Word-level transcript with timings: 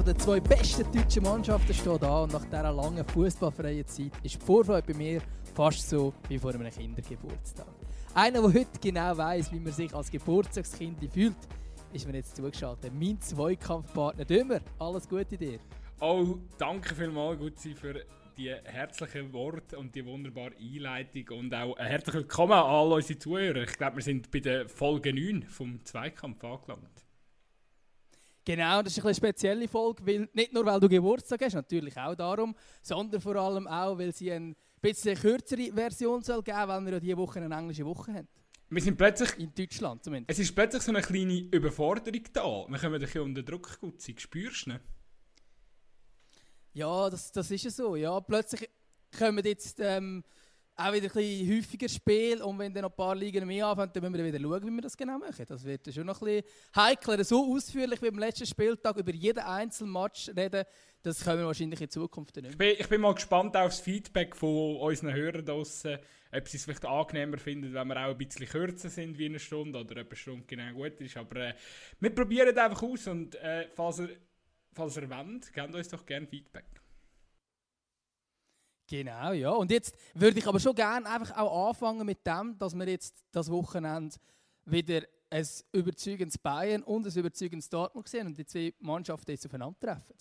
von 0.00 0.06
den 0.06 0.18
zwei 0.18 0.40
besten 0.40 0.90
deutschen 0.94 1.22
Mannschaften 1.24 1.74
steht 1.74 2.02
an 2.02 2.22
und 2.22 2.32
nach 2.32 2.46
dieser 2.46 2.72
langen 2.72 3.04
fußballfreien 3.04 3.86
Zeit 3.86 4.12
ist 4.22 4.36
die 4.36 4.46
Vorfreude 4.46 4.94
bei 4.94 4.94
mir 4.94 5.20
fast 5.54 5.90
so 5.90 6.14
wie 6.26 6.38
vor 6.38 6.54
einem 6.54 6.70
Kindergeburtstag. 6.70 7.66
Einer, 8.14 8.40
der 8.40 8.60
heute 8.60 8.80
genau 8.80 9.14
weiß, 9.14 9.52
wie 9.52 9.60
man 9.60 9.74
sich 9.74 9.94
als 9.94 10.10
Geburtstagskind 10.10 10.96
fühlt, 11.12 11.36
ist 11.92 12.06
mir 12.06 12.14
jetzt 12.14 12.34
zugeschaltet. 12.34 12.94
Mein 12.98 13.20
Zweikampfpartner 13.20 14.24
Dümmer. 14.24 14.60
Alles 14.78 15.06
Gute 15.06 15.36
dir. 15.36 15.58
Oh, 16.00 16.38
danke 16.56 16.94
vielmals, 16.94 17.38
Gutzi, 17.38 17.74
für 17.74 18.02
die 18.38 18.54
herzlichen 18.64 19.30
Worte 19.34 19.78
und 19.78 19.94
die 19.94 20.06
wunderbare 20.06 20.54
Einleitung 20.58 21.40
und 21.40 21.54
auch 21.54 21.76
herzlich 21.76 22.14
willkommen 22.14 22.52
an 22.52 22.64
alle 22.64 22.94
unsere 22.94 23.18
Zuhörer. 23.18 23.64
Ich 23.64 23.76
glaube, 23.76 23.96
wir 23.96 24.02
sind 24.02 24.30
bei 24.30 24.40
der 24.40 24.66
Folge 24.66 25.12
9 25.12 25.42
vom 25.42 25.84
Zweikampf 25.84 26.42
angelangt. 26.42 27.09
Genau, 28.44 28.82
das 28.82 28.96
ist 28.96 29.04
eine 29.04 29.14
spezielle 29.14 29.68
Folge, 29.68 30.06
weil, 30.06 30.28
nicht 30.32 30.52
nur 30.52 30.64
weil 30.64 30.80
du 30.80 30.88
Geburtstag 30.88 31.42
hast, 31.42 31.54
natürlich 31.54 31.96
auch 31.98 32.14
darum, 32.14 32.54
sondern 32.82 33.20
vor 33.20 33.36
allem 33.36 33.66
auch, 33.68 33.98
weil 33.98 34.14
sie 34.14 34.32
eine 34.32 34.54
bisschen 34.80 35.16
kürzere 35.16 35.72
Version 35.72 36.22
soll 36.22 36.42
geben, 36.42 36.68
weil 36.68 36.84
wir 36.86 36.92
ja 36.94 37.00
diese 37.00 37.16
Woche 37.16 37.40
eine 37.40 37.54
englische 37.54 37.84
Woche 37.84 38.14
haben. 38.14 38.28
Wir 38.70 38.80
sind 38.80 38.96
plötzlich... 38.96 39.36
In 39.38 39.52
Deutschland 39.52 40.04
zumindest. 40.04 40.30
Es 40.30 40.38
ist 40.38 40.54
plötzlich 40.54 40.82
so 40.82 40.92
eine 40.92 41.02
kleine 41.02 41.40
Überforderung 41.50 42.22
da. 42.32 42.66
Wir 42.68 42.78
kommen 42.78 42.94
ein 42.94 43.00
bisschen 43.00 43.22
unter 43.22 43.42
Druck, 43.42 43.78
Gutzi. 43.80 44.14
Spürst 44.16 44.66
du 44.66 44.70
ne? 44.70 44.80
Ja, 46.72 47.10
das, 47.10 47.32
das 47.32 47.50
ist 47.50 47.64
ja 47.64 47.70
so. 47.70 47.96
Ja, 47.96 48.20
plötzlich 48.20 48.70
kommen 49.18 49.44
jetzt 49.44 49.80
ähm, 49.80 50.22
auch 50.80 50.92
wieder 50.92 51.06
ein 51.06 51.12
bisschen 51.12 51.56
häufiger 51.56 51.88
Spiel 51.88 52.42
und 52.42 52.58
wenn 52.58 52.72
dann 52.72 52.82
noch 52.82 52.90
ein 52.90 52.96
paar 52.96 53.14
Ligen 53.14 53.46
mehr 53.46 53.66
anfangen, 53.66 53.92
dann 53.92 54.02
müssen 54.02 54.24
wir 54.24 54.32
wieder 54.32 54.40
schauen, 54.40 54.66
wie 54.66 54.70
wir 54.70 54.82
das 54.82 54.96
genau 54.96 55.18
machen. 55.18 55.44
Das 55.46 55.64
wird 55.64 55.92
schon 55.92 56.06
noch 56.06 56.20
ein 56.22 56.42
bisschen 56.42 56.50
heikler. 56.74 57.24
So 57.24 57.54
ausführlich 57.54 58.00
wie 58.02 58.10
beim 58.10 58.18
letzten 58.18 58.46
Spieltag 58.46 58.96
über 58.96 59.12
jeden 59.12 59.40
einzelnen 59.40 59.92
Match 59.92 60.30
reden, 60.36 60.64
das 61.02 61.22
können 61.22 61.40
wir 61.40 61.46
wahrscheinlich 61.46 61.80
in 61.80 61.90
Zukunft 61.90 62.36
nicht 62.36 62.42
mehr. 62.42 62.52
Ich 62.52 62.58
bin, 62.58 62.76
ich 62.78 62.88
bin 62.88 63.00
mal 63.00 63.14
gespannt 63.14 63.56
auf 63.56 63.70
das 63.70 63.80
Feedback 63.80 64.34
von 64.34 64.76
unseren 64.76 65.14
Hörern 65.14 65.44
draussen, 65.44 65.98
ob 66.32 66.48
sie 66.48 66.56
es 66.56 66.64
vielleicht 66.64 66.84
angenehmer 66.84 67.38
finden, 67.38 67.72
wenn 67.74 67.88
wir 67.88 67.96
auch 67.96 68.10
ein 68.10 68.18
bisschen 68.18 68.46
kürzer 68.46 68.88
sind 68.88 69.18
wie 69.18 69.26
eine 69.26 69.38
Stunde 69.38 69.78
oder 69.78 70.00
ob 70.00 70.08
eine 70.08 70.16
Stunde 70.16 70.44
genau 70.46 70.72
gut 70.72 71.00
ist. 71.00 71.16
Aber 71.16 71.36
äh, 71.36 71.54
wir 71.98 72.14
probieren 72.14 72.48
es 72.48 72.56
einfach 72.56 72.82
aus 72.82 73.06
und 73.06 73.34
äh, 73.36 73.68
falls 73.74 74.00
ihr 74.00 74.16
falls 74.72 74.96
ihr 74.96 75.10
wollt, 75.10 75.52
gebt 75.52 75.74
uns 75.74 75.88
doch 75.88 76.06
gerne 76.06 76.26
Feedback. 76.26 76.80
Genau, 78.90 79.32
ja. 79.32 79.50
Und 79.50 79.70
jetzt 79.70 79.94
würde 80.14 80.40
ich 80.40 80.46
aber 80.48 80.58
schon 80.58 80.74
gerne 80.74 81.08
einfach 81.08 81.36
auch 81.36 81.68
anfangen 81.68 82.04
mit 82.04 82.26
dem, 82.26 82.58
dass 82.58 82.74
wir 82.74 82.88
jetzt 82.88 83.24
das 83.30 83.48
Wochenende 83.48 84.16
wieder 84.64 85.02
ein 85.30 85.46
überzeugendes 85.72 86.38
Bayern 86.38 86.82
und 86.82 87.06
ein 87.06 87.16
überzeugendes 87.16 87.68
Dortmund 87.68 88.08
sehen 88.08 88.26
und 88.26 88.36
die 88.36 88.44
zwei 88.44 88.74
Mannschaften 88.80 89.30
jetzt 89.30 89.46
aufeinandertreffen. 89.46 90.16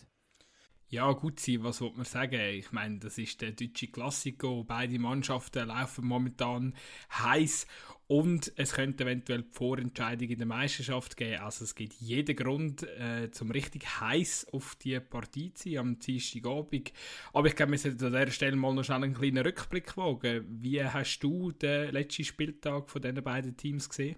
Ja, 0.89 1.11
gut 1.13 1.39
was 1.63 1.81
wollte 1.81 1.97
man 1.97 2.05
sagen? 2.05 2.39
Ich 2.39 2.71
meine, 2.71 2.99
das 2.99 3.17
ist 3.17 3.41
der 3.41 3.53
deutsche 3.53 3.87
Klassiker. 3.87 4.63
Beide 4.63 4.99
Mannschaften 4.99 5.67
laufen 5.67 6.05
momentan 6.05 6.75
heiß 7.11 7.65
und 8.09 8.51
es 8.55 8.73
könnte 8.73 9.03
eventuell 9.03 9.43
die 9.43 9.51
Vorentscheidung 9.51 10.29
in 10.29 10.39
der 10.39 10.47
Meisterschaft 10.47 11.15
geben. 11.15 11.41
Also 11.41 11.63
es 11.63 11.75
gibt 11.75 11.93
jeden 11.93 12.35
Grund, 12.35 12.81
äh, 12.81 13.29
zum 13.29 13.51
richtig 13.51 13.85
heiß 14.01 14.47
auf 14.51 14.73
die 14.75 14.99
Partie 14.99 15.53
zu 15.53 15.69
sein 15.69 15.77
am 15.77 15.99
Dienstagabend. 15.99 16.91
Aber 17.33 17.47
ich 17.47 17.55
glaube, 17.55 17.73
wir 17.73 17.77
sollten 17.77 18.05
an 18.05 18.13
dieser 18.13 18.31
Stelle 18.31 18.55
mal 18.55 18.73
noch 18.73 18.83
schnell 18.83 19.03
einen 19.03 19.13
kleinen 19.13 19.45
Rückblick 19.45 19.95
wagen. 19.95 20.43
Wie 20.49 20.83
hast 20.83 21.19
du 21.19 21.51
den 21.51 21.91
letzten 21.91 22.23
Spieltag 22.23 22.89
von 22.89 22.99
diesen 22.99 23.23
beiden 23.23 23.55
Teams 23.55 23.87
gesehen? 23.87 24.15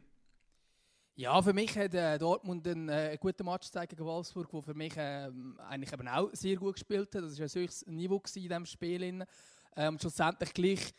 Ja, 1.16 1.42
für 1.42 1.52
mich 1.52 1.78
hat 1.78 1.94
äh, 1.94 2.18
Dortmund 2.18 2.66
einen 2.66 2.88
äh, 2.88 3.18
guten 3.20 3.44
Match 3.44 3.68
gezeigt 3.68 3.90
gegen 3.90 4.06
Wolfsburg, 4.06 4.50
der 4.50 4.64
für 4.64 4.74
mich 4.74 4.96
äh, 4.96 5.30
eigentlich 5.68 5.92
eben 5.92 6.08
auch 6.08 6.30
sehr 6.32 6.56
gut 6.56 6.76
gespielt 6.76 7.14
hat. 7.14 7.24
Das 7.24 7.38
war 7.38 7.46
ein 7.46 7.62
höchstes 7.62 7.86
Niveau 7.88 8.24
in 8.36 8.42
diesem 8.42 8.66
Spiel. 8.66 9.26
Ähm, 9.76 10.00
schlussendlich 10.00 10.54
gleich 10.54 10.94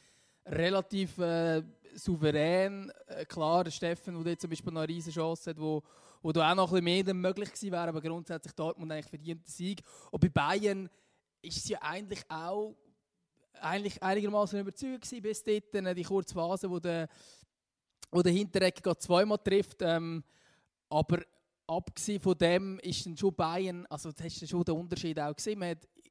relativ 0.47 1.19
äh, 1.19 1.63
souverän. 1.95 2.93
Äh, 3.07 3.25
klar, 3.25 3.71
Steffen, 3.71 4.23
der 4.25 4.39
zum 4.39 4.51
Beispiel 4.51 4.73
noch 4.73 4.83
eine 4.83 4.89
riesige 4.93 5.15
Chance 5.15 5.51
hat, 5.51 5.61
wo, 5.61 5.83
wo 6.23 6.33
da 6.33 6.51
auch 6.51 6.55
noch 6.55 6.73
ein 6.73 6.85
bisschen 6.85 7.05
mehr 7.05 7.15
möglich 7.15 7.51
gewesen 7.51 7.73
wäre, 7.73 7.89
aber 7.89 8.01
grundsätzlich 8.01 8.55
Dortmund 8.55 8.93
eigentlich 8.93 9.11
verdient 9.11 9.47
den 9.47 9.51
Sieg. 9.51 9.83
Und 10.11 10.21
bei 10.21 10.29
Bayern 10.29 10.89
ist 11.43 11.57
es 11.57 11.69
ja 11.69 11.79
eigentlich 11.83 12.23
auch 12.29 12.77
eigentlich 13.61 14.03
einigermaßen 14.03 14.59
überzeugt 14.59 15.03
gewesen, 15.03 15.23
bis 15.23 15.45
dort 15.45 15.75
äh, 15.75 15.95
die 15.95 16.03
kurze 16.03 16.35
Phase, 16.35 16.71
wo 16.71 16.79
der 16.79 17.09
wo 18.13 18.23
der 18.23 18.33
Hinteregger 18.33 18.97
zweimal 18.99 19.39
trifft. 19.39 19.79
Ähm, 19.81 20.23
aber 20.89 21.23
abgesehen 21.67 22.21
von 22.21 22.37
dem 22.37 22.79
ist 22.81 23.07
dann 23.07 23.17
schon 23.17 23.35
Bayern, 23.35 23.87
also 23.87 24.13
das 24.13 24.25
hast 24.25 24.43
du 24.43 24.47
schon 24.47 24.65
den 24.65 24.77
Unterschied 24.77 25.19
auch 25.19 25.35
gesehen. 25.35 25.59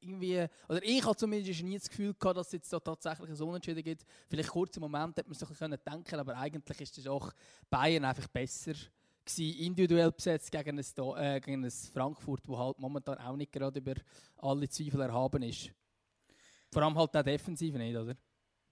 Irgendwie, 0.02 0.46
oder 0.68 0.82
ich 0.82 1.04
habe 1.04 1.16
zumindest 1.16 1.62
nie 1.62 1.78
das 1.78 1.88
Gefühl 1.88 2.14
gehabt, 2.14 2.36
dass 2.36 2.48
es 2.48 2.52
jetzt 2.54 2.72
da 2.72 2.80
tatsächlich 2.80 3.30
ein 3.30 3.40
Unentschieden 3.40 3.82
gibt. 3.82 4.04
Vielleicht 4.28 4.50
kurz 4.50 4.76
im 4.76 4.82
Moment 4.82 5.16
hat 5.16 5.26
man 5.26 5.34
sich 5.34 5.48
ein 5.60 5.76
denken 5.86 6.20
aber 6.20 6.36
eigentlich 6.36 6.80
ist 6.80 6.98
das 6.98 7.06
auch 7.06 7.32
Bayern 7.70 8.04
einfach 8.04 8.28
besser 8.28 8.74
gewesen, 9.24 9.58
individuell 9.60 10.10
besetzt 10.10 10.50
gegen 10.50 10.78
ein, 10.78 11.16
äh, 11.16 11.40
gegen 11.40 11.64
ein 11.64 11.70
Frankfurt, 11.70 12.46
wo 12.48 12.58
halt 12.58 12.78
momentan 12.78 13.18
auch 13.18 13.36
nicht 13.36 13.52
gerade 13.52 13.78
über 13.78 13.94
alle 14.38 14.68
Zweifel 14.68 15.00
erhaben 15.00 15.42
ist. 15.42 15.70
Vor 16.72 16.82
allem 16.82 16.96
halt 16.96 17.16
auch 17.16 17.22
defensiv 17.22 17.74
nicht, 17.74 17.96
oder? 17.96 18.16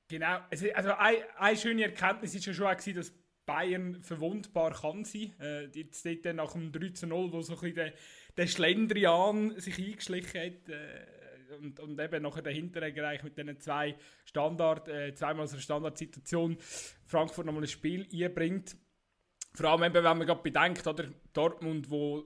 Genau, 0.08 0.40
also 0.50 0.92
eine, 0.94 1.38
eine 1.38 1.56
schöne 1.56 1.84
Erkenntnis 1.84 2.34
war 2.34 2.54
schon, 2.54 2.66
auch, 2.66 2.94
dass 2.94 3.12
Bayern 3.46 4.02
verwundbar 4.02 4.72
kann 4.72 5.04
sein. 5.04 5.34
Äh, 5.40 5.66
jetzt 5.66 6.04
dort 6.04 6.34
nach 6.34 6.52
dem 6.52 6.72
3-0, 6.72 7.32
wo 7.32 7.42
so 7.42 7.54
ein 7.54 7.60
bisschen 7.60 7.74
der, 7.74 7.92
der 8.36 8.46
Schlendrian 8.46 9.58
sich 9.58 9.78
eingeschlichen 9.78 10.40
hat 10.40 10.68
äh, 10.68 11.19
und, 11.50 11.80
und 11.80 11.98
eben 12.00 12.22
nachher 12.22 12.42
der 12.42 12.52
Hinteregger 12.52 13.22
mit 13.22 13.36
diesen 13.36 13.58
zwei 13.60 13.96
Standard, 14.24 14.88
äh, 14.88 15.14
zweimal 15.14 15.46
so 15.46 15.54
eine 15.54 15.62
Standardsituation 15.62 16.56
Frankfurt 17.06 17.46
nochmal 17.46 17.64
ein 17.64 17.68
Spiel 17.68 18.06
einbringt. 18.12 18.76
Vor 19.54 19.70
allem 19.70 19.82
eben, 19.84 19.94
wenn 19.94 20.18
man 20.18 20.26
gerade 20.26 20.42
bedenkt, 20.42 20.86
oder 20.86 21.08
Dortmund, 21.32 21.90
wo 21.90 22.24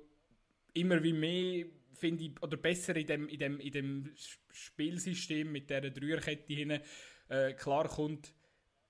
immer 0.75 1.03
wie 1.03 1.13
mehr 1.13 1.67
finde 1.95 2.25
ich, 2.25 2.43
oder 2.43 2.57
besser 2.57 2.97
in 2.97 3.07
dem, 3.07 3.29
in 3.29 3.39
dem, 3.39 3.61
in 3.61 3.73
dem 3.73 4.11
Spielsystem 4.51 5.51
mit 5.51 5.71
dieser 5.71 5.91
Dreierkette 5.91 6.53
hin 6.53 6.81
äh, 7.29 7.53
klar 7.55 7.89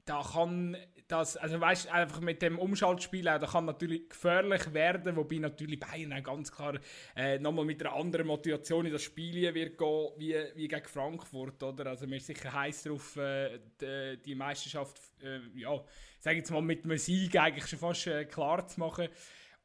da 0.05 0.23
kann 0.23 0.77
das, 1.09 1.37
also 1.37 1.61
weißt 1.61 1.91
einfach 1.91 2.21
mit 2.21 2.41
dem 2.41 2.59
Umschaltspiel 2.59 3.29
auch, 3.29 3.39
da 3.39 3.47
kann 3.47 3.67
natürlich 3.67 4.09
gefährlich 4.09 4.73
werden, 4.73 5.17
wobei 5.17 5.37
natürlich 5.37 5.79
Bayern 5.79 6.13
auch 6.13 6.23
ganz 6.23 6.51
klar 6.51 6.79
äh, 7.15 7.39
nochmal 7.39 7.65
mit 7.65 7.85
einer 7.85 7.95
anderen 7.95 8.27
Motivation 8.27 8.87
in 8.87 8.93
das 8.93 9.03
Spiel 9.03 9.55
wird 9.55 9.77
gehen, 9.77 10.09
wie, 10.17 10.35
wie 10.55 10.69
gegen 10.69 10.87
Frankfurt, 10.87 11.63
oder? 11.63 11.87
Also 11.87 12.07
man 12.07 12.17
ist 12.17 12.27
sicher 12.27 12.53
heiß 12.53 12.85
darauf, 12.85 13.17
äh, 13.17 13.59
die, 13.81 14.23
die, 14.25 14.35
Meisterschaft, 14.35 14.99
äh, 15.23 15.41
ja, 15.55 15.83
sage 16.19 16.39
jetzt 16.39 16.51
mal 16.51 16.63
mit 16.63 16.85
einem 16.85 16.99
Sieg 16.99 17.37
eigentlich 17.37 17.67
schon 17.67 17.79
fast 17.79 18.07
äh, 18.07 18.25
klar 18.25 18.67
zu 18.67 18.81
machen. 18.81 19.09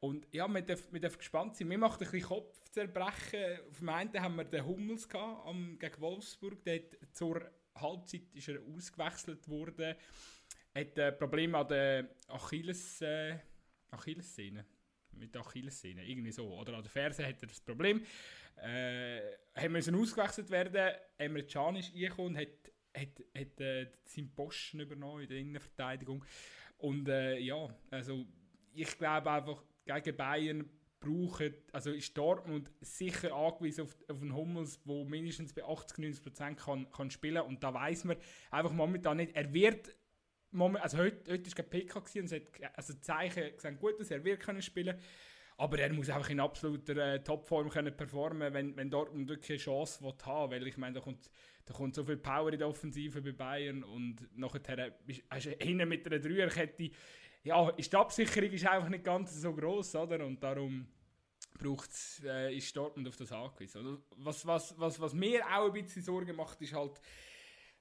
Und 0.00 0.26
ja, 0.32 0.48
wir 0.48 0.62
dürfen, 0.62 0.92
wir 0.92 1.00
dürfen 1.00 1.18
gespannt 1.18 1.56
sein. 1.56 1.68
Mir 1.68 1.78
macht 1.78 2.00
ein 2.00 2.10
bisschen 2.10 2.28
Kopfzerbrechen. 2.28 3.60
Auf 3.68 3.78
dem 3.78 3.88
einen 3.90 4.22
haben 4.22 4.36
wir 4.36 4.44
den 4.44 4.64
Hummels 4.64 5.08
gehabt, 5.08 5.46
am, 5.46 5.78
gegen 5.78 6.00
Wolfsburg, 6.00 6.64
der 6.64 6.80
zur 7.12 7.42
Halbzeit 7.74 8.22
ist 8.32 8.48
er 8.48 8.60
ausgewechselt 8.62 9.48
worden. 9.48 9.94
Hat 10.74 10.98
äh, 10.98 11.12
Probleme 11.12 11.58
an 11.58 11.68
der 11.68 12.08
Achilles, 12.28 13.00
äh, 13.02 13.38
Achillessehne. 13.90 14.64
Mit 15.12 15.34
der 15.34 15.42
Achillessehne, 15.42 16.04
irgendwie 16.04 16.32
so. 16.32 16.46
Oder 16.56 16.74
an 16.74 16.82
der 16.82 16.90
Ferse 16.90 17.26
hat 17.26 17.42
er 17.42 17.48
das 17.48 17.60
Problem. 17.60 18.04
Äh, 18.56 19.20
haben 19.54 19.72
müssen 19.72 19.94
ausgewechselt 19.94 20.50
werden. 20.50 20.94
Emre 21.18 21.44
Can 21.44 21.76
ist 21.76 21.92
reingekommen 21.92 22.36
und 22.36 22.40
hat, 22.40 22.72
hat, 22.96 23.24
hat 23.36 23.60
äh, 23.60 23.90
seinen 24.04 24.34
Posten 24.34 24.80
übernommen 24.80 25.22
in 25.22 25.28
der 25.28 25.38
Innenverteidigung. 25.38 26.24
Und 26.78 27.08
äh, 27.08 27.38
ja, 27.38 27.68
also 27.90 28.26
ich 28.72 28.96
glaube 28.96 29.30
einfach, 29.30 29.64
gegen 29.84 30.16
Bayern 30.16 30.70
brauchen, 31.00 31.54
also 31.72 31.90
ist 31.90 32.16
Dortmund 32.16 32.70
sicher 32.80 33.34
angewiesen 33.34 33.82
auf, 33.82 33.96
auf 34.08 34.20
einen 34.20 34.34
Hummels, 34.34 34.82
der 34.84 35.04
mindestens 35.04 35.52
bei 35.52 35.64
80, 35.64 35.98
90 35.98 36.22
Prozent 36.22 36.58
kann, 36.58 36.90
kann 36.90 37.10
spielen. 37.10 37.42
Und 37.42 37.64
da 37.64 37.72
weiß 37.72 38.04
man 38.04 38.16
einfach 38.50 38.72
momentan 38.72 39.16
nicht, 39.16 39.34
er 39.34 39.52
wird 39.52 39.96
also 40.52 40.98
heute, 40.98 41.32
heute 41.32 41.46
war 41.46 41.64
kein 41.64 41.70
PK 41.70 41.98
und 41.98 42.24
es 42.24 42.32
hat, 42.32 42.42
also 42.76 42.92
die 42.92 43.00
Zeichen 43.00 43.52
sehen 43.56 43.78
gut 43.78 44.00
aus, 44.00 44.10
er 44.10 44.24
wird 44.24 44.40
können 44.40 44.62
spielen. 44.62 44.98
Aber 45.56 45.78
er 45.78 45.92
muss 45.92 46.08
einfach 46.08 46.30
in 46.30 46.40
absoluter 46.40 46.96
äh, 46.96 47.22
Topform 47.22 47.68
können 47.68 47.94
performen, 47.94 48.54
wenn, 48.54 48.74
wenn 48.76 48.90
Dortmund 48.90 49.28
wirklich 49.28 49.50
eine 49.50 49.58
Chance 49.58 50.02
will 50.02 50.14
haben. 50.24 50.52
Weil 50.52 50.66
ich 50.66 50.78
meine, 50.78 50.94
da 50.94 51.00
kommt, 51.00 51.30
da 51.66 51.74
kommt 51.74 51.94
so 51.94 52.02
viel 52.02 52.16
Power 52.16 52.50
in 52.50 52.58
der 52.58 52.68
Offensive 52.68 53.20
bei 53.20 53.32
Bayern 53.32 53.84
und 53.84 54.26
nachher 54.34 54.94
hast 55.28 55.46
du 55.46 55.50
hinten 55.50 55.86
mit 55.86 56.06
einer 56.06 56.18
Dreierkette 56.18 56.90
ja, 57.42 57.70
ist 57.70 57.92
die 57.92 57.96
Absicherung 57.96 58.50
ist 58.50 58.66
einfach 58.66 58.88
nicht 58.88 59.04
ganz 59.04 59.34
so 59.40 59.54
groß, 59.54 59.94
oder? 59.96 60.24
Und 60.24 60.42
darum 60.42 60.86
braucht 61.58 61.90
äh, 62.24 62.54
ist 62.56 62.76
Dortmund 62.76 63.08
auf 63.08 63.16
das 63.16 63.32
angewiesen. 63.32 63.98
Was, 64.16 64.46
was, 64.46 64.78
was, 64.78 65.00
was 65.00 65.14
mir 65.14 65.44
auch 65.46 65.66
ein 65.66 65.72
bisschen 65.72 66.02
Sorgen 66.02 66.36
macht, 66.36 66.60
ist 66.62 66.72
halt 66.72 67.00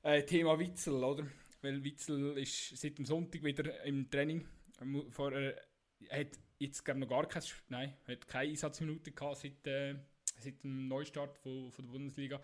äh, 0.03 0.23
Thema 0.23 0.57
Witzel, 0.59 1.03
oder? 1.03 1.25
Weil 1.61 1.83
Witzel 1.83 2.37
ist 2.37 2.77
seit 2.77 2.97
dem 2.97 3.05
Sonntag 3.05 3.43
wieder 3.43 3.83
im 3.83 4.09
Training. 4.09 4.47
Vor, 5.11 5.33
äh, 5.33 5.55
hat 6.09 6.39
jetzt 6.57 6.83
glaube 6.83 7.01
noch 7.01 7.09
gar 7.09 7.27
kein, 7.27 7.43
nein, 7.67 7.95
hat 8.07 8.27
keine 8.27 8.49
Einsatzminute 8.51 9.11
gehabt 9.11 9.37
seit, 9.37 9.67
äh, 9.67 9.95
seit 10.37 10.63
dem 10.63 10.87
Neustart 10.87 11.37
von, 11.37 11.71
von 11.71 11.85
der 11.85 11.91
Bundesliga. 11.91 12.41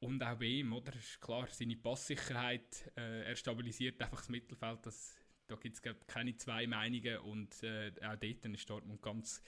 Und 0.00 0.22
auch 0.22 0.36
bei 0.36 0.46
ihm, 0.46 0.72
oder? 0.72 0.94
Ist 0.94 1.20
klar, 1.20 1.46
seine 1.48 1.76
Passsicherheit, 1.76 2.90
äh, 2.96 3.22
er 3.22 3.36
stabilisiert 3.36 4.02
einfach 4.02 4.18
das 4.18 4.30
Mittelfeld. 4.30 4.84
Das, 4.84 5.21
da 5.52 5.60
gibt 5.60 5.76
es 5.76 6.06
keine 6.06 6.36
zwei 6.36 6.66
Meinungen. 6.66 7.18
Und 7.18 7.62
äh, 7.62 7.92
auch 8.04 8.16
dort 8.16 8.44
ist 8.44 8.70
Dortmund 8.70 9.02
ganz. 9.02 9.42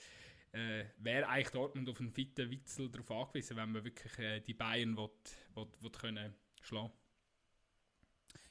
Äh, 0.53 0.85
Wäre 0.99 1.29
eigentlich 1.29 1.51
Dortmund 1.51 1.89
auf 1.89 1.99
einen 1.99 2.13
fitten 2.13 2.51
Witzel 2.51 2.89
darauf 2.89 3.11
angewiesen, 3.11 3.57
wenn 3.57 3.73
man 3.73 3.85
wirklich 3.85 4.19
äh, 4.19 4.41
die 4.41 4.55
Bayern 4.55 4.97
will, 4.97 5.11
will, 5.55 5.67
will 5.81 5.91
können 5.91 6.35
schlagen 6.61 6.93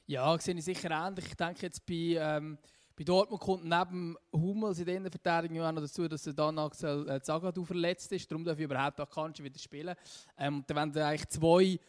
Ja, 0.06 0.38
sehe 0.38 0.54
ich 0.54 0.64
sicher 0.64 0.90
ähnlich. 0.90 1.26
Ich 1.26 1.34
denke 1.34 1.62
jetzt 1.62 1.86
bei. 1.86 2.16
Ähm 2.18 2.58
bei 2.96 3.02
Dortmund 3.02 3.42
kommt 3.42 3.64
neben 3.64 4.16
Hummels 4.32 4.78
in 4.78 5.02
der 5.02 5.10
Verteidigung 5.10 5.60
auch 5.62 5.72
noch 5.72 5.82
dazu, 5.82 6.06
dass 6.06 6.22
der 6.22 6.32
dann 6.32 6.56
Axel 6.60 7.08
äh, 7.08 7.20
Zagadou 7.20 7.64
verletzt 7.64 8.12
ist. 8.12 8.30
Darum 8.30 8.44
darf 8.44 8.56
ich 8.56 8.64
überhaupt 8.64 9.00
auch 9.00 9.10
Kanji 9.10 9.42
wieder 9.42 9.58
spielen. 9.58 9.96
Ähm, 10.38 10.62
dann 10.64 10.94
wenn 10.94 11.02
eigentlich 11.02 11.28
zwei 11.28 11.80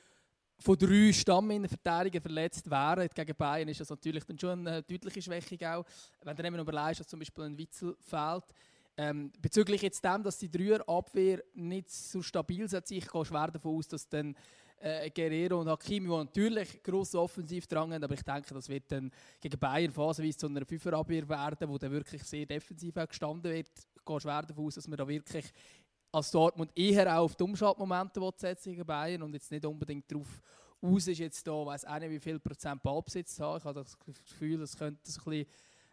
von 0.60 0.78
drei 0.78 1.12
Stamminnenverteidigern 1.12 2.22
verletzt 2.22 2.70
wären 2.70 3.10
gegen 3.14 3.36
Bayern, 3.36 3.68
ist 3.68 3.82
das 3.82 3.90
natürlich 3.90 4.24
dann 4.24 4.40
schon 4.40 4.68
eine 4.68 4.82
deutliche 4.84 5.22
Schwächung 5.22 5.62
auch. 5.68 5.86
Wenn 6.24 6.36
du 6.36 6.44
dann 6.44 6.60
überlegst, 6.60 7.02
dass 7.02 7.08
zum 7.08 7.20
Beispiel 7.20 7.44
ein 7.44 7.58
Witzel 7.58 7.96
fehlt. 8.00 8.46
Ähm, 8.98 9.32
bezüglich 9.42 9.82
jetzt 9.82 10.04
dem, 10.06 10.24
dass 10.24 10.38
die 10.38 10.50
Dreierabwehr 10.50 11.44
nicht 11.54 11.90
so 11.90 12.22
stabil 12.22 12.62
ist, 12.62 12.92
ich 12.92 13.06
gehe 13.06 13.26
schwer 13.26 13.52
davon 13.52 13.78
aus, 13.78 13.90
dass 13.90 14.08
dann 14.08 14.36
äh, 14.80 15.10
Guerrero 15.10 15.60
und 15.60 15.68
Hakimi, 15.68 16.08
die 16.08 16.16
natürlich 16.16 16.82
gross 16.82 17.14
offensiv 17.16 17.68
drangen, 17.68 18.02
aber 18.02 18.14
ich 18.14 18.24
denke, 18.24 18.54
das 18.54 18.70
wird 18.70 18.92
dann 18.92 19.12
gegen 19.42 19.60
Bayern 19.60 19.92
phasenweise 19.92 20.38
zu 20.38 20.48
einer 20.48 20.66
Fünferabwehr 20.66 21.28
werden, 21.28 21.70
wo 21.70 21.78
dann 21.78 21.92
wirklich 21.92 22.24
sehr 22.24 22.46
defensiv 22.46 22.94
gestanden 22.94 23.52
wird. 23.52 23.70
Ich 23.96 24.06
gehe 24.06 24.22
schwer 24.22 24.44
davon 24.44 24.66
aus, 24.66 24.76
dass 24.76 24.88
man 24.88 24.98
da 24.98 25.08
wirklich 25.08 25.46
als 26.12 26.32
Dortmund 26.32 26.72
eher 26.76 27.18
auch 27.18 27.26
auf 27.26 27.36
die 27.36 27.44
Umschaltmomente 27.44 28.22
setzen 28.38 28.72
gegen 28.72 28.86
Bayern 28.86 29.22
und 29.22 29.34
jetzt 29.34 29.52
nicht 29.52 29.66
unbedingt 29.66 30.10
darauf 30.12 30.42
aus 30.82 31.08
ist, 31.08 31.20
jetzt 31.20 31.48
da, 31.48 31.66
weiß 31.66 31.86
auch 31.86 32.00
nicht, 32.00 32.12
wie 32.12 32.20
viel 32.20 32.40
Prozent 32.40 32.82
Ballbesitz 32.84 33.40
haben. 33.40 33.58
Ich 33.58 33.66
habe 33.66 33.82
das 33.82 33.98
Gefühl, 33.98 34.62
es 34.62 34.78
könnte 34.78 35.00
so 35.10 35.22
ein 35.22 35.24
bisschen, 35.26 35.48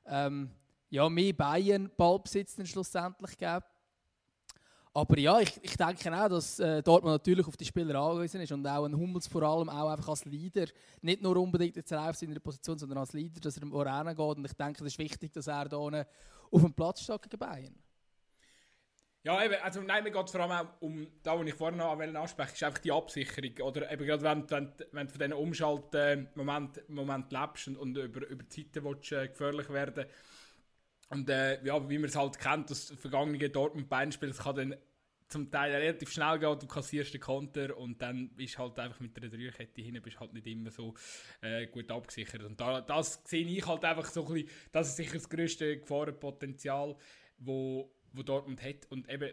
ähm, 0.06 0.50
ja, 0.90 1.08
mehr 1.08 1.32
Bayern 1.32 1.90
Ballbesitz 1.96 2.56
schlussendlich 2.68 3.36
geben. 3.36 3.64
Aber 4.94 5.18
ja, 5.18 5.40
ich, 5.40 5.58
ich 5.62 5.74
denke 5.74 6.14
auch, 6.14 6.28
dass 6.28 6.58
äh, 6.60 6.82
Dortmund 6.82 7.14
natürlich 7.14 7.46
auf 7.46 7.56
die 7.56 7.64
Spieler 7.64 7.98
angewiesen 7.98 8.42
ist 8.42 8.52
und 8.52 8.66
auch 8.66 8.84
ein 8.84 8.94
Hummels 8.94 9.26
vor 9.26 9.42
allem 9.42 9.70
auch 9.70 9.88
einfach 9.88 10.08
als 10.08 10.26
Leader, 10.26 10.66
nicht 11.00 11.22
nur 11.22 11.34
unbedingt 11.38 11.76
jetzt 11.76 11.94
auf 11.94 12.14
seiner 12.14 12.38
Position, 12.40 12.78
sondern 12.78 12.98
als 12.98 13.14
Leader, 13.14 13.40
dass 13.40 13.56
er 13.56 13.62
im 13.62 13.74
Arena 13.74 14.12
geht 14.12 14.36
und 14.36 14.44
ich 14.44 14.52
denke, 14.52 14.84
es 14.84 14.92
ist 14.92 14.98
wichtig, 14.98 15.32
dass 15.32 15.46
er 15.46 15.66
da 15.66 15.78
auf 15.78 16.60
dem 16.60 16.74
Platz 16.74 17.00
steht 17.00 17.22
gegen 17.22 17.38
Bayern. 17.38 17.74
Ja, 19.24 19.44
eben, 19.44 19.54
also 19.62 19.80
nein, 19.82 20.02
mir 20.02 20.10
geht 20.10 20.30
vor 20.30 20.40
allem 20.40 20.50
auch 20.50 20.80
um, 20.80 21.06
da 21.22 21.38
wo 21.38 21.44
ich 21.44 21.54
vorhin 21.54 21.78
noch 21.78 21.96
anspreche, 21.96 22.54
ist 22.54 22.62
einfach 22.64 22.80
die 22.80 22.90
Absicherung. 22.90 23.68
Oder 23.68 23.90
eben 23.92 24.04
gerade 24.04 24.22
wenn, 24.22 24.50
wenn, 24.50 24.72
wenn 24.90 25.06
du 25.06 25.12
von 25.12 25.18
diesen 25.20 25.32
Umschaltmoment 25.34 26.78
äh, 26.78 26.82
Moment 26.88 27.30
lebst 27.30 27.68
und, 27.68 27.76
und 27.76 27.96
über, 27.96 28.26
über 28.26 28.48
Zeiten 28.48 28.84
willst, 28.84 29.12
äh, 29.12 29.28
gefährlich 29.28 29.70
werden 29.70 30.06
und 31.10 31.28
äh, 31.28 31.62
ja, 31.64 31.88
wie 31.88 31.98
man 31.98 32.08
es 32.08 32.16
halt 32.16 32.38
kennt, 32.38 32.70
das 32.70 32.90
vergangene 32.98 33.50
Dortmund-Beinspiel, 33.50 34.30
es 34.30 34.38
kann 34.38 34.56
dann 34.56 34.76
zum 35.28 35.50
Teil 35.50 35.74
relativ 35.74 36.10
schnell 36.10 36.38
gehen, 36.38 36.58
du 36.58 36.66
kassierst 36.66 37.14
den 37.14 37.20
Konter 37.20 37.76
und 37.76 38.00
dann 38.02 38.30
bist 38.30 38.58
halt 38.58 38.78
einfach 38.78 39.00
mit 39.00 39.16
der 39.16 39.30
Dreierkette 39.30 39.82
hin, 39.82 40.00
bist 40.02 40.18
halt 40.20 40.32
nicht 40.32 40.46
immer 40.46 40.70
so 40.70 40.94
äh, 41.42 41.66
gut 41.66 41.90
abgesichert. 41.90 42.42
Und 42.42 42.60
da, 42.60 42.80
das 42.80 43.22
sehe 43.24 43.46
ich 43.46 43.66
halt 43.66 43.84
einfach 43.84 44.06
so 44.06 44.26
ein 44.26 44.32
bisschen, 44.32 44.50
das 44.72 44.88
ist 44.88 44.96
sicher 44.96 45.14
das 45.14 45.28
grösste 45.28 45.78
Gefahrenpotenzial, 45.78 46.96
wo 47.38 47.90
wo 48.12 48.22
Dortmund 48.22 48.62
hat. 48.62 48.90
Und 48.90 49.08
eben 49.08 49.32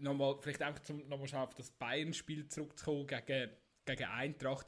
nochmal, 0.00 0.36
vielleicht 0.40 0.62
einfach 0.62 0.82
zum 0.82 1.06
nochmal 1.08 1.28
auf 1.34 1.54
das 1.54 1.70
Bayern-Spiel 1.70 2.48
zurückzukommen 2.48 3.06
gegen, 3.06 3.50
gegen 3.84 4.04
Eintracht. 4.04 4.66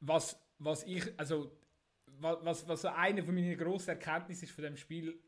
Was, 0.00 0.38
was 0.58 0.84
ich, 0.84 1.02
also, 1.18 1.52
was, 2.06 2.66
was 2.68 2.82
so 2.82 2.88
eine 2.88 3.22
von 3.22 3.34
meinen 3.34 3.56
grossen 3.56 3.90
Erkenntnissen 3.90 4.44
ist 4.44 4.54
von 4.54 4.64
dem 4.64 4.76
Spiel, 4.76 5.18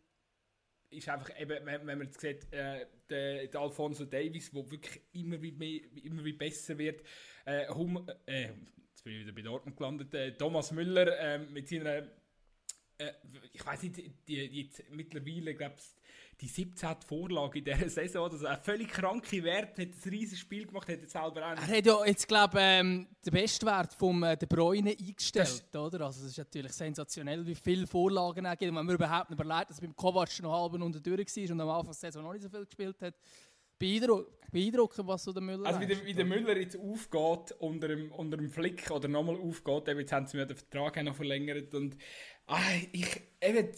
ist 0.91 1.09
einfach 1.09 1.31
eben, 1.41 1.67
wenn, 1.67 1.87
wenn 1.87 1.99
man 1.99 2.07
jetzt 2.07 2.21
sieht, 2.21 2.53
äh, 2.53 2.87
der, 3.09 3.47
der, 3.47 3.61
Alfonso 3.61 4.05
Davis, 4.05 4.51
der 4.51 4.71
wirklich 4.71 5.01
immer 5.13 5.41
wie, 5.43 5.53
mehr, 5.53 5.81
immer 6.05 6.25
wie 6.25 6.33
besser 6.33 6.79
wird, 6.79 7.03
äh, 7.45 7.69
hum, 7.69 8.09
äh, 8.27 8.51
jetzt 8.91 9.03
bin 9.03 9.15
ich 9.15 9.21
wieder 9.21 9.33
bei 9.33 9.43
Dortmund 9.43 9.77
gelandet, 9.77 10.15
äh, 10.15 10.37
Thomas 10.37 10.73
Müller 10.73 11.19
äh, 11.19 11.39
mit 11.39 11.69
seiner, 11.69 12.09
äh, 12.99 13.13
ich 13.53 13.65
weiß 13.65 13.83
nicht, 13.83 13.97
die, 13.97 14.11
die, 14.27 14.63
jetzt 14.63 14.89
mittlerweile, 14.91 15.55
glaube 15.55 15.77
ich, 15.79 15.85
die 16.41 16.49
17. 16.49 16.97
Vorlage 17.07 17.59
in 17.59 17.65
dieser 17.65 17.89
Saison. 17.89 18.29
Das 18.31 18.41
ist 18.41 18.47
ein 18.47 18.59
völlig 18.59 18.89
kranker 18.89 19.43
Wert, 19.43 19.79
hat 19.79 19.79
ein 19.79 20.11
riesiges 20.11 20.41
Spiel 20.41 20.67
gemacht, 20.67 20.89
hat 20.89 21.01
jetzt 21.01 21.13
selber 21.13 21.47
auch 21.47 21.57
Er 21.57 21.67
hat 21.67 21.87
ja 21.87 22.05
jetzt, 22.05 22.29
glaube 22.29 22.59
ich, 22.59 22.63
ähm, 22.63 23.07
den 23.25 23.33
Bestwert 23.33 23.93
von 23.95 24.23
äh, 24.23 24.37
De 24.37 24.47
Bruyne 24.49 24.91
eingestellt, 24.91 25.65
das 25.71 25.81
oder? 25.81 26.07
Also 26.07 26.25
es 26.25 26.33
ist 26.33 26.39
natürlich 26.39 26.73
sensationell, 26.73 27.47
wie 27.47 27.55
viele 27.55 27.87
Vorlagen 27.87 28.45
er 28.45 28.57
gibt. 28.57 28.71
Und 28.71 28.79
wenn 28.79 28.87
man 28.87 28.95
überhaupt 28.95 29.31
nicht 29.31 29.41
überlegt, 29.41 29.71
dass 29.71 29.81
beim 29.81 29.95
Kovac 29.95 30.43
noch 30.43 30.53
halb 30.53 30.75
unter 30.75 31.01
durch 31.01 31.37
war 31.37 31.53
und 31.53 31.61
am 31.61 31.69
Anfang 31.69 31.87
der 31.87 31.95
Saison 31.95 32.23
noch 32.23 32.33
nicht 32.33 32.43
so 32.43 32.49
viel 32.49 32.65
gespielt 32.65 33.01
hat, 33.03 33.15
beeindruckend, 33.79 35.07
was 35.07 35.25
so 35.25 35.33
der 35.33 35.43
Müller 35.43 35.67
Also 35.67 35.81
wie 35.81 35.87
der, 35.87 36.05
wie 36.05 36.15
der 36.15 36.25
Müller 36.25 36.57
jetzt 36.57 36.79
aufgeht 36.79 37.53
unter 37.59 37.89
dem, 37.89 38.13
unter 38.13 38.37
dem 38.37 38.49
Flick 38.49 38.91
oder 38.91 39.09
nochmal 39.09 39.37
aufgeht, 39.37 39.89
eben, 39.89 40.01
jetzt 40.01 40.13
haben 40.13 40.27
sie 40.27 40.37
mir 40.37 40.47
den 40.47 40.57
Vertrag 40.57 41.03
noch 41.03 41.15
verlängert 41.15 41.75
und 41.75 41.97
ah, 42.47 42.61
ich, 42.93 43.21
eben, 43.41 43.69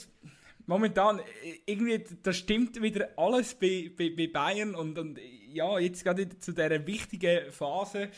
momentan, 0.66 1.20
äh, 1.20 1.22
irgendwie, 1.66 2.04
das 2.22 2.36
stimmt 2.36 2.80
wieder 2.80 3.10
alles 3.16 3.54
bei, 3.54 3.90
bei, 3.96 4.10
bei 4.10 4.26
Bayern 4.26 4.74
und, 4.74 4.98
und 4.98 5.18
ja, 5.52 5.78
jetzt 5.78 6.04
gerade 6.04 6.28
zu 6.38 6.52
dieser 6.52 6.86
wichtigen 6.86 7.50
Phase. 7.50 8.10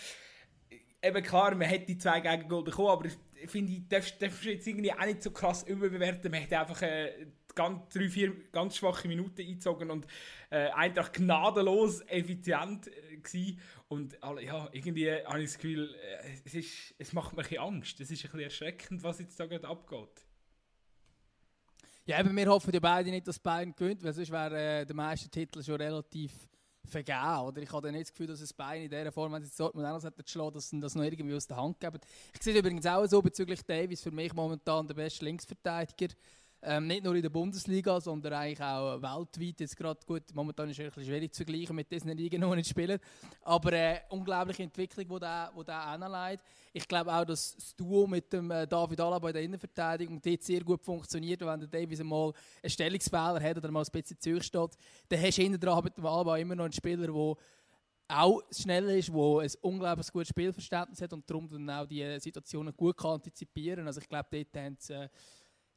Eben 1.00 1.23
klar, 1.23 1.55
man 1.55 1.69
hätte 1.69 1.87
die 1.87 1.99
zwei 1.99 2.21
Gegengol 2.21 2.65
bekommen, 2.65 2.89
aber 2.89 3.06
ich 3.06 3.50
finde, 3.50 3.73
ich 3.73 3.89
darf, 3.89 4.11
darf 4.19 4.45
jetzt 4.45 4.67
irgendwie 4.67 4.93
auch 4.93 5.06
nicht 5.06 5.23
so 5.23 5.31
krass 5.31 5.62
überbewerten. 5.62 6.31
Man 6.31 6.41
hätte 6.41 6.59
einfach 6.59 6.83
äh, 6.83 7.27
ganz, 7.55 7.89
drei, 7.93 8.09
vier 8.09 8.33
ganz 8.50 8.77
schwache 8.77 9.09
Minuten 9.09 9.41
eingezogen 9.41 9.91
und 9.91 10.06
äh, 10.50 10.69
einfach 10.71 11.12
gnadenlos 11.12 12.03
effizient 12.09 12.89
äh, 12.89 13.17
gewesen. 13.17 13.61
Und 13.89 14.23
also, 14.23 14.41
ja, 14.41 14.69
irgendwie 14.73 15.11
habe 15.11 15.41
ich 15.41 15.47
das 15.47 15.59
Gefühl, 15.59 15.95
äh, 15.95 16.41
es, 16.45 16.55
ist, 16.55 16.95
es 16.99 17.12
macht 17.12 17.33
mir 17.33 17.41
ein 17.41 17.49
bisschen 17.49 17.62
Angst. 17.62 18.00
Es 18.00 18.11
ist 18.11 18.25
ein 18.25 18.31
bisschen 18.31 18.41
erschreckend, 18.41 19.03
was 19.03 19.19
jetzt 19.19 19.39
da 19.39 19.47
gerade 19.47 19.69
abgeht. 19.69 20.25
Ja, 22.09 22.19
eben, 22.21 22.35
wir 22.35 22.47
hoffen 22.47 22.73
ja 22.73 22.81
beide 22.81 23.11
nicht, 23.11 23.29
dass 23.29 23.38
Bayern 23.38 23.75
gewinnt, 23.77 24.03
weil 24.03 24.15
sonst 24.15 24.31
wäre 24.31 24.81
äh, 24.81 24.87
der 24.87 24.97
meiste 24.97 25.29
Titel 25.29 25.62
schon 25.62 25.75
relativ 25.75 26.33
vergeben. 26.83 27.41
Oder 27.43 27.61
ich 27.61 27.71
habe 27.71 27.93
nicht 27.93 28.05
das 28.07 28.12
Gefühl, 28.12 28.29
dass 28.29 28.41
es 28.41 28.50
Bayern 28.50 28.85
in 28.85 28.88
dieser 28.88 29.12
Form, 29.12 29.31
wenn 29.35 29.43
es 29.43 29.55
Dortmund 29.55 29.87
auch 29.87 30.03
noch 30.03 30.11
schlagen 30.25 30.55
dass 30.55 30.71
sie 30.71 30.81
das 30.81 30.95
noch 30.95 31.03
irgendwie 31.03 31.35
aus 31.35 31.47
der 31.47 31.59
Hand 31.59 31.79
geben. 31.79 31.99
Ich 32.33 32.43
sehe 32.43 32.59
übrigens 32.59 32.87
auch 32.87 33.05
so 33.05 33.21
bezüglich 33.21 33.62
Davis, 33.62 34.00
für 34.00 34.11
mich 34.11 34.33
momentan 34.33 34.87
der 34.87 34.95
beste 34.95 35.27
Linksverteidiger. 35.27 36.15
Ähm, 36.61 36.88
nicht 36.88 37.05
nur 37.05 37.15
in 37.15 37.23
der 37.23 37.31
Bundesliga, 37.31 38.00
sondern 38.00 38.33
eigentlich 38.33 38.61
auch 38.61 39.00
weltweit. 39.00 39.61
Jetzt 39.61 39.77
gerade 39.77 40.00
gut, 40.05 40.23
momentan 40.35 40.69
ist 40.69 40.81
es 40.81 40.97
ein 40.97 41.05
schwierig 41.05 41.33
zu 41.33 41.45
vergleichen 41.45 41.77
mit 41.77 41.91
diesen 41.91 42.11
Ligen, 42.17 42.41
die 42.41 42.57
nicht 42.57 42.69
spielen. 42.69 42.99
Aber 43.43 43.73
äh, 43.73 44.00
unglaubliche 44.09 44.65
Entwicklung, 44.65 45.07
die 45.09 45.21
der, 45.21 45.53
wo 45.55 45.62
der. 45.62 46.38
Ich 46.73 46.88
glaube 46.88 47.15
auch, 47.15 47.25
dass 47.25 47.55
das 47.55 47.77
Duo 47.77 48.09
mit 48.09 48.33
dem 48.33 48.50
äh, 48.50 48.67
David 48.67 49.00
Alaba 49.00 49.29
in 49.29 49.35
der 49.35 49.43
Innenverteidigung 49.43 50.21
dort 50.21 50.43
sehr 50.43 50.65
gut 50.65 50.83
funktioniert. 50.83 51.41
Wenn 51.43 51.61
der 51.61 51.69
Davis 51.69 52.00
einmal 52.00 52.33
einen 52.61 52.71
Stellungsfehler 52.71 53.41
hat 53.41 53.57
oder 53.57 53.71
mal 53.71 53.85
ein 53.85 53.93
bisschen 53.93 54.19
zurücksteht, 54.19 54.71
dann 55.09 55.23
hast 55.23 55.38
du 55.38 55.43
hinten 55.43 55.61
dran 55.61 55.85
mit 55.85 55.97
dem 55.97 56.07
Alaba 56.07 56.37
immer 56.38 56.57
noch 56.57 56.65
einen 56.65 56.73
Spieler, 56.73 57.07
der 57.07 57.37
auch 58.11 58.43
schnell 58.50 58.88
ist, 58.99 59.09
der 59.09 59.17
ein 59.17 59.50
unglaublich 59.61 60.11
gutes 60.11 60.29
Spielverständnis 60.29 61.03
hat 61.03 61.12
und 61.12 61.29
darum 61.29 61.49
dann 61.49 61.69
auch 61.71 61.87
die 61.87 62.19
Situationen 62.19 62.75
gut 62.75 62.97
kann 62.97 63.12
antizipieren. 63.12 63.87
Also 63.87 64.00
ich 64.00 64.09
glaube, 64.09 64.29
dort 64.31 64.65
haben 64.65 64.77
sie 64.79 64.95
äh, 64.95 65.09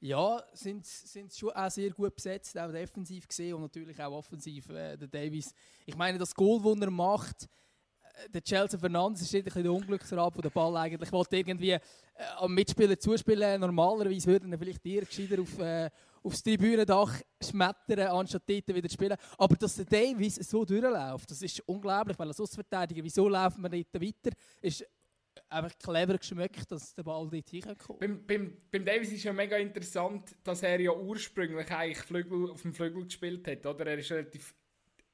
ja, 0.01 0.43
sind, 0.53 0.85
sind 0.85 1.31
schon 1.31 1.51
auch 1.51 1.69
sehr 1.69 1.91
gut 1.91 2.15
besetzt, 2.15 2.57
auch 2.57 2.71
defensiv 2.71 3.27
gesehen 3.27 3.53
und 3.53 3.61
natürlich 3.61 4.01
auch 4.01 4.11
offensiv. 4.11 4.67
Äh, 4.69 4.97
der 4.97 5.07
Davis, 5.07 5.53
ich 5.85 5.95
meine, 5.95 6.17
das 6.17 6.33
Goal, 6.33 6.59
das 6.63 6.81
er 6.81 6.91
macht, 6.91 7.43
äh, 7.43 8.29
der 8.29 8.43
Chelsea 8.43 8.79
Fernandes 8.79 9.21
ist 9.21 9.35
ein 9.35 9.43
bisschen 9.43 9.61
der 9.61 9.71
Unglücksrad, 9.71 10.43
der 10.43 10.49
Ball 10.49 10.75
eigentlich 10.77 11.11
wollte 11.11 11.37
irgendwie 11.37 11.69
äh, 11.69 11.79
am 12.37 12.53
Mitspieler 12.53 12.99
zuspielen. 12.99 13.61
Normalerweise 13.61 14.25
würden 14.25 14.51
er 14.51 14.57
vielleicht 14.57 14.83
eher 14.83 15.05
gescheiter 15.05 15.39
auf, 15.39 15.59
äh, 15.59 15.89
aufs 16.23 16.41
Tribünendach 16.41 17.21
schmettern, 17.39 18.07
anstatt 18.07 18.43
dort 18.47 18.67
wieder 18.69 18.89
zu 18.89 18.95
spielen. 18.95 19.17
Aber 19.37 19.55
dass 19.55 19.75
der 19.75 19.85
Davis 19.85 20.35
so 20.35 20.65
durchläuft, 20.65 21.29
das 21.29 21.43
ist 21.43 21.61
unglaublich, 21.67 22.17
weil 22.17 22.27
als 22.27 22.39
Ausverteidiger, 22.39 23.03
wieso 23.03 23.29
laufen 23.29 23.61
wir 23.61 23.69
nicht 23.69 23.93
weiter, 23.93 24.35
ist 24.61 24.83
einfach 25.49 25.77
clever 25.79 26.17
geschmeckt, 26.17 26.71
dass 26.71 26.93
der 26.93 27.03
Ball 27.03 27.29
dort 27.29 27.49
hinkommt. 27.49 27.99
Beim, 27.99 28.25
beim, 28.25 28.57
beim 28.71 28.85
Davis 28.85 29.11
ist 29.11 29.23
ja 29.23 29.33
mega 29.33 29.57
interessant, 29.57 30.35
dass 30.43 30.63
er 30.63 30.79
ja 30.79 30.91
ursprünglich 30.91 31.69
eigentlich 31.71 31.99
Flügel, 31.99 32.51
auf 32.51 32.61
dem 32.61 32.73
Flügel 32.73 33.05
gespielt 33.05 33.47
hat. 33.47 33.65
Oder? 33.65 33.87
Er 33.87 33.97
ist 33.97 34.11
relativ 34.11 34.55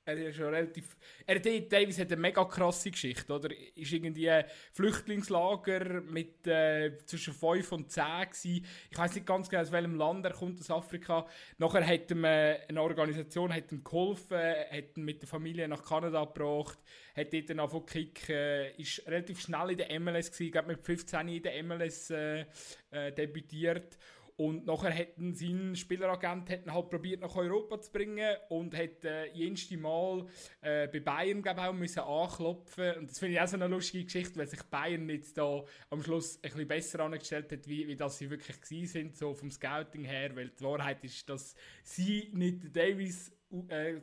er 0.07 0.29
ist 0.29 0.37
schon 0.37 0.53
relativ. 0.53 0.95
Er, 1.25 1.39
Davis 1.39 1.99
hat 1.99 2.11
eine 2.11 2.21
mega 2.21 2.45
krasse 2.45 2.91
Geschichte, 2.91 3.31
oder? 3.33 3.49
Ist 3.75 3.91
irgendwie 3.91 4.29
ein 4.29 4.45
Flüchtlingslager 4.71 6.01
mit 6.01 6.47
äh, 6.47 6.97
zwischen 7.05 7.33
5 7.33 7.71
und 7.73 7.91
10 7.91 8.03
gewesen. 8.03 8.65
Ich 8.89 8.97
weiß 8.97 9.15
nicht 9.15 9.27
ganz 9.27 9.49
genau, 9.49 9.61
aus 9.61 9.71
welchem 9.71 9.95
Land 9.95 10.25
er 10.25 10.31
kommt, 10.31 10.59
aus 10.61 10.71
Afrika. 10.71 11.27
Nachher 11.57 11.85
hat 11.85 12.09
ihm 12.09 12.23
äh, 12.23 12.59
eine 12.67 12.81
Organisation 12.81 13.53
hat 13.53 13.71
ihm 13.71 13.83
geholfen, 13.83 14.37
hat 14.37 14.95
ihn 14.95 15.03
mit 15.03 15.21
der 15.21 15.27
Familie 15.27 15.67
nach 15.67 15.83
Kanada 15.83 16.23
gebracht, 16.23 16.79
hat 17.15 17.33
dort 17.33 17.49
dann 17.49 17.59
angefangen 17.59 17.85
kicken, 17.85 18.35
äh, 18.35 18.71
ist 18.77 19.05
relativ 19.07 19.41
schnell 19.41 19.71
in 19.71 19.77
der 19.77 19.99
MLS 19.99 20.31
gewesen, 20.31 20.51
glaube 20.51 20.67
mit 20.69 20.85
15 20.85 21.27
in 21.27 21.43
der 21.43 21.63
MLS 21.63 22.11
äh, 22.11 22.45
äh, 22.91 23.11
debütiert 23.11 23.97
und 24.37 24.65
nachher 24.65 24.95
hat 24.95 25.07
sein 25.33 25.75
Spieleragent 25.75 26.49
hat 26.49 26.65
halt 26.67 26.89
probiert 26.89 27.21
nach 27.21 27.35
Europa 27.35 27.81
zu 27.81 27.91
bringen 27.91 28.35
und 28.49 28.75
hat 28.75 29.03
äh, 29.03 29.25
jedes 29.33 29.69
Mal 29.71 30.25
äh, 30.61 30.87
bei 30.87 30.99
Bayern 30.99 31.41
glaube 31.41 31.61
auch 31.61 31.73
müssen 31.73 31.99
anklopfen 31.99 32.95
und 32.97 33.09
das 33.09 33.19
finde 33.19 33.35
ich 33.35 33.41
auch 33.41 33.47
so 33.47 33.55
eine 33.55 33.67
lustige 33.67 34.05
Geschichte, 34.05 34.37
weil 34.37 34.47
sich 34.47 34.63
Bayern 34.63 35.09
jetzt 35.09 35.37
da 35.37 35.63
am 35.89 36.03
Schluss 36.03 36.37
ein 36.37 36.41
bisschen 36.43 36.67
besser 36.67 36.99
angestellt 37.01 37.51
hat, 37.51 37.67
wie, 37.67 37.87
wie 37.87 37.95
das 37.95 38.17
sie 38.17 38.29
wirklich 38.29 38.61
gewesen 38.61 38.87
sind, 38.87 39.17
so 39.17 39.33
vom 39.33 39.51
Scouting 39.51 40.05
her, 40.05 40.35
weil 40.35 40.49
die 40.49 40.63
Wahrheit 40.63 41.03
ist, 41.03 41.27
dass 41.29 41.55
sie 41.83 42.29
nicht 42.33 42.75
Davis 42.75 43.31
äh, 43.69 44.01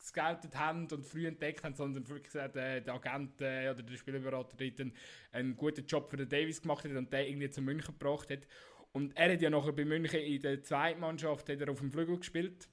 gescoutet 0.00 0.56
haben 0.56 0.88
und 0.90 1.04
früh 1.04 1.26
entdeckt 1.26 1.62
haben, 1.62 1.74
sondern 1.74 2.08
wirklich 2.08 2.24
gesagt, 2.24 2.56
äh, 2.56 2.80
der 2.80 2.94
Agent 2.94 3.40
äh, 3.40 3.70
oder 3.70 3.82
der 3.82 3.96
Spielerberater 3.96 4.56
einen, 4.58 4.92
einen 5.30 5.56
guten 5.56 5.86
Job 5.86 6.08
für 6.08 6.16
den 6.16 6.28
Davis 6.28 6.62
gemacht 6.62 6.84
hat 6.84 6.92
und 6.92 7.12
den 7.12 7.26
irgendwie 7.26 7.50
zu 7.50 7.60
München 7.60 7.96
gebracht 7.98 8.30
hat. 8.30 8.46
Und 8.92 9.16
er 9.16 9.32
hat 9.32 9.42
ja 9.42 9.50
nachher 9.50 9.72
bei 9.72 9.84
München 9.84 10.20
in 10.20 10.40
der 10.40 10.62
zweiten 10.62 11.00
Mannschaft 11.00 11.48
hat 11.48 11.60
er 11.60 11.70
auf 11.70 11.78
dem 11.78 11.92
Flügel 11.92 12.18
gespielt. 12.18 12.68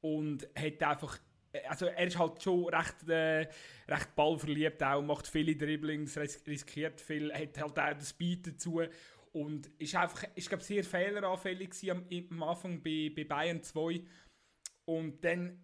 Und 0.00 0.48
hat 0.56 0.82
einfach 0.82 1.18
also 1.68 1.86
er 1.86 2.06
ist 2.06 2.18
halt 2.18 2.42
schon 2.42 2.64
recht, 2.68 3.08
äh, 3.08 3.48
recht 3.88 4.14
ballverliebt 4.14 4.82
auch, 4.82 5.02
macht 5.02 5.26
viele 5.26 5.54
Dribblings, 5.54 6.16
riskiert 6.16 7.00
viel, 7.00 7.32
hat 7.32 7.58
halt 7.58 7.78
auch 7.78 7.92
den 7.92 8.00
Speed 8.00 8.46
dazu. 8.46 8.82
Und 9.32 9.66
ist 9.78 9.94
einfach, 9.94 10.24
ich 10.34 10.46
glaube, 10.48 10.62
sehr 10.62 10.84
fehleranfällig 10.84 11.90
am, 11.90 12.06
am 12.30 12.42
Anfang 12.42 12.82
bei, 12.82 13.10
bei 13.14 13.24
Bayern 13.24 13.62
2 13.62 14.02
und 14.84 15.24
dann 15.24 15.58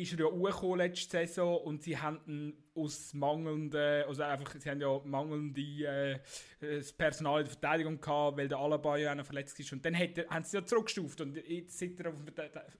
ist 0.00 0.12
er 0.12 0.20
ja 0.20 0.26
hochgekommen 0.26 0.78
letzte 0.78 1.10
Saison 1.10 1.58
und 1.58 1.82
sie 1.82 1.96
haben 1.96 2.54
aus 2.74 3.12
mangelnden, 3.14 4.04
also 4.04 4.22
einfach, 4.22 4.54
sie 4.58 4.70
haben 4.70 4.80
ja 4.80 5.00
mangelnde 5.04 5.60
äh, 5.60 6.18
das 6.60 6.92
Personal 6.92 7.40
in 7.40 7.46
der 7.46 7.52
Verteidigung 7.52 8.00
gehabt, 8.00 8.36
weil 8.36 8.48
der 8.48 8.58
Alaba 8.58 8.96
ja 8.96 9.14
noch 9.14 9.26
verletzt 9.26 9.58
ist. 9.60 9.72
Und 9.72 9.84
dann 9.84 9.96
hat 9.96 10.16
er, 10.18 10.28
haben 10.28 10.44
sie 10.44 10.56
ja 10.56 10.64
zurückgestuft. 10.64 11.20
Und 11.20 11.36
jetzt 11.36 11.78
sitzt 11.78 12.00
er 12.00 12.10
auf 12.10 12.16
dem, 12.24 12.34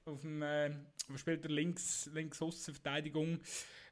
auf 0.05 0.21
dem 0.21 0.43
äh, 0.43 0.71
spielt 1.17 1.45
er? 1.45 1.51
Links, 1.51 2.11
links 2.15 2.39
Verteidigung 2.39 3.41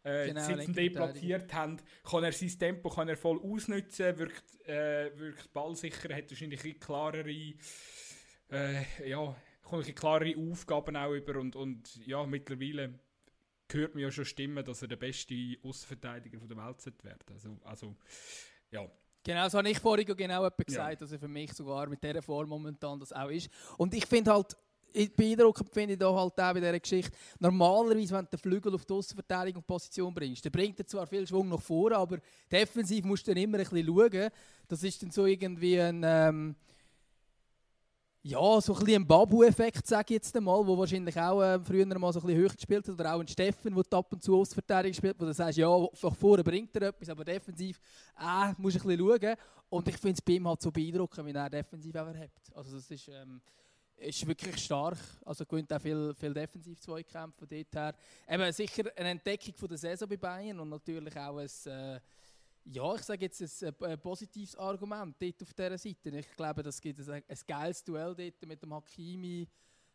äh, 0.05 0.29
genau, 0.29 0.41
sitzen 0.41 0.73
deplatziert 0.73 1.53
haben, 1.53 1.77
kann 2.05 2.25
er 2.25 2.33
sein 2.33 2.59
Tempo 2.59 2.89
kann 2.89 3.09
er 3.09 3.17
voll 3.17 3.41
ausnutzen, 3.41 4.19
wirkt, 4.19 4.69
äh, 4.69 5.11
wirkt 5.19 5.53
ballsicher, 5.53 6.15
hat 6.15 6.31
wahrscheinlich 6.31 6.65
ein 6.65 6.79
klarere 6.79 7.55
äh, 8.51 9.09
ja, 9.09 9.37
kommt 9.63 9.95
klarere 9.97 10.35
Aufgaben 10.37 10.97
auch 10.97 11.13
über 11.13 11.39
und, 11.39 11.57
und 11.57 12.07
ja, 12.07 12.25
mittlerweile 12.25 12.99
hört 13.73 13.95
man 13.95 14.03
ja 14.03 14.11
schon 14.11 14.25
Stimmen, 14.25 14.65
dass 14.65 14.83
er 14.83 14.89
der 14.89 14.97
beste 14.97 15.35
Außenverteidiger 15.63 16.39
der 16.39 16.57
Welt 16.57 17.05
werden 17.05 17.05
sollte. 17.05 17.33
Also, 17.33 17.57
also 17.65 17.97
ja. 18.71 18.91
Genau, 19.25 19.49
so 19.49 19.59
habe 19.59 19.71
ich 19.71 19.79
vorhin 19.79 20.07
genau 20.07 20.49
gesagt, 20.51 20.71
ja. 20.71 20.95
dass 20.95 21.13
er 21.13 21.19
für 21.19 21.29
mich 21.29 21.53
sogar 21.53 21.89
mit 21.89 22.03
dieser 22.03 22.23
Form 22.23 22.49
momentan 22.49 22.99
das 22.99 23.13
auch 23.13 23.29
ist. 23.29 23.51
Und 23.77 23.93
ich 23.93 24.07
finde 24.07 24.33
halt, 24.33 24.57
beeindruckend 25.17 25.71
finde 25.71 25.95
ich 25.95 25.99
da 25.99 26.15
halt 26.15 26.33
auch 26.33 26.55
bei 26.55 26.61
dieser 26.61 26.81
Geschichte, 26.81 27.17
normalerweise, 27.39 28.15
wenn 28.15 28.25
du 28.25 28.31
den 28.31 28.39
Flügel 28.39 28.75
auf 28.75 28.87
die 28.87 28.93
Außenverteidigung 28.95 29.63
Position 29.63 30.15
bringst, 30.15 30.45
dann 30.45 30.53
bringt 30.53 30.79
er 30.79 30.87
zwar 30.87 31.07
viel 31.07 31.27
Schwung 31.27 31.49
nach 31.49 31.61
vorne, 31.61 31.97
aber 31.97 32.19
defensiv 32.51 33.05
musst 33.05 33.27
du 33.27 33.35
dann 33.35 33.43
immer 33.43 33.59
ein 33.59 33.65
bisschen 33.69 33.87
schauen. 33.87 34.31
Das 34.67 34.83
ist 34.83 35.03
dann 35.03 35.11
so 35.11 35.27
irgendwie 35.27 35.81
ein... 35.81 36.03
Ähm, 36.05 36.57
ja, 38.23 38.61
so 38.61 38.75
ein 38.75 38.79
bisschen 38.81 39.03
ein 39.03 39.07
Babu-Effekt, 39.07 39.87
sage 39.87 40.07
ich 40.09 40.15
jetzt 40.17 40.37
einmal, 40.37 40.67
wo 40.67 40.77
wahrscheinlich 40.77 41.17
auch 41.19 41.41
äh, 41.41 41.61
früher 41.61 41.87
mal 41.99 42.13
so 42.13 42.21
ein 42.21 42.27
bisschen 42.27 42.41
höher 42.41 42.55
gespielt 42.55 42.89
hat, 42.89 42.95
oder 42.95 43.15
auch 43.15 43.21
ein 43.21 43.29
Steffen, 43.29 43.75
der 43.75 43.99
ab 43.99 44.13
und 44.13 44.23
zu 44.23 44.37
Außenverteidigung 44.37 44.95
spielt, 44.95 45.21
wo 45.21 45.25
du 45.25 45.33
sagst, 45.33 45.59
ja, 45.59 45.69
von 45.95 46.15
vorne 46.15 46.43
bringt 46.43 46.75
er 46.77 46.89
etwas, 46.89 47.09
aber 47.09 47.25
defensiv 47.25 47.81
äh, 48.19 48.53
musst 48.59 48.77
du 48.77 48.89
ein 48.89 48.97
bisschen 48.97 49.21
schauen. 49.21 49.37
Und 49.71 49.89
ich 49.89 49.97
finde 49.97 50.15
es 50.15 50.23
bei 50.23 50.33
ihm 50.33 50.49
halt 50.49 50.61
so 50.61 50.71
beeindruckend, 50.71 51.27
wie 51.27 51.33
er 51.33 51.51
defensiv 51.51 51.95
auch 51.95 52.07
hat. 52.07 52.31
Also 52.55 52.77
das 52.77 52.91
ist, 52.91 53.09
ähm, 53.09 53.41
ist 53.97 54.27
wirklich 54.27 54.57
stark, 54.65 54.99
also 55.25 55.45
gewinnt 55.45 55.73
auch 55.73 55.81
viel, 55.81 56.15
viel 56.15 56.35
Defensiv-Zweikämpfe 56.35 57.39
von 57.39 57.49
dort 57.49 57.75
her. 57.75 57.95
Eben 58.29 58.53
sicher 58.53 58.85
eine 58.97 59.11
Entdeckung 59.11 59.55
von 59.55 59.69
der 59.69 59.79
Saison 59.79 60.09
bei 60.09 60.17
Bayern 60.17 60.59
und 60.59 60.69
natürlich 60.69 61.17
auch 61.17 61.39
ein... 61.39 61.49
Äh, 61.67 62.01
ja, 62.71 62.95
ich 62.95 63.03
sage 63.03 63.25
jetzt 63.25 63.63
ein, 63.63 63.75
ein, 63.81 64.01
positives 64.01 64.57
Argument 64.57 65.15
dort 65.19 65.43
auf 65.43 65.55
dieser 65.55 65.79
Seite. 65.79 66.11
Ich 66.11 66.37
glaube, 66.37 66.63
das 66.63 66.81
gibt 66.81 66.99
ein, 67.01 67.23
ein 67.27 67.39
geiles 67.47 67.83
Duell 67.83 68.15
dort 68.15 68.47
mit 68.47 68.63
dem 68.63 68.75
Hakimi, 68.75 69.49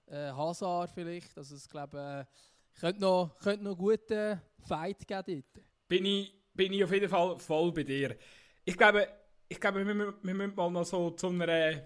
äh, 0.07 0.31
Hazard 0.31 0.91
vielleicht. 0.91 1.37
Also 1.37 1.55
ich 1.55 1.69
glaube, 1.69 2.27
äh, 2.27 2.79
könnte 2.79 3.01
noch, 3.01 3.37
könnte 3.39 3.63
noch 3.63 3.71
einen 3.71 3.79
guten 3.79 4.41
Fight 4.67 5.07
geben 5.07 5.43
dort. 5.53 5.65
Bin 5.87 6.05
ich, 6.05 6.33
bin 6.53 6.73
ich 6.73 6.83
auf 6.83 6.91
jeden 6.91 7.09
Fall 7.09 7.37
voll 7.37 7.71
bei 7.71 7.83
dir. 7.83 8.17
Ich 8.65 8.77
glaube, 8.77 9.07
ich 9.47 9.59
glaube 9.59 9.85
wir, 9.85 9.95
wir 9.95 10.33
müssen 10.33 10.55
mal 10.55 10.71
noch 10.71 10.85
so 10.85 11.11
zu 11.11 11.27
einer, 11.27 11.85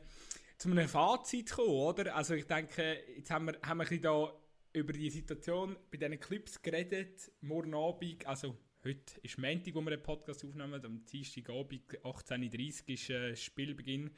zu 0.57 0.69
einem 0.69 0.87
Fazit 0.87 1.51
kommen, 1.51 1.69
oder? 1.69 2.15
Also 2.15 2.33
ich 2.33 2.47
denke, 2.47 3.03
jetzt 3.15 3.29
haben 3.29 3.47
wir, 3.47 3.59
haben 3.61 3.79
wir 3.79 3.83
ein 3.83 3.89
bisschen 3.89 4.03
da 4.03 4.33
über 4.73 4.93
die 4.93 5.09
Situation 5.09 5.75
bei 5.91 5.97
diesen 5.97 6.19
Clips 6.19 6.61
geredet, 6.61 7.31
morgen 7.41 7.73
Abend, 7.73 8.25
also 8.25 8.55
Heute 8.87 9.19
ist 9.21 9.37
Montag, 9.37 9.75
wo 9.75 9.81
wir 9.81 9.89
den 9.89 10.01
Podcast 10.01 10.45
aufnehmen. 10.45 10.85
Am 10.85 11.03
Dienstagabend, 11.03 11.81
18.30 12.05 12.83
Uhr, 12.83 12.89
ist 12.93 13.09
äh, 13.09 13.35
Spielbeginn. 13.35 14.09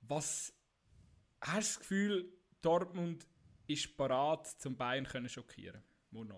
Was 0.00 0.54
hast 1.42 1.54
du 1.54 1.58
das 1.58 1.80
Gefühl, 1.80 2.32
Dortmund 2.62 3.26
ist 3.66 3.94
parat, 3.94 4.46
zum 4.58 4.74
Bayern 4.74 5.04
können 5.04 5.28
schockieren 5.28 5.82
morgen? 6.12 6.32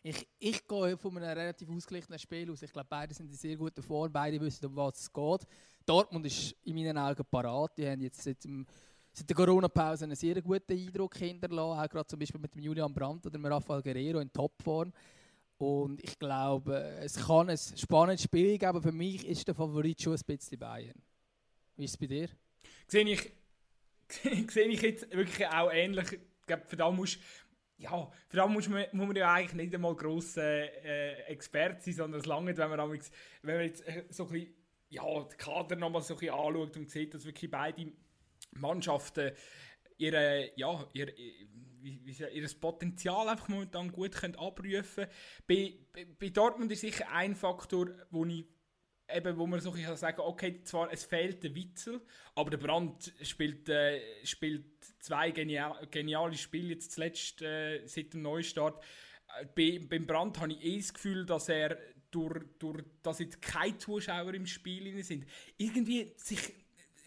Ich, 0.00 0.28
ich 0.38 0.68
gehe 0.68 0.96
von 0.96 1.16
einem 1.16 1.36
relativ 1.36 1.68
ausgeglichenen 1.70 2.20
Spiel 2.20 2.52
aus. 2.52 2.62
Ich 2.62 2.72
glaube, 2.72 2.86
beide 2.88 3.12
sind 3.12 3.28
in 3.28 3.36
sehr 3.36 3.56
guter 3.56 3.82
Form. 3.82 4.12
Beide 4.12 4.40
wissen, 4.40 4.66
um 4.66 4.76
was 4.76 5.00
es 5.00 5.12
geht. 5.12 5.40
Dortmund 5.84 6.24
ist 6.24 6.54
in 6.62 6.76
meinen 6.76 6.96
Augen 6.98 7.24
parat. 7.28 7.76
Die 7.76 7.88
haben 7.88 8.00
jetzt 8.00 8.22
seit, 8.22 8.44
dem, 8.44 8.64
seit 9.12 9.28
der 9.28 9.34
Corona-Pause 9.34 10.04
einen 10.04 10.14
sehr 10.14 10.40
guten 10.40 10.72
Eindruck 10.72 11.16
hinterlassen. 11.16 11.80
Auch 11.80 11.88
gerade 11.88 12.06
zum 12.06 12.20
Beispiel 12.20 12.40
mit 12.40 12.54
dem 12.54 12.62
Julian 12.62 12.94
Brandt 12.94 13.26
oder 13.26 13.36
dem 13.36 13.44
Rafael 13.44 13.82
Guerrero 13.82 14.20
in 14.20 14.32
Topform. 14.32 14.92
Und 15.58 16.02
ich 16.04 16.18
glaube, 16.18 16.76
es 17.00 17.26
kann 17.26 17.50
ein 17.50 17.58
spannendes 17.58 18.22
Spiel 18.22 18.52
geben, 18.52 18.66
aber 18.66 18.82
für 18.82 18.92
mich 18.92 19.26
ist 19.26 19.46
der 19.48 19.56
Favorit 19.56 20.00
schon 20.00 20.14
ein 20.14 20.20
bisschen 20.24 20.58
Bayern. 20.58 21.02
Wie 21.76 21.84
ist 21.84 21.90
es 21.92 21.96
bei 21.96 22.06
dir? 22.06 22.28
Sehe 22.86 23.04
ich, 23.04 23.32
ich 24.24 24.82
jetzt 24.82 25.10
wirklich 25.10 25.46
auch 25.48 25.72
ähnlich. 25.72 26.12
Ich 26.12 26.46
glaube, 26.46 26.62
für 26.66 26.76
das 26.76 26.94
muss 26.94 27.18
ja, 27.78 28.10
für 28.28 28.36
das 28.36 28.48
muss 28.50 28.68
man, 28.68 28.86
muss 28.92 29.06
man 29.06 29.16
ja 29.16 29.32
eigentlich 29.32 29.54
nicht 29.54 29.74
einmal 29.74 29.94
grosser 29.94 30.42
äh, 30.42 31.12
Experte 31.28 31.80
sein, 31.84 31.94
sondern 31.94 32.20
es 32.20 32.26
lange, 32.26 32.56
wenn 32.56 32.70
man, 32.70 32.90
wenn 32.90 33.56
man 33.56 33.64
jetzt 33.64 33.86
äh, 33.86 34.04
so 34.10 34.24
ein 34.24 34.30
bisschen, 34.30 34.54
ja, 34.90 35.02
den 35.04 35.38
Kader 35.38 35.76
nochmal 35.76 36.02
so 36.02 36.14
ein 36.14 36.20
bisschen 36.20 36.34
anschaut 36.34 36.76
und 36.76 36.90
sieht, 36.90 37.14
dass 37.14 37.24
wirklich 37.24 37.50
beide 37.50 37.92
Mannschaften 38.52 39.32
ihre, 39.96 40.50
ja, 40.56 40.88
ihre, 40.92 41.12
wie, 41.80 42.00
wie 42.04 42.24
ihr 42.24 42.48
Potenzial 42.60 43.28
einfach 43.28 43.48
momentan 43.48 43.90
gut 43.92 44.12
können 44.12 44.36
abrufen 44.36 44.84
können. 44.94 45.10
Bei, 45.46 45.74
bei, 45.92 46.06
bei 46.18 46.28
Dortmund 46.30 46.70
ist 46.72 46.80
sicher 46.80 47.10
ein 47.10 47.34
Faktor, 47.34 47.88
wo 48.10 48.24
ich 48.24 48.44
eben, 49.10 49.36
wo 49.36 49.46
man 49.46 49.60
so 49.60 49.72
kann 49.72 49.96
sagen 49.96 50.20
okay, 50.20 50.62
zwar 50.62 50.92
es 50.92 51.04
fehlt 51.04 51.42
der 51.42 51.54
Witzel, 51.54 52.00
aber 52.34 52.50
der 52.50 52.58
Brand 52.58 53.12
spielt, 53.22 53.68
äh, 53.68 54.00
spielt 54.24 54.66
zwei 55.00 55.30
genial, 55.30 55.86
geniale 55.90 56.34
Spiele 56.34 56.74
jetzt 56.74 56.92
zuletzt 56.92 57.42
äh, 57.42 57.86
seit 57.86 58.12
dem 58.14 58.22
Neustart. 58.22 58.82
Äh, 59.40 59.46
bei, 59.54 59.86
beim 59.86 60.06
Brand 60.06 60.38
habe 60.40 60.52
ich 60.52 60.64
eh 60.64 60.76
das 60.78 60.92
Gefühl, 60.92 61.26
dass 61.26 61.48
er 61.48 61.78
durch, 62.10 62.44
durch 62.58 62.84
dass 63.02 63.18
jetzt 63.18 63.42
keine 63.42 63.78
Zuschauer 63.78 64.34
im 64.34 64.46
Spiel 64.46 65.02
sind, 65.02 65.26
irgendwie 65.56 66.14
sich 66.16 66.54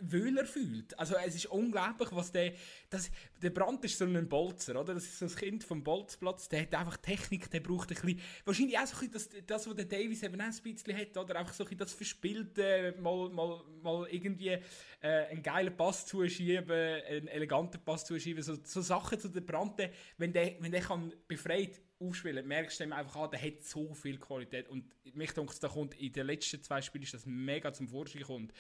wohler 0.02 0.46
fühlt. 0.46 0.98
Also 0.98 1.16
es 1.16 1.36
ist 1.36 1.46
unglaublich, 1.48 2.10
was 2.12 2.32
der... 2.32 2.54
Das, 2.90 3.12
der 3.42 3.50
Brand 3.52 3.84
ist 3.86 3.98
so 3.98 4.06
ein 4.06 4.28
Bolzer, 4.28 4.80
oder? 4.80 4.94
Das 4.94 5.06
ist 5.06 5.20
so 5.20 5.26
ein 5.26 5.36
Kind 5.36 5.64
vom 5.64 5.84
Bolzplatz. 5.84 6.50
Der 6.50 6.64
hat 6.64 6.74
einfach 6.76 6.98
Technik, 6.98 7.50
der 7.50 7.60
braucht 7.60 7.92
ein 7.92 7.96
bisschen... 7.96 8.20
Wahrscheinlich 8.46 8.78
auch 8.78 8.88
so 8.88 8.98
ein 8.98 9.12
bisschen 9.12 9.46
das, 9.46 9.46
das 9.46 9.68
was 9.68 9.76
der 9.76 9.86
Davis 9.86 10.24
eben 10.24 10.42
auch 10.42 10.46
ein 10.46 10.74
bisschen 10.74 10.98
hat, 10.98 11.18
oder? 11.18 11.36
Einfach 11.38 11.54
so 11.54 11.64
ein 11.64 11.68
bisschen 11.68 11.80
das 11.80 11.94
Verspielte, 11.94 12.96
mal, 13.00 13.30
mal, 13.30 13.62
mal 13.82 14.08
irgendwie 14.10 14.50
äh, 14.50 14.62
einen 15.02 15.44
geilen 15.44 15.76
Pass 15.76 16.06
zuschieben, 16.06 16.72
einen 16.72 17.28
eleganten 17.28 17.84
Pass 17.84 18.06
zuschieben. 18.06 18.44
So, 18.44 18.58
so 18.64 18.82
Sachen 18.82 19.20
zu 19.20 19.30
der 19.30 19.42
Brand, 19.42 19.82
wenn 20.18 20.34
der, 20.34 20.56
wenn 20.60 20.72
der 20.72 20.82
kann 20.82 21.14
befreit 21.28 21.82
aufspielen, 22.00 22.48
merkst 22.48 22.80
du 22.80 22.84
ihm 22.86 22.94
einfach 22.94 23.16
an, 23.16 23.32
der 23.32 23.42
hat 23.42 23.62
so 23.64 23.94
viel 23.94 24.18
Qualität. 24.18 24.68
Und 24.70 24.86
mich 25.16 25.32
denke, 25.32 25.54
da 25.60 25.68
kommt 25.68 25.94
in 25.96 26.12
den 26.12 26.28
letzten 26.28 26.62
zwei 26.62 26.82
Spielen 26.82 27.04
ist 27.04 27.14
das 27.14 27.26
mega 27.26 27.72
zum 27.72 27.88
Vorschein 27.88 28.24
kommt. 28.24 28.54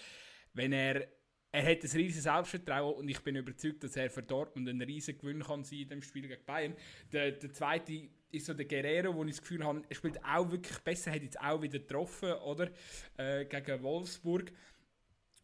Wenn 0.53 0.73
er 0.73 1.07
er 1.51 1.63
hat 1.63 1.83
ein 1.83 1.91
riesiges 1.91 2.23
Selbstvertrauen 2.23 2.95
und 2.95 3.09
ich 3.09 3.19
bin 3.19 3.35
überzeugt, 3.35 3.83
dass 3.83 3.95
er 3.97 4.09
für 4.09 4.23
Dortmund 4.23 4.69
ein 4.69 4.81
riesiger 4.81 5.19
Gewinn 5.19 5.43
kann 5.43 5.63
sein 5.63 5.79
in 5.79 5.89
dem 5.89 6.01
Spiel 6.01 6.27
gegen 6.27 6.45
Bayern. 6.45 6.75
Der, 7.11 7.31
der 7.31 7.51
zweite 7.53 8.09
ist 8.31 8.45
so 8.45 8.53
der 8.53 8.65
Guerrero, 8.65 9.13
wo 9.13 9.23
ich 9.25 9.31
das 9.31 9.41
Gefühl 9.41 9.63
habe, 9.65 9.81
er 9.89 9.95
spielt 9.95 10.23
auch 10.23 10.49
wirklich 10.49 10.77
besser, 10.79 11.11
hat 11.11 11.21
jetzt 11.21 11.39
auch 11.39 11.61
wieder 11.61 11.79
getroffen, 11.79 12.31
oder? 12.33 12.71
Äh, 13.17 13.45
gegen 13.45 13.83
Wolfsburg. 13.83 14.51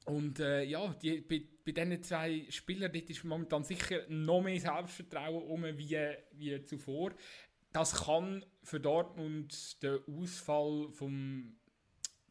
Und 0.05 0.39
äh, 0.39 0.63
ja, 0.63 0.93
die, 1.01 1.19
bei, 1.19 1.43
bei 1.65 1.73
diesen 1.73 2.01
zwei 2.01 2.45
Spielern 2.49 2.93
dort 2.93 3.09
ist 3.09 3.25
momentan 3.25 3.65
sicher 3.65 4.03
noch 4.07 4.41
mehr 4.41 4.59
Selbstvertrauen 4.61 5.43
um 5.43 5.63
wie, 5.77 5.99
wie 6.31 6.63
zuvor. 6.63 7.11
Das 7.73 8.05
kann 8.05 8.45
für 8.63 8.79
Dortmund 8.79 9.83
den 9.83 9.99
Ausfall 10.07 10.87
vom, 10.93 11.57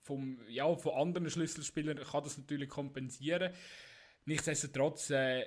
vom, 0.07 0.39
ja, 0.49 0.73
von 0.77 0.95
anderen 0.95 1.29
Schlüsselspielern 1.29 1.99
kann 1.99 2.23
das 2.23 2.39
natürlich 2.39 2.69
kompensieren. 2.69 3.53
Nichtsdestotrotz 4.25 5.11
äh, 5.11 5.45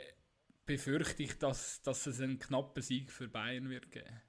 befürchte 0.65 1.23
ich, 1.23 1.37
dass, 1.37 1.81
dass 1.81 2.05
es 2.05 2.19
einen 2.19 2.39
knappen 2.39 2.83
Sieg 2.83 3.11
für 3.11 3.29
Bayern 3.29 3.69
wird 3.69 3.89
geben. 3.89 4.21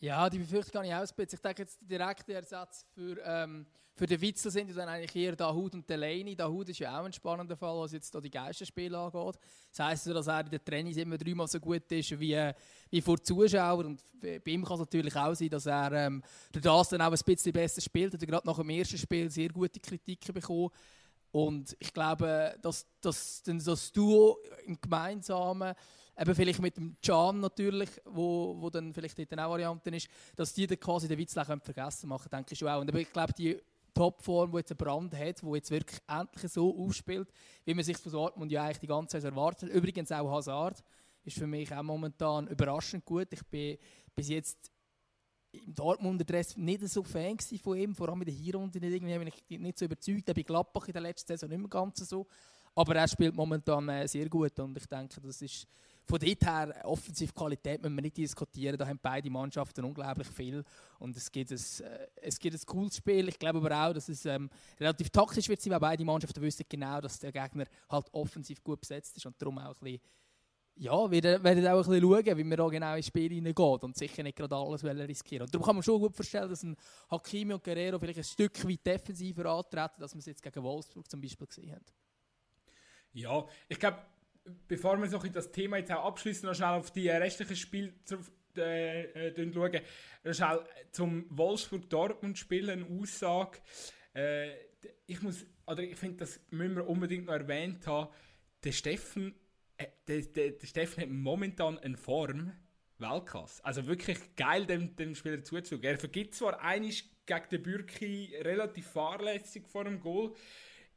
Ja, 0.00 0.30
die 0.30 0.38
Befürchtung 0.38 0.72
kann 0.72 0.84
ich 0.84 0.94
ausbilden. 0.94 1.34
Ich 1.34 1.40
denke 1.40 1.62
jetzt, 1.62 1.80
der 1.80 1.98
direkte 1.98 2.32
Ersatz 2.32 2.86
für, 2.94 3.18
ähm, 3.24 3.66
für 3.96 4.06
den 4.06 4.20
Witzel 4.20 4.52
sind 4.52 4.76
dann 4.76 4.88
eigentlich 4.88 5.16
eher 5.16 5.34
Dahut 5.34 5.74
und 5.74 5.90
Delaney. 5.90 6.36
Dahut 6.36 6.68
ist 6.68 6.78
ja 6.78 7.00
auch 7.00 7.04
ein 7.04 7.12
spannender 7.12 7.56
Fall, 7.56 7.76
was 7.80 7.90
jetzt 7.90 8.14
die 8.14 8.30
Geisterspiele 8.30 8.96
angeht. 8.96 9.40
Das 9.72 9.84
heisst, 9.84 10.06
dass 10.06 10.28
er 10.28 10.40
in 10.42 10.50
den 10.50 10.64
Trainings 10.64 10.96
immer 10.98 11.18
dreimal 11.18 11.48
so 11.48 11.58
gut 11.58 11.90
ist 11.90 12.20
wie, 12.20 12.52
wie 12.90 13.00
vor 13.00 13.20
Zuschauern. 13.20 13.86
Und 13.86 14.04
bei 14.20 14.40
ihm 14.44 14.64
kann 14.64 14.74
es 14.74 14.80
natürlich 14.80 15.16
auch 15.16 15.34
sein, 15.34 15.48
dass 15.48 15.66
er 15.66 15.90
ähm, 15.90 16.22
durch 16.52 16.62
das 16.62 16.90
dann 16.90 17.02
auch 17.02 17.12
ein 17.12 17.18
bisschen 17.24 17.52
besser 17.52 17.80
spielt. 17.80 18.14
Er 18.14 18.20
hat 18.20 18.28
gerade 18.28 18.46
nach 18.46 18.58
dem 18.58 18.70
ersten 18.70 18.98
Spiel 18.98 19.28
sehr 19.32 19.48
gute 19.48 19.80
Kritiken 19.80 20.32
bekommen. 20.32 20.70
Und 21.32 21.76
ich 21.80 21.92
glaube, 21.92 22.54
dass, 22.62 22.86
dass 23.00 23.42
das 23.44 23.92
Duo 23.92 24.38
im 24.64 24.80
Gemeinsamen 24.80 25.74
eben 26.18 26.34
vielleicht 26.34 26.60
mit 26.60 26.76
dem 26.76 26.96
Can 27.02 27.40
natürlich, 27.40 27.90
wo, 28.04 28.56
wo 28.58 28.70
dann 28.70 28.92
vielleicht 28.92 29.18
dort 29.18 29.32
auch 29.38 29.50
Varianten 29.50 29.94
ist, 29.94 30.08
dass 30.36 30.52
die 30.52 30.66
dann 30.66 30.80
quasi 30.80 31.08
den 31.08 31.18
Witz 31.18 31.34
vergessen 31.34 32.08
machen, 32.08 32.28
denke 32.30 32.52
ich 32.52 32.58
schon 32.58 32.68
auch. 32.68 32.80
Und 32.80 32.94
ich 32.94 33.12
glaube, 33.12 33.32
die 33.32 33.60
Topform, 33.94 34.50
die 34.52 34.58
jetzt 34.58 34.70
ein 34.70 34.76
Brand 34.76 35.16
hat, 35.16 35.42
wo 35.42 35.54
jetzt 35.54 35.70
wirklich 35.70 36.00
endlich 36.08 36.52
so 36.52 36.76
aufspielt, 36.76 37.28
wie 37.64 37.74
man 37.74 37.84
sich 37.84 37.96
von 37.96 38.12
Dortmund 38.12 38.52
ja 38.52 38.64
eigentlich 38.64 38.78
die 38.78 38.86
ganze 38.86 39.18
Zeit 39.20 39.24
erwartet. 39.24 39.70
Übrigens 39.70 40.12
auch 40.12 40.30
Hazard 40.30 40.82
ist 41.24 41.38
für 41.38 41.46
mich 41.46 41.72
auch 41.74 41.82
momentan 41.82 42.46
überraschend 42.48 43.04
gut. 43.04 43.28
Ich 43.32 43.44
bin 43.46 43.78
bis 44.14 44.28
jetzt 44.28 44.70
im 45.50 45.74
Dortmunder 45.74 46.24
Dress 46.24 46.56
nicht 46.56 46.86
so 46.88 47.02
Fan 47.02 47.38
von 47.62 47.76
ihm, 47.76 47.94
vor 47.94 48.08
allem 48.08 48.20
in 48.22 48.26
der 48.26 48.34
Hinrunde 48.34 48.78
nicht, 48.78 48.92
irgendwie, 48.92 49.18
bin 49.18 49.32
ich 49.48 49.58
nicht 49.58 49.78
so 49.78 49.84
überzeugt. 49.86 50.26
Bei 50.26 50.42
Gladbach 50.42 50.86
in 50.88 50.92
der 50.92 51.02
letzten 51.02 51.28
Saison 51.28 51.48
nicht 51.48 51.58
mehr 51.58 51.68
ganz 51.68 51.98
so. 51.98 52.26
Aber 52.74 52.94
er 52.94 53.08
spielt 53.08 53.34
momentan 53.34 53.88
äh, 53.88 54.06
sehr 54.06 54.28
gut 54.28 54.58
und 54.60 54.76
ich 54.76 54.86
denke, 54.86 55.20
das 55.20 55.42
ist 55.42 55.66
von 56.08 56.18
dort 56.18 56.44
her, 56.44 56.80
Offensivqualität 56.84 57.82
müssen 57.82 57.94
wir 57.94 58.02
nicht 58.02 58.16
diskutieren. 58.16 58.78
Da 58.78 58.86
haben 58.86 58.98
beide 59.00 59.28
Mannschaften 59.28 59.84
unglaublich 59.84 60.28
viel. 60.28 60.64
Und 60.98 61.16
es 61.16 61.30
gibt 61.30 61.50
ein, 61.50 61.56
äh, 61.56 62.06
es 62.16 62.38
gibt 62.38 62.54
ein 62.54 62.66
cooles 62.66 62.96
Spiel. 62.96 63.28
Ich 63.28 63.38
glaube 63.38 63.58
aber 63.58 63.88
auch, 63.88 63.92
dass 63.92 64.08
es 64.08 64.24
ähm, 64.24 64.48
relativ 64.80 65.10
taktisch 65.10 65.48
wird 65.48 65.60
sein, 65.60 65.72
weil 65.72 65.80
beide 65.80 66.04
Mannschaften 66.04 66.40
wissen 66.40 66.64
genau, 66.68 67.00
dass 67.00 67.18
der 67.18 67.30
Gegner 67.30 67.66
halt 67.90 68.06
offensiv 68.12 68.64
gut 68.64 68.80
besetzt 68.80 69.16
ist 69.16 69.26
und 69.26 69.40
darum 69.40 69.58
auch 69.58 69.74
ein 69.74 69.74
bisschen 69.80 70.00
ja, 70.80 71.10
wir 71.10 71.22
werden 71.42 71.66
auch 71.66 71.84
ein 71.84 71.90
bisschen 71.90 72.02
schauen, 72.02 72.38
wie 72.38 72.44
man 72.44 72.56
da 72.56 72.68
genau 72.68 72.94
ins 72.94 73.06
Spiel 73.06 73.32
hineingeht 73.32 73.82
und 73.82 73.96
sicher 73.96 74.22
nicht 74.22 74.36
gerade 74.36 74.54
alles 74.54 74.84
riskieren 74.84 75.42
Und 75.42 75.52
darum 75.52 75.66
kann 75.66 75.74
man 75.74 75.82
schon 75.82 76.00
gut 76.00 76.14
vorstellen, 76.14 76.48
dass 76.48 76.62
ein 76.62 76.76
Hakimi 77.10 77.54
und 77.54 77.64
Guerrero 77.64 77.98
vielleicht 77.98 78.18
ein 78.18 78.24
Stück 78.24 78.64
weit 78.64 78.86
defensiver 78.86 79.46
antreten, 79.46 80.00
als 80.02 80.14
wir 80.14 80.20
es 80.20 80.26
jetzt 80.26 80.42
gegen 80.42 80.62
Wolfsburg 80.62 81.10
zum 81.10 81.20
Beispiel 81.20 81.48
gesehen 81.48 81.72
haben. 81.72 81.84
Ja, 83.12 83.44
ich 83.68 83.80
glaube, 83.80 83.98
bevor 84.66 85.00
wir 85.00 85.08
so 85.08 85.18
das 85.18 85.52
Thema 85.52 85.78
jetzt 85.78 85.92
auch 85.92 86.04
abschließen, 86.04 86.48
noch 86.48 86.54
schnell 86.54 86.70
auf 86.70 86.90
die 86.90 87.08
restlichen 87.08 87.56
Spiele 87.56 87.92
zu, 88.04 88.18
äh, 88.56 89.28
äh, 89.28 89.52
schauen. 89.52 89.80
Schnell 90.32 90.60
zum 90.92 91.26
Wolfsburg-Dortmund-Spiel 91.30 92.70
eine 92.70 92.86
Aussage. 92.86 93.58
Äh, 94.14 94.50
ich 95.06 95.22
muss, 95.22 95.46
oder 95.66 95.82
ich 95.82 95.96
finde, 95.96 96.18
das 96.18 96.40
müssen 96.50 96.76
wir 96.76 96.88
unbedingt 96.88 97.26
noch 97.26 97.34
erwähnt 97.34 97.86
haben. 97.86 98.12
Der 98.64 98.72
Steffen, 98.72 99.34
äh, 99.76 99.86
der, 100.06 100.22
der, 100.22 100.50
der 100.52 100.66
Steffen 100.66 101.02
hat 101.02 101.10
momentan 101.10 101.78
eine 101.78 101.96
Form, 101.96 102.52
Weltklasse. 102.98 103.64
Also 103.64 103.86
wirklich 103.86 104.18
geil, 104.36 104.66
dem, 104.66 104.96
dem 104.96 105.14
Spieler 105.14 105.42
zuzuschauen. 105.42 105.84
Er 105.84 105.98
vergibt 105.98 106.34
zwar 106.34 106.60
einiges 106.60 107.04
gegen 107.26 107.48
den 107.50 107.62
Bürki 107.62 108.34
relativ 108.40 108.86
fahrlässig 108.88 109.68
vor 109.68 109.84
dem 109.84 110.00
Goal, 110.00 110.34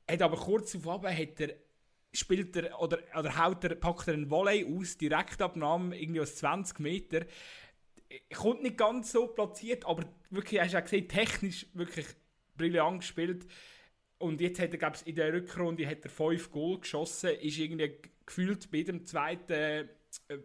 hat 0.10 0.22
aber 0.22 0.38
kurz 0.38 0.76
auf 0.76 0.86
hat 0.86 1.40
er 1.40 1.56
spielt 2.14 2.56
er 2.56 2.80
oder, 2.80 3.00
oder 3.18 3.38
haut 3.38 3.64
er, 3.64 3.76
packt 3.76 4.08
er 4.08 4.16
einen 4.16 4.30
Volley 4.30 4.66
aus, 4.66 4.98
Direktabnahme 4.98 6.00
irgendwie 6.00 6.22
aus 6.22 6.36
20 6.36 6.80
Meter. 6.80 7.26
Kommt 8.34 8.64
nicht 8.64 8.78
ganz 8.78 9.12
so 9.12 9.28
platziert, 9.28 9.86
aber 9.86 10.04
wirklich, 10.30 10.60
hast 10.60 10.72
du 10.72 10.78
ja 10.78 10.82
gesehen, 10.82 11.08
technisch 11.08 11.66
wirklich 11.74 12.08
brillant 12.58 13.00
gespielt. 13.00 13.46
Und 14.18 14.40
jetzt 14.42 14.60
hat 14.60 14.72
er, 14.72 14.78
glaube 14.78 14.98
in 15.06 15.16
der 15.16 15.34
Rückrunde 15.34 15.88
hat 15.88 16.04
er 16.04 16.10
fünf 16.10 16.52
Goal 16.52 16.80
geschossen, 16.80 17.32
ist 17.32 17.58
irgendwie 17.58 17.98
gefühlt 18.26 18.70
bei 18.70 18.80
jedem 18.80 19.06
zweiten, 19.06 19.52
äh, 19.52 19.88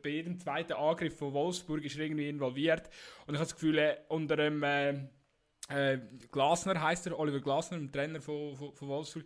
bei 0.02 0.10
jedem 0.10 0.38
zweiten 0.38 0.74
Angriff 0.74 1.18
von 1.18 1.32
Wolfsburg 1.34 1.84
ist 1.84 1.98
er 1.98 2.04
irgendwie 2.04 2.28
involviert. 2.28 2.88
Und 3.26 3.34
ich 3.34 3.40
habe 3.40 3.48
das 3.48 3.54
Gefühl, 3.54 3.78
äh, 3.78 3.96
unter 4.08 4.36
dem 4.36 4.62
äh, 4.62 5.08
äh, 5.68 5.98
Glasner 6.30 6.80
heißt 6.80 7.06
er, 7.06 7.18
Oliver 7.18 7.40
Glasner, 7.40 7.78
dem 7.78 7.92
Trainer 7.92 8.20
von, 8.20 8.56
von, 8.56 8.72
von 8.72 8.88
Wolfsburg, 8.88 9.24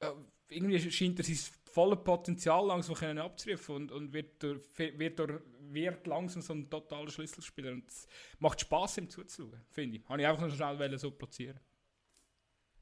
äh, 0.00 0.10
irgendwie 0.50 0.90
scheint 0.90 1.18
er 1.18 1.24
sein 1.24 1.38
volles 1.72 2.02
Potenzial 2.02 2.66
langsam 2.66 2.96
können 2.96 3.18
abzurufen 3.18 3.76
und, 3.76 3.92
und 3.92 4.12
wird, 4.12 4.42
durch, 4.42 4.60
wird, 4.76 5.18
durch, 5.18 5.40
wird 5.70 6.06
langsam 6.06 6.42
so 6.42 6.52
ein 6.52 6.68
totaler 6.68 7.10
Schlüsselspieler. 7.10 7.72
Und 7.72 7.88
es 7.88 8.08
macht 8.38 8.60
Spaß, 8.60 8.98
ihm 8.98 9.08
zuzuschauen, 9.08 9.60
finde 9.70 9.98
ich. 9.98 10.08
Habe 10.08 10.20
ich 10.20 10.26
einfach 10.26 10.46
noch 10.46 10.54
schnell 10.54 10.98
so 10.98 11.10
platzieren 11.10 11.60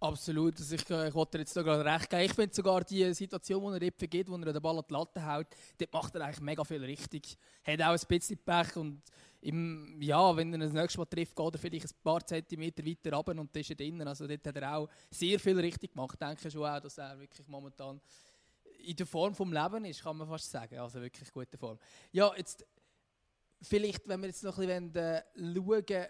Absolut, 0.01 0.57
also 0.61 0.77
ich, 0.77 0.89
ich 0.89 1.15
wollte 1.15 1.39
jetzt 1.39 1.53
sogar 1.53 1.85
recht 1.85 2.09
geben. 2.09 2.23
Ich 2.23 2.33
finde 2.33 2.55
sogar 2.55 2.85
die 2.85 3.13
Situation, 3.13 3.61
wo 3.61 3.73
er 3.73 3.81
dort 3.81 3.99
vergeht, 3.99 4.29
wo 4.29 4.37
er 4.37 4.53
den 4.53 4.63
Ball 4.63 4.79
an 4.79 4.85
die 4.89 4.93
Latte 4.93 5.27
hält, 5.27 5.49
dort 5.77 5.93
macht 5.93 6.15
er 6.15 6.21
eigentlich 6.23 6.41
mega 6.41 6.63
viel 6.63 6.85
richtig. 6.85 7.37
Hat 7.65 7.83
auch 7.83 7.99
ein 7.99 8.01
bisschen 8.09 8.39
Pech 8.39 8.77
und 8.77 9.03
im, 9.41 10.01
ja, 10.01 10.37
wenn 10.37 10.53
er 10.53 10.61
das 10.61 10.73
nächste 10.73 10.99
Mal 10.99 11.07
trifft, 11.07 11.35
geht 11.35 11.55
er 11.55 11.59
vielleicht 11.59 11.87
ein 11.87 12.03
paar 12.05 12.25
Zentimeter 12.25 12.87
weiter 12.87 13.13
runter 13.13 13.41
und 13.41 13.57
ist 13.57 13.71
er 13.71 13.77
drinnen. 13.77 14.07
Also 14.07 14.29
dort 14.29 14.47
hat 14.47 14.57
er 14.57 14.77
auch 14.77 14.89
sehr 15.11 15.41
viel 15.41 15.59
richtig 15.59 15.93
gemacht. 15.93 16.17
Ich 16.21 16.27
denke 16.27 16.49
schon 16.49 16.65
auch, 16.65 16.81
dass 16.81 16.99
er 16.99 17.19
wirklich 17.19 17.49
momentan 17.49 18.01
in 18.85 18.95
der 18.95 19.07
Form 19.07 19.35
vom 19.35 19.53
Leben 19.53 19.85
ist, 19.85 20.05
kann 20.05 20.17
man 20.17 20.29
fast 20.29 20.49
sagen. 20.49 20.79
Also 20.79 21.01
wirklich 21.01 21.33
gute 21.33 21.59
Form. 21.59 21.77
Ja, 22.13 22.33
jetzt 22.37 22.65
vielleicht, 23.61 24.07
wenn 24.07 24.21
wir 24.21 24.29
jetzt 24.29 24.45
noch 24.45 24.59
ein 24.59 24.93
bisschen 24.93 24.95
äh, 24.95 25.23
schauen, 25.35 26.07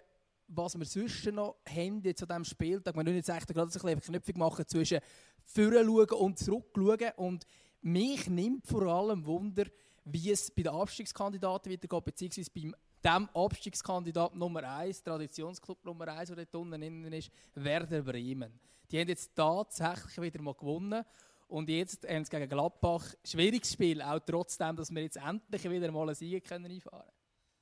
was 0.49 0.77
wir 0.77 0.85
sonst 0.85 1.25
noch 1.31 1.57
haben 1.67 1.97
an 1.97 2.01
diesem 2.01 2.43
Spieltag. 2.43 2.95
Wir 2.95 3.03
müssen 3.03 3.15
jetzt 3.15 3.29
eigentlich 3.29 3.47
gerade 3.47 3.71
ein 3.71 3.95
bisschen 3.95 3.99
Knüpfung 4.01 4.37
machen 4.37 4.67
zwischen 4.67 4.99
vorne 5.45 5.83
schauen 5.83 6.09
und 6.19 6.39
zurück 6.39 6.65
schauen. 6.75 7.11
Und 7.17 7.45
mich 7.81 8.27
nimmt 8.27 8.67
vor 8.67 8.83
allem 8.83 9.25
Wunder, 9.25 9.65
wie 10.05 10.31
es 10.31 10.51
bei 10.51 10.63
den 10.63 10.73
Abstiegskandidaten 10.73 11.71
weitergeht, 11.71 12.05
beziehungsweise 12.05 12.51
beim 12.53 12.75
dem 13.03 13.29
Abstiegskandidat 13.33 14.35
Nummer 14.35 14.63
1, 14.63 15.03
Traditionsclub 15.03 15.85
Nummer 15.85 16.07
1, 16.09 16.29
der 16.29 16.45
dort 16.45 16.55
unten 16.55 17.13
ist, 17.13 17.31
Werder 17.55 18.01
Bremen. 18.01 18.59
Die 18.91 18.99
haben 18.99 19.07
jetzt 19.07 19.35
tatsächlich 19.35 20.21
wieder 20.21 20.41
mal 20.41 20.55
gewonnen. 20.55 21.05
Und 21.47 21.69
jetzt 21.69 22.07
haben 22.07 22.23
sie 22.23 22.29
gegen 22.29 22.49
Gladbach 22.49 23.05
schwieriges 23.23 23.73
Spiel, 23.73 24.01
auch 24.01 24.19
trotzdem, 24.19 24.75
dass 24.75 24.93
wir 24.93 25.01
jetzt 25.01 25.17
endlich 25.17 25.63
wieder 25.63 25.91
mal 25.91 26.03
einen 26.03 26.15
Sieg 26.15 26.51
einfahren 26.51 26.79
können. 26.79 27.18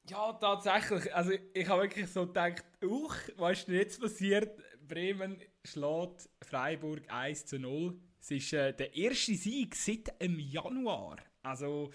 Ja, 0.09 0.31
tatsächlich. 0.33 1.13
Also 1.13 1.31
ich 1.53 1.67
habe 1.67 1.83
wirklich 1.83 2.09
so 2.09 2.27
gedacht, 2.27 2.63
uch, 2.81 3.15
was 3.35 3.59
ist 3.59 3.67
denn 3.67 3.75
jetzt 3.75 3.99
passiert? 3.99 4.57
Bremen 4.87 5.41
schlägt 5.65 6.29
Freiburg 6.41 7.01
1 7.09 7.45
zu 7.45 7.59
0. 7.59 7.99
Es 8.21 8.31
ist 8.31 8.53
äh, 8.53 8.73
der 8.73 8.95
erste 8.95 9.35
Sieg 9.35 9.75
seit 9.75 10.21
dem 10.21 10.39
Januar. 10.39 11.17
Also, 11.43 11.91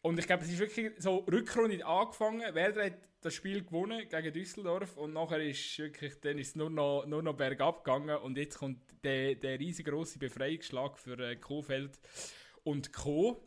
und 0.00 0.18
ich 0.18 0.26
glaube, 0.26 0.44
es 0.44 0.50
ist 0.50 0.58
wirklich 0.58 0.92
so 0.98 1.18
Rückrunde 1.30 1.84
angefangen. 1.84 2.54
Werder 2.54 2.86
hat 2.86 2.98
das 3.20 3.34
Spiel 3.34 3.64
gewonnen 3.64 4.08
gegen 4.08 4.32
Düsseldorf 4.32 4.96
und 4.96 5.12
nachher 5.12 5.42
ist 5.42 5.78
wirklich, 5.78 6.18
dann 6.20 6.38
ist 6.38 6.48
es 6.48 6.56
nur 6.56 6.70
noch, 6.70 7.04
nur 7.06 7.22
noch 7.22 7.36
bergab 7.36 7.84
gegangen 7.84 8.16
und 8.16 8.38
jetzt 8.38 8.58
kommt 8.58 8.80
der, 9.04 9.34
der 9.34 9.58
riesengroße 9.58 10.18
Befreiungsschlag 10.18 10.98
für 10.98 11.18
äh, 11.18 11.36
Kofeld 11.36 11.98
und 12.64 12.92
Co. 12.92 13.45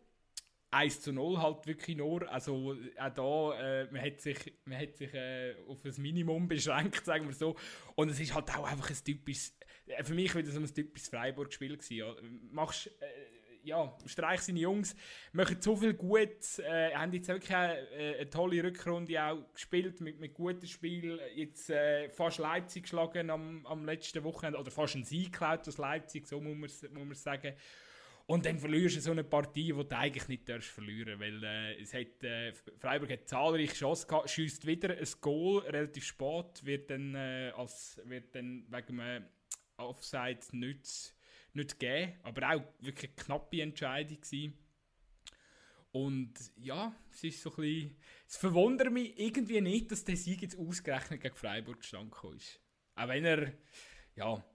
1 0.71 1.01
zu 1.01 1.11
0 1.11 1.41
halt 1.41 1.65
wirklich 1.65 1.97
nur, 1.97 2.29
also 2.31 2.75
auch 2.97 3.09
da, 3.09 3.81
äh, 3.81 3.87
man 3.91 4.01
hat 4.01 4.21
sich, 4.21 4.37
man 4.65 4.79
hat 4.79 4.97
sich 4.97 5.13
äh, 5.13 5.55
auf 5.67 5.83
ein 5.83 5.93
Minimum 5.97 6.47
beschränkt, 6.47 7.03
sagen 7.05 7.27
wir 7.27 7.33
so. 7.33 7.55
Und 7.95 8.09
es 8.09 8.19
ist 8.19 8.33
halt 8.33 8.49
auch 8.55 8.69
einfach 8.69 8.89
ein 8.89 9.03
typisches, 9.03 9.57
äh, 9.87 10.03
für 10.03 10.13
mich 10.13 10.35
wieder 10.35 10.51
so 10.51 10.59
ein 10.59 10.73
typisches 10.73 11.09
Freiburg-Spiel 11.09 11.75
gewesen. 11.75 11.97
Ja. 11.97 12.13
Machst, 12.51 12.87
äh, 12.87 13.39
ja, 13.63 13.95
Streich 14.05 14.41
seine 14.41 14.59
Jungs, 14.59 14.95
machen 15.31 15.57
so 15.59 15.75
viel 15.75 15.93
gut, 15.93 16.59
äh, 16.59 16.93
haben 16.93 17.11
jetzt 17.13 17.27
wirklich 17.27 17.53
eine, 17.53 17.77
äh, 17.91 18.15
eine 18.17 18.29
tolle 18.29 18.63
Rückrunde 18.63 19.21
auch 19.21 19.53
gespielt 19.53 20.01
mit, 20.01 20.19
mit 20.19 20.33
gutem 20.33 20.67
Spiel, 20.67 21.19
jetzt 21.35 21.69
äh, 21.69 22.09
fast 22.09 22.37
Leipzig 22.37 22.83
geschlagen 22.83 23.29
am, 23.29 23.65
am 23.65 23.85
letzten 23.85 24.23
Wochenende, 24.23 24.59
oder 24.59 24.71
fast 24.71 24.95
einen 24.95 25.03
Sieg 25.03 25.33
geklaut 25.33 25.67
aus 25.67 25.77
Leipzig, 25.77 26.27
so 26.27 26.39
muss 26.39 26.81
man, 26.83 26.93
muss 26.93 27.05
man 27.05 27.15
sagen. 27.15 27.53
Und 28.29 28.45
dann 28.45 28.59
verlierst 28.59 28.97
du 28.97 29.01
so 29.01 29.09
eine 29.09 29.23
Partie, 29.23 29.73
die 29.73 29.87
du 29.87 29.97
eigentlich 29.97 30.27
nicht 30.27 30.47
darfst 30.47 30.69
verlieren 30.69 31.19
weil 31.19 31.43
äh, 31.43 31.81
es 31.81 31.95
hat, 31.95 32.23
äh, 32.23 32.53
Freiburg 32.77 33.09
hat 33.09 33.27
zahlreiche 33.27 33.73
Chancen 33.73 34.07
gehabt, 34.07 34.29
schießt 34.29 34.67
wieder 34.67 34.95
ein 34.95 35.07
Goal 35.19 35.61
relativ 35.61 36.03
spät, 36.03 36.63
wird 36.63 36.91
dann, 36.91 37.15
äh, 37.15 37.51
als, 37.57 37.99
wird 38.05 38.35
dann 38.35 38.67
wegen 38.69 38.99
einem 38.99 39.25
Offside 39.77 40.41
nicht, 40.51 41.15
nicht 41.53 41.79
gegeben, 41.79 42.19
aber 42.21 42.53
auch 42.53 42.61
wirklich 42.81 43.09
eine 43.09 43.23
knappe 43.23 43.63
Entscheidung 43.63 44.21
gewesen. 44.21 44.59
Und 45.91 46.33
ja, 46.57 46.95
es 47.11 47.23
ist 47.23 47.41
so 47.41 47.49
ein 47.49 47.55
bisschen, 47.55 47.97
es 48.27 48.37
verwundert 48.37 48.93
mich 48.93 49.19
irgendwie 49.19 49.59
nicht, 49.59 49.91
dass 49.91 50.05
der 50.05 50.17
Sieg 50.17 50.43
jetzt 50.43 50.55
ausgerechnet 50.55 51.21
gegen 51.21 51.35
Freiburg 51.35 51.79
gestanden 51.79 52.13
ist. 52.37 52.61
Auch 52.93 53.07
wenn 53.07 53.25
er, 53.25 53.53
ja, 54.15 54.45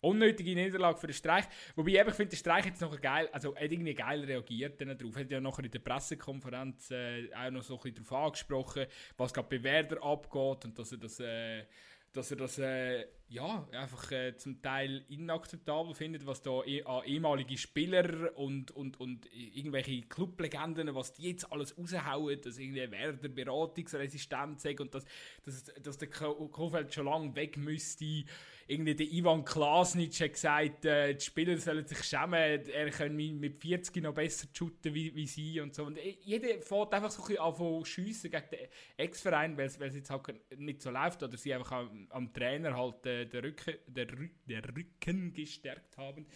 unnötige 0.00 0.54
Niederlage 0.54 0.98
für 0.98 1.06
den 1.06 1.14
Streich. 1.14 1.44
Wobei 1.76 1.92
ich 1.92 2.14
finde, 2.14 2.30
der 2.30 2.36
Streich 2.36 2.66
jetzt 2.66 2.80
noch 2.80 3.00
geil, 3.00 3.28
also 3.32 3.54
hat 3.54 3.70
irgendwie 3.70 3.94
geil 3.94 4.24
reagiert 4.24 4.80
dann 4.80 4.96
darauf. 4.96 5.16
Hat 5.16 5.30
ja 5.30 5.40
nachher 5.40 5.64
in 5.64 5.70
der 5.70 5.78
Pressekonferenz 5.78 6.90
äh, 6.90 7.28
auch 7.34 7.50
noch 7.50 7.62
so 7.62 7.76
ein 7.76 7.82
bisschen 7.82 8.04
darauf 8.04 8.26
angesprochen, 8.26 8.86
was 9.16 9.32
gerade 9.32 9.48
bei 9.48 9.62
Werder 9.62 10.02
abgeht 10.02 10.64
und 10.64 10.78
dass 10.78 10.92
er 10.92 10.98
das, 10.98 11.20
äh, 11.20 11.64
dass 12.12 12.30
er 12.30 12.36
das 12.36 12.58
äh, 12.58 13.06
ja, 13.28 13.68
einfach 13.70 14.10
äh, 14.10 14.36
zum 14.36 14.60
Teil 14.60 15.04
inakzeptabel 15.08 15.94
findet, 15.94 16.26
was 16.26 16.42
da 16.42 16.64
eh, 16.64 16.82
an 16.82 17.04
ehemalige 17.04 17.56
Spieler 17.56 18.36
und, 18.36 18.72
und, 18.72 18.98
und 18.98 19.28
irgendwelche 19.32 20.02
Clublegenden, 20.02 20.92
was 20.96 21.12
die 21.12 21.30
jetzt 21.30 21.52
alles 21.52 21.78
raushauen, 21.78 22.40
dass 22.40 22.58
irgendwie 22.58 22.90
Werder 22.90 23.28
beratungsresistent 23.28 24.60
sind 24.60 24.80
und 24.80 24.94
dass, 24.94 25.04
dass, 25.44 25.64
dass 25.80 25.98
der 25.98 26.08
Kofeld 26.08 26.92
schon 26.92 27.06
lange 27.06 27.36
weg 27.36 27.56
müsste 27.56 28.24
irgendwie 28.70 28.94
der 28.94 29.10
Ivan 29.10 29.44
Klasnic 29.44 30.20
hat 30.20 30.32
gesagt, 30.32 30.84
äh, 30.84 31.14
die 31.14 31.24
Spieler 31.24 31.56
sollen 31.58 31.84
sich 31.86 32.02
schämen, 32.04 32.34
er 32.34 32.90
kann 32.90 33.16
mit 33.16 33.60
40 33.60 34.02
noch 34.02 34.14
besser 34.14 34.46
shooten 34.56 34.94
wie, 34.94 35.14
wie 35.14 35.26
sie 35.26 35.60
und 35.60 35.74
so. 35.74 35.84
Und 35.84 35.98
jeder 36.22 36.62
fährt 36.62 36.94
einfach 36.94 37.10
so 37.10 37.22
ein 37.22 37.28
bisschen 37.28 37.42
an 37.42 37.54
von 37.54 37.84
schiessen 37.84 38.30
gegen 38.30 38.48
den 38.50 38.68
Ex-Verein, 38.96 39.56
weil 39.56 39.66
es 39.66 39.78
jetzt 39.78 40.10
halt 40.10 40.40
nicht 40.56 40.82
so 40.82 40.90
läuft 40.90 41.22
oder 41.22 41.36
sie 41.36 41.52
einfach 41.52 41.72
am, 41.72 42.06
am 42.10 42.32
Trainer 42.32 42.76
halt 42.76 43.04
äh, 43.06 43.26
den, 43.26 43.44
Rücken, 43.44 43.74
den, 43.88 44.10
Rü 44.10 44.28
den 44.46 44.64
Rücken 44.64 45.32
gestärkt 45.32 45.96
haben. 45.98 46.26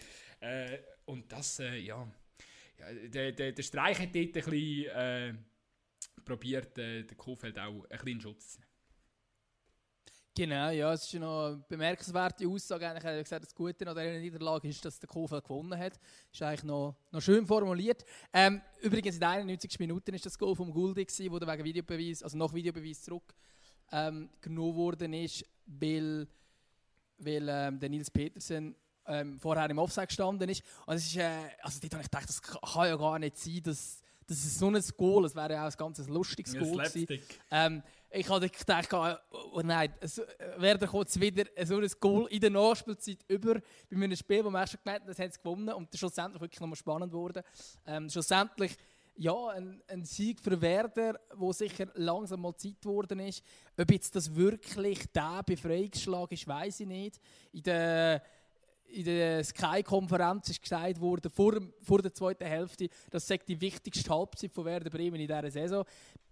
Äh, 0.41 0.79
und 1.05 1.31
das, 1.31 1.59
äh, 1.59 1.77
ja, 1.77 2.05
ja 2.79 3.07
der, 3.07 3.31
der, 3.31 3.53
der 3.53 3.63
Streich 3.63 3.97
hat 3.99 4.13
dort 4.13 4.25
ein 4.25 4.31
bisschen 4.31 4.85
äh, 4.89 5.33
probiert, 6.25 6.77
äh, 6.77 7.03
den 7.03 7.17
Kofeld 7.17 7.57
auch 7.59 7.85
ein 7.85 7.89
bisschen 7.89 8.07
in 8.07 8.21
Schutz 8.21 8.53
zu 8.53 8.59
nehmen. 8.59 8.64
Genau, 10.37 10.69
ja, 10.69 10.91
es 10.91 11.05
ist 11.05 11.13
noch 11.13 11.45
eine 11.45 11.63
bemerkenswerte 11.69 12.45
Aussage. 12.45 12.89
Eigentlich 12.89 13.05
hat 13.05 13.23
gesagt, 13.23 13.45
das 13.45 13.55
Gute 13.55 13.87
an 13.87 13.95
dieser 13.95 14.19
Niederlage 14.19 14.67
ist, 14.67 14.83
dass 14.83 14.99
der 14.99 15.07
Kofeld 15.07 15.45
gewonnen 15.45 15.79
hat. 15.79 15.93
Ist 16.29 16.41
eigentlich 16.41 16.65
noch, 16.65 16.97
noch 17.09 17.21
schön 17.21 17.47
formuliert. 17.47 18.03
Ähm, 18.33 18.61
übrigens 18.81 19.15
in 19.15 19.21
den 19.21 19.29
91 19.29 19.79
Minuten 19.79 20.13
ist 20.13 20.25
das 20.25 20.37
Goal 20.37 20.53
vom 20.53 20.73
Guldi 20.73 21.05
gewesen, 21.05 21.31
wo 21.31 21.39
wegen 21.39 21.63
Videobeweis, 21.63 22.21
also 22.21 22.37
nach 22.37 22.53
Videobeweis 22.53 23.03
zurück 23.03 23.33
ähm, 23.93 24.29
genommen 24.41 24.75
worden 24.75 25.13
ist, 25.13 25.45
weil, 25.67 26.27
weil 27.17 27.47
ähm, 27.47 27.79
der 27.79 27.89
Nils 27.89 28.11
Petersen 28.11 28.75
ähm, 29.07 29.39
vorher 29.39 29.69
im 29.69 29.77
Offside 29.77 30.07
gestanden 30.07 30.49
ist. 30.49 30.61
Und 30.85 30.95
es 30.95 31.05
ist, 31.05 31.15
äh, 31.15 31.29
also 31.61 31.79
dort 31.79 31.93
habe 31.93 32.03
ich 32.03 32.11
gedacht, 32.11 32.27
das 32.27 32.41
kann 32.41 32.87
ja 32.87 32.97
gar 32.97 33.19
nicht 33.19 33.37
sein, 33.37 33.63
dass 33.63 34.01
das 34.27 34.39
ist 34.39 34.57
so 34.57 34.67
ein 34.67 34.83
Goal, 34.97 35.23
das 35.23 35.35
wäre 35.35 35.53
ja 35.53 35.67
auch 35.67 35.71
ein 35.71 35.77
ganz 35.77 36.07
lustiges 36.07 36.53
ja, 36.53 36.59
Goal 36.61 36.77
gewesen. 36.77 37.23
Ich 38.17 38.29
habe 38.29 38.49
gedacht, 38.49 38.93
oh, 38.93 39.13
oh 39.53 39.61
nein, 39.61 39.93
es, 39.99 40.21
Werder 40.57 40.87
kommt 40.87 41.19
wieder 41.19 41.43
so 41.65 41.77
ein 41.77 41.91
Goal 41.99 42.27
in 42.29 42.39
der 42.39 42.49
Nachspielzeit 42.49 43.17
über 43.27 43.55
bei 43.55 43.61
einem 43.91 44.15
Spiel, 44.15 44.45
wo 44.45 44.49
man 44.49 44.65
schon 44.65 44.79
gemerkt 44.81 45.01
hat, 45.01 45.09
das 45.09 45.19
haben 45.19 45.31
sie 45.31 45.37
gewonnen 45.37 45.73
und 45.73 45.87
das 45.89 45.95
ist 45.95 45.99
schlussendlich 45.99 46.41
wirklich 46.41 46.61
nochmal 46.61 46.77
spannend 46.77 47.11
geworden. 47.11 47.43
Ähm, 47.85 48.09
schlussendlich 48.09 48.77
ja, 49.17 49.47
ein, 49.49 49.81
ein, 49.87 50.05
Sieg 50.05 50.39
für 50.39 50.61
Werder, 50.61 51.19
wo 51.35 51.51
sicher 51.51 51.87
langsam 51.95 52.41
mal 52.41 52.55
Zeit 52.55 52.81
geworden 52.81 53.19
ist. 53.19 53.43
Ob 53.77 53.91
jetzt 53.91 54.15
das 54.15 54.33
wirklich 54.33 55.11
der 55.11 55.41
Befreiungsschlag 55.45 56.31
ist, 56.31 56.47
weiß 56.47 56.81
ich 56.81 56.87
nicht. 56.87 57.19
In 57.51 57.63
der 57.63 58.21
in 58.87 59.03
der 59.03 59.43
Sky-Konferenz 59.43 60.49
ist 60.49 60.61
gesagt 60.61 60.99
worden, 60.99 61.29
vor, 61.31 61.53
vor 61.81 62.01
der 62.01 62.13
zweiten 62.13 62.45
Hälfte, 62.45 62.89
das 63.09 63.27
sei 63.27 63.37
die 63.37 63.59
wichtigste 63.59 64.09
Halbzeit 64.09 64.51
von 64.51 64.65
Werder 64.65 64.89
Bremen 64.89 65.19
in 65.19 65.27
dieser 65.27 65.51
Saison. 65.51 65.85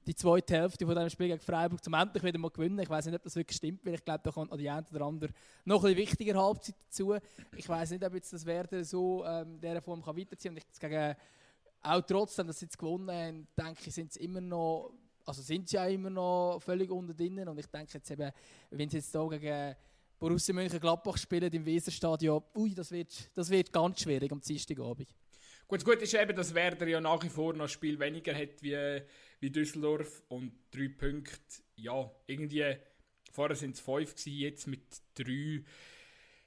Die 0.05 0.15
zweite 0.15 0.55
Hälfte 0.55 0.85
von 0.85 0.95
diesem 0.95 1.09
Spiel 1.09 1.27
gegen 1.29 1.39
Freiburg 1.39 1.83
zum 1.83 1.93
endlich 1.93 2.23
wieder 2.23 2.37
mal 2.37 2.49
gewinnen. 2.49 2.79
Ich 2.79 2.89
weiß 2.89 3.05
nicht, 3.05 3.15
ob 3.15 3.23
das 3.23 3.35
wirklich 3.35 3.57
stimmt, 3.57 3.85
weil 3.85 3.95
ich 3.95 4.03
glaube, 4.03 4.19
da 4.23 4.31
kommt 4.31 4.51
noch 4.51 4.57
die 4.57 4.69
eine 4.69 4.85
oder 4.91 5.05
andere 5.05 5.31
noch 5.63 5.83
eine 5.83 5.95
wichtige 5.95 6.35
Halbzeit 6.35 6.75
dazu. 6.85 7.15
Ich 7.55 7.69
weiß 7.69 7.91
nicht, 7.91 8.03
ob 8.03 8.13
jetzt 8.13 8.33
das 8.33 8.45
Werder 8.45 8.83
so 8.83 9.23
ähm, 9.25 9.55
in 9.55 9.61
dieser 9.61 9.81
Form 9.81 10.03
kann 10.03 10.17
weiterziehen 10.17 10.59
kann. 10.79 10.89
Gegen, 10.89 11.15
auch 11.83 12.01
trotzdem, 12.01 12.47
dass 12.47 12.59
sie 12.59 12.65
jetzt 12.65 12.77
gewonnen 12.77 13.09
haben, 13.11 13.47
denke 13.57 13.81
ich, 13.85 13.93
sind 13.93 14.11
sie 14.11 14.23
immer 14.23 14.41
noch, 14.41 14.91
also 15.25 15.41
sind 15.41 15.69
sie 15.69 15.75
ja 15.75 15.85
immer 15.85 16.09
noch 16.09 16.59
völlig 16.59 16.89
unter 16.91 17.13
drinnen. 17.13 17.47
Und 17.47 17.59
ich 17.59 17.67
denke 17.67 17.93
jetzt 17.93 18.09
eben, 18.11 18.31
wenn 18.71 18.89
sie 18.89 18.97
jetzt 18.97 19.11
hier 19.11 19.29
gegen 19.29 19.75
Borussia 20.19 20.53
Mönchengladbach 20.53 21.17
spielen 21.17 21.51
im 21.51 21.65
Weserstadion, 21.65 22.43
ui, 22.55 22.73
das 22.73 22.91
wird, 22.91 23.29
das 23.35 23.49
wird 23.49 23.73
ganz 23.73 24.01
schwierig 24.01 24.31
am 24.31 24.39
Dienstagabend. 24.39 25.09
Gut, 25.67 25.79
das 25.79 25.85
Gute 25.85 26.03
ist 26.03 26.13
eben, 26.13 26.35
dass 26.35 26.53
Werder 26.53 26.87
ja 26.87 27.01
nach 27.01 27.23
wie 27.23 27.29
vor 27.29 27.53
noch 27.53 27.63
ein 27.63 27.69
Spiel 27.69 27.99
weniger 27.99 28.35
hat 28.35 28.61
wie, 28.61 29.01
wie 29.39 29.49
Düsseldorf 29.49 30.23
und 30.29 30.53
drei 30.71 30.89
Punkte, 30.89 31.39
ja, 31.75 32.09
irgendwie, 32.27 32.75
vorher 33.31 33.55
sind 33.55 33.75
es 33.75 33.81
fünf 33.81 34.15
gewesen, 34.15 34.37
jetzt 34.37 34.67
mit 34.67 34.83
drei. 35.15 35.63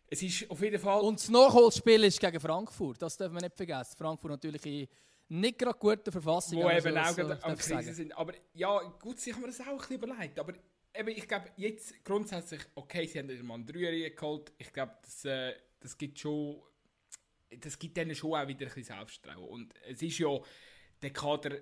Es 0.08 0.22
ist 0.22 0.50
auf 0.50 0.62
jeden 0.62 0.78
Fall... 0.78 1.00
Und 1.00 1.18
das 1.18 1.28
Nachholspiel 1.28 2.04
ist 2.04 2.20
gegen 2.20 2.38
Frankfurt, 2.40 3.02
das 3.02 3.16
dürfen 3.16 3.34
wir 3.34 3.42
nicht 3.42 3.56
vergessen. 3.56 3.96
Frankfurt 3.96 4.30
natürlich 4.30 4.64
in 4.64 4.88
nicht 5.28 5.58
gerade 5.58 5.78
guter 5.78 6.12
Verfassung. 6.12 6.62
Wo 6.62 6.70
eben 6.70 6.96
auch 6.96 7.12
so, 7.12 7.22
am 7.22 7.56
Krise 7.56 7.94
sind. 7.94 8.16
Aber 8.16 8.32
ja, 8.54 8.78
gut, 9.00 9.18
sich 9.18 9.32
haben 9.32 9.42
wir 9.42 9.48
das 9.48 9.60
auch 9.60 9.66
ein 9.66 9.78
bisschen 9.78 9.96
überlegt, 9.96 10.38
aber 10.38 10.54
eben, 10.98 11.08
ich 11.08 11.28
glaube, 11.28 11.50
jetzt 11.56 12.04
grundsätzlich, 12.04 12.62
okay, 12.74 13.06
sie 13.06 13.18
haben 13.18 13.28
wieder 13.28 13.42
mal 13.42 13.54
einen 13.54 13.66
Dreier 13.66 14.10
geholt. 14.10 14.52
Ich 14.58 14.72
glaube, 14.72 14.94
das, 15.02 15.24
äh, 15.24 15.54
das 15.80 15.96
gibt 15.96 16.18
schon, 16.18 16.62
das 17.60 17.78
gibt 17.78 17.96
denen 17.96 18.14
schon 18.14 18.34
auch 18.34 18.48
wieder 18.48 18.66
ein 18.66 18.74
bisschen 18.74 18.84
Selbstvertrauen. 18.84 19.48
Und 19.48 19.74
es 19.88 20.02
ist 20.02 20.18
ja, 20.18 20.38
der 21.02 21.12
Kader, 21.12 21.58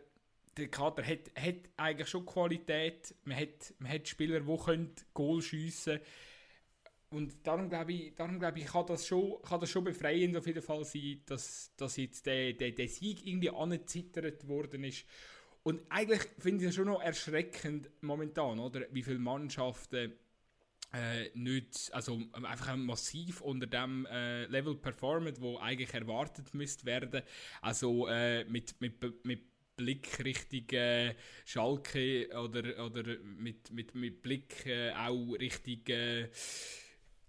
der 0.57 0.69
Kader 0.69 1.05
hat, 1.05 1.31
hat 1.37 1.57
eigentlich 1.77 2.09
schon 2.09 2.25
Qualität. 2.25 3.15
Man 3.25 3.37
hat, 3.39 3.75
man 3.79 3.91
hat 3.93 4.09
Spieler, 4.09 4.41
die 4.41 4.57
können 4.57 4.95
Goal 5.13 5.43
schiessen 5.43 6.01
und 7.15 7.47
darum 7.47 7.69
glaube 7.69 7.93
ich, 7.93 8.15
darum 8.17 8.41
glaube 8.41 8.59
ich, 8.59 8.67
kann 8.67 8.87
das 8.87 9.07
schon, 9.07 9.41
kann 9.43 9.61
das 9.61 9.71
schon 9.71 9.85
befreiend 9.85 10.37
auf 10.37 10.49
jeden 10.49 10.63
Fall 10.63 10.85
sein, 10.85 11.23
dass, 11.27 11.71
dass 11.77 11.97
jetzt 11.97 12.27
der, 12.27 12.55
der, 12.55 12.73
der 12.73 12.89
Sieg 12.89 13.25
irgendwie 13.25 13.51
angezittert 13.51 14.49
worden 14.49 14.83
ist. 14.83 15.05
Und 15.65 15.81
eigentlich 15.89 16.21
finde 16.39 16.63
ich 16.63 16.69
es 16.69 16.75
schon 16.77 16.87
noch 16.87 17.03
erschreckend 17.03 17.91
momentan, 18.03 18.59
oder? 18.61 18.83
Wie 18.93 19.03
viele 19.03 19.19
Mannschaften 19.19 20.13
äh, 20.93 21.31
nicht, 21.35 21.91
also 21.93 22.21
einfach 22.35 22.77
massiv 22.77 23.41
unter 23.41 23.67
dem 23.67 24.07
äh, 24.07 24.45
Level 24.45 24.77
performen, 24.77 25.35
wo 25.41 25.59
eigentlich 25.59 25.93
erwartet 25.93 26.55
müsste 26.55 26.85
werden. 26.85 27.23
Also 27.63 28.07
äh, 28.09 28.45
mit, 28.45 28.81
mit, 28.81 29.03
mit 29.25 29.43
Blick 29.77 30.23
Richtung 30.23 30.69
äh, 30.79 31.15
Schalke 31.47 32.29
oder, 32.39 32.85
oder 32.85 33.03
mit, 33.25 33.73
mit, 33.73 33.95
mit 33.95 34.23
Blick 34.23 34.67
äh, 34.67 34.93
auch 34.93 35.33
Richtung 35.33 35.83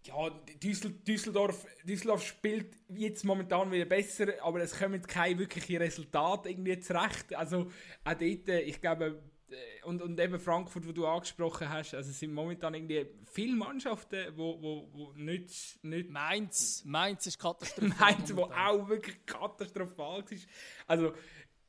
ja, 0.05 0.29
Düsseldorf, 0.61 1.65
Düsseldorf 1.83 2.23
spielt 2.23 2.77
jetzt 2.89 3.23
momentan 3.23 3.71
wieder 3.71 3.85
besser, 3.85 4.27
aber 4.41 4.61
es 4.61 4.77
kommen 4.77 5.01
keine 5.01 5.39
wirklichen 5.39 5.77
Resultate 5.77 6.49
irgendwie 6.49 6.79
zurecht. 6.79 7.33
Also 7.33 7.71
auch 8.03 8.13
dort, 8.13 8.49
äh, 8.49 8.61
ich 8.61 8.79
glaube, 8.81 9.21
äh, 9.49 9.83
und, 9.85 10.01
und 10.01 10.19
eben 10.19 10.39
Frankfurt, 10.39 10.87
wo 10.87 10.91
du 10.91 11.07
angesprochen 11.07 11.69
hast, 11.69 11.95
also 11.95 12.09
es 12.09 12.19
sind 12.19 12.33
momentan 12.33 12.75
irgendwie 12.75 13.07
viele 13.31 13.55
Mannschaften, 13.55 14.35
wo, 14.35 14.61
wo, 14.61 14.89
wo 14.93 15.13
nicht, 15.13 15.83
nicht... 15.83 16.09
Mainz, 16.09 16.83
Mainz 16.85 17.25
ist 17.25 17.39
katastrophal. 17.39 17.95
Mainz, 17.99 18.35
wo 18.35 18.43
auch 18.43 18.87
wirklich 18.87 19.25
katastrophal 19.25 20.23
ist. 20.29 20.47
Also, 20.85 21.13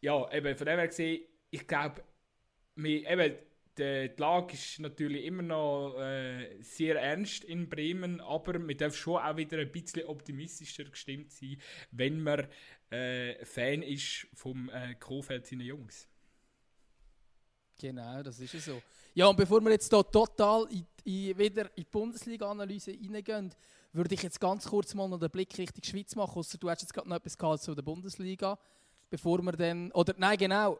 ja, 0.01 0.31
eben 0.33 0.57
von 0.57 0.67
dem 0.67 0.79
her 0.79 0.89
gesehen, 0.89 1.25
ich 1.51 1.67
glaube, 1.67 2.03
eben, 2.77 3.35
die, 3.79 4.11
die 4.15 4.21
Lage 4.21 4.55
ist 4.55 4.79
natürlich 4.81 5.25
immer 5.25 5.43
noch 5.43 5.99
äh, 5.99 6.61
sehr 6.63 7.01
ernst 7.01 7.45
in 7.45 7.69
Bremen, 7.69 8.21
aber 8.21 8.59
man 8.59 8.77
darf 8.77 8.97
schon 8.97 9.21
auch 9.21 9.37
wieder 9.37 9.59
ein 9.59 9.71
bisschen 9.71 10.05
optimistischer 10.05 10.85
gestimmt 10.85 11.33
sein, 11.33 11.57
wenn 11.91 12.23
man 12.23 12.47
äh, 12.91 13.45
Fan 13.45 13.83
ist 13.83 14.27
vom 14.35 14.71
äh, 14.71 14.95
Kofeld 14.95 15.47
seinen 15.47 15.63
Jungs. 15.63 16.09
Genau, 17.79 18.23
das 18.23 18.41
ist 18.41 18.55
ja 18.55 18.61
so. 18.61 18.83
Ja, 19.15 19.27
und 19.27 19.37
bevor 19.37 19.61
wir 19.61 19.71
jetzt 19.71 19.93
hier 19.93 20.05
total 20.11 20.67
in, 20.71 20.87
in, 21.05 21.39
wieder 21.39 21.65
in 21.77 21.85
die 21.85 21.85
Bundesliga-Analyse 21.85 22.93
reingehen, 22.93 23.55
würde 23.93 24.15
ich 24.15 24.23
jetzt 24.23 24.41
ganz 24.41 24.67
kurz 24.67 24.95
mal 24.95 25.09
noch 25.09 25.19
den 25.19 25.31
Blick 25.31 25.57
Richtung 25.59 25.83
Schweiz 25.83 26.15
machen, 26.15 26.39
außer 26.39 26.59
du 26.59 26.71
hast 26.71 26.83
jetzt 26.83 26.93
gerade 26.93 27.09
noch 27.09 27.17
etwas 27.17 27.37
gehabt 27.37 27.63
zu 27.63 27.75
der 27.75 27.83
Bundesliga, 27.83 28.59
bevor 29.11 29.43
wir 29.43 29.53
dann, 29.53 29.93
oder 29.93 30.15
nein, 30.17 30.39
genau. 30.39 30.79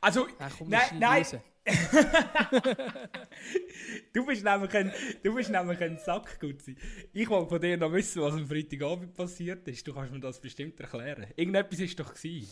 Also, 0.00 0.28
nein, 0.66 0.98
nein, 0.98 1.24
du, 4.12 4.26
bist 4.26 4.44
nämlich 4.44 4.74
ein, 4.74 4.92
du 5.22 5.34
bist 5.34 5.50
nämlich 5.50 5.80
ein 5.80 5.98
Sack, 5.98 6.40
Gutzi. 6.40 6.76
Ich 7.12 7.28
wollte 7.28 7.48
von 7.48 7.60
dir 7.60 7.76
noch 7.76 7.92
wissen, 7.92 8.22
was 8.22 8.34
am 8.34 8.46
Freitagabend 8.46 9.14
passiert 9.14 9.66
ist. 9.68 9.86
Du 9.86 9.94
kannst 9.94 10.12
mir 10.12 10.20
das 10.20 10.40
bestimmt 10.40 10.78
erklären. 10.80 11.26
Irgendetwas 11.36 11.80
war 11.80 12.04
doch. 12.04 12.14
Gewesen. 12.14 12.48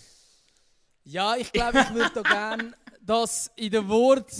Ja, 1.04 1.36
ich 1.36 1.52
glaube, 1.52 1.78
ich 1.78 1.94
würde 1.94 2.22
gerne 2.22 2.74
das 3.00 3.50
in 3.56 3.70
den 3.70 3.88
Wort 3.88 4.32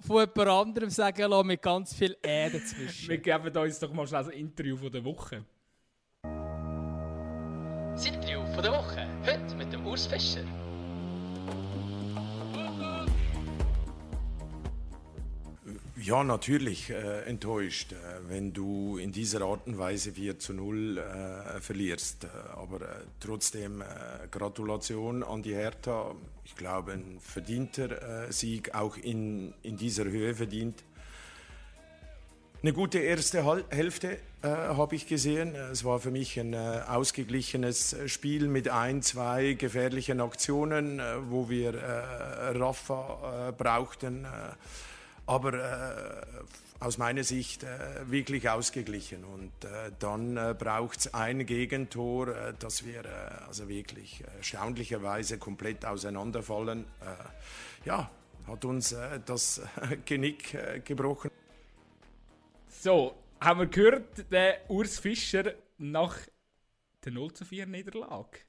von 0.00 0.20
jemand 0.20 0.48
anderem 0.48 0.90
sagen 0.90 1.30
lassen, 1.30 1.46
mit 1.46 1.62
ganz 1.62 1.94
viel 1.94 2.16
Ä 2.24 2.50
dazwischen. 2.50 3.08
Wir 3.08 3.18
geben 3.18 3.56
uns 3.56 3.78
doch 3.78 3.92
mal 3.92 4.06
schnell 4.06 4.24
ein 4.24 4.30
Interview 4.30 4.76
von 4.76 4.90
der 4.90 5.04
Woche. 5.04 5.44
Das 7.92 8.06
Interview 8.06 8.44
von 8.54 8.62
der 8.62 8.72
Woche. 8.72 9.08
Heute 9.24 9.54
mit 9.56 9.72
dem 9.72 9.86
Urs 9.86 10.06
Fischer. 10.06 10.44
Ja, 16.08 16.24
natürlich 16.24 16.88
äh, 16.88 17.24
enttäuscht, 17.24 17.92
äh, 17.92 17.96
wenn 18.30 18.54
du 18.54 18.96
in 18.96 19.12
dieser 19.12 19.42
Art 19.42 19.66
und 19.66 19.76
Weise 19.76 20.12
4 20.12 20.38
zu 20.38 20.54
0 20.54 20.96
äh, 20.96 21.60
verlierst. 21.60 22.24
Äh, 22.24 22.28
aber 22.56 22.80
äh, 22.80 22.86
trotzdem 23.20 23.82
äh, 23.82 23.84
Gratulation 24.30 25.22
an 25.22 25.42
die 25.42 25.54
Hertha. 25.54 26.14
Ich 26.46 26.56
glaube, 26.56 26.92
ein 26.92 27.18
verdienter 27.20 28.32
Sieg, 28.32 28.74
auch 28.74 28.96
in, 28.96 29.52
in 29.62 29.76
dieser 29.76 30.04
Höhe 30.04 30.34
verdient. 30.34 30.82
Eine 32.62 32.72
gute 32.72 33.00
erste 33.00 33.44
Hal 33.44 33.64
Hälfte 33.68 34.18
habe 34.42 34.94
ich 34.94 35.06
gesehen. 35.06 35.54
Es 35.54 35.84
war 35.84 36.00
für 36.00 36.10
mich 36.10 36.40
ein 36.40 36.54
ausgeglichenes 36.54 37.94
Spiel 38.06 38.48
mit 38.48 38.70
ein, 38.70 39.02
zwei 39.02 39.52
gefährlichen 39.52 40.22
Aktionen, 40.22 41.02
wo 41.28 41.50
wir 41.50 41.74
Rafa 41.74 43.52
brauchten 43.58 44.26
aber 45.28 45.52
äh, 45.52 46.44
aus 46.80 46.96
meiner 46.96 47.22
Sicht 47.22 47.64
äh, 47.64 48.10
wirklich 48.10 48.48
ausgeglichen. 48.48 49.24
Und 49.24 49.52
äh, 49.64 49.92
dann 49.98 50.36
äh, 50.36 50.54
braucht 50.58 51.00
es 51.00 51.14
ein 51.14 51.44
Gegentor, 51.44 52.28
äh, 52.28 52.54
dass 52.58 52.86
wir 52.86 53.04
äh, 53.04 53.08
also 53.46 53.68
wirklich 53.68 54.24
erstaunlicherweise 54.38 55.38
komplett 55.38 55.84
auseinanderfallen. 55.84 56.86
ja, 57.84 58.10
hat 58.46 58.64
uns 58.64 58.96
das 59.26 59.60
Genick 60.06 60.56
gebrochen. 60.84 61.30
So, 62.68 63.14
haben 63.40 63.60
wir 63.60 63.66
gehört, 63.66 64.30
der 64.32 64.70
Urs 64.70 64.98
Fischer 64.98 65.52
nach 65.76 66.16
der 67.04 67.12
0 67.12 67.32
zu 67.34 67.44
4 67.44 67.66
Niederlage 67.66 68.40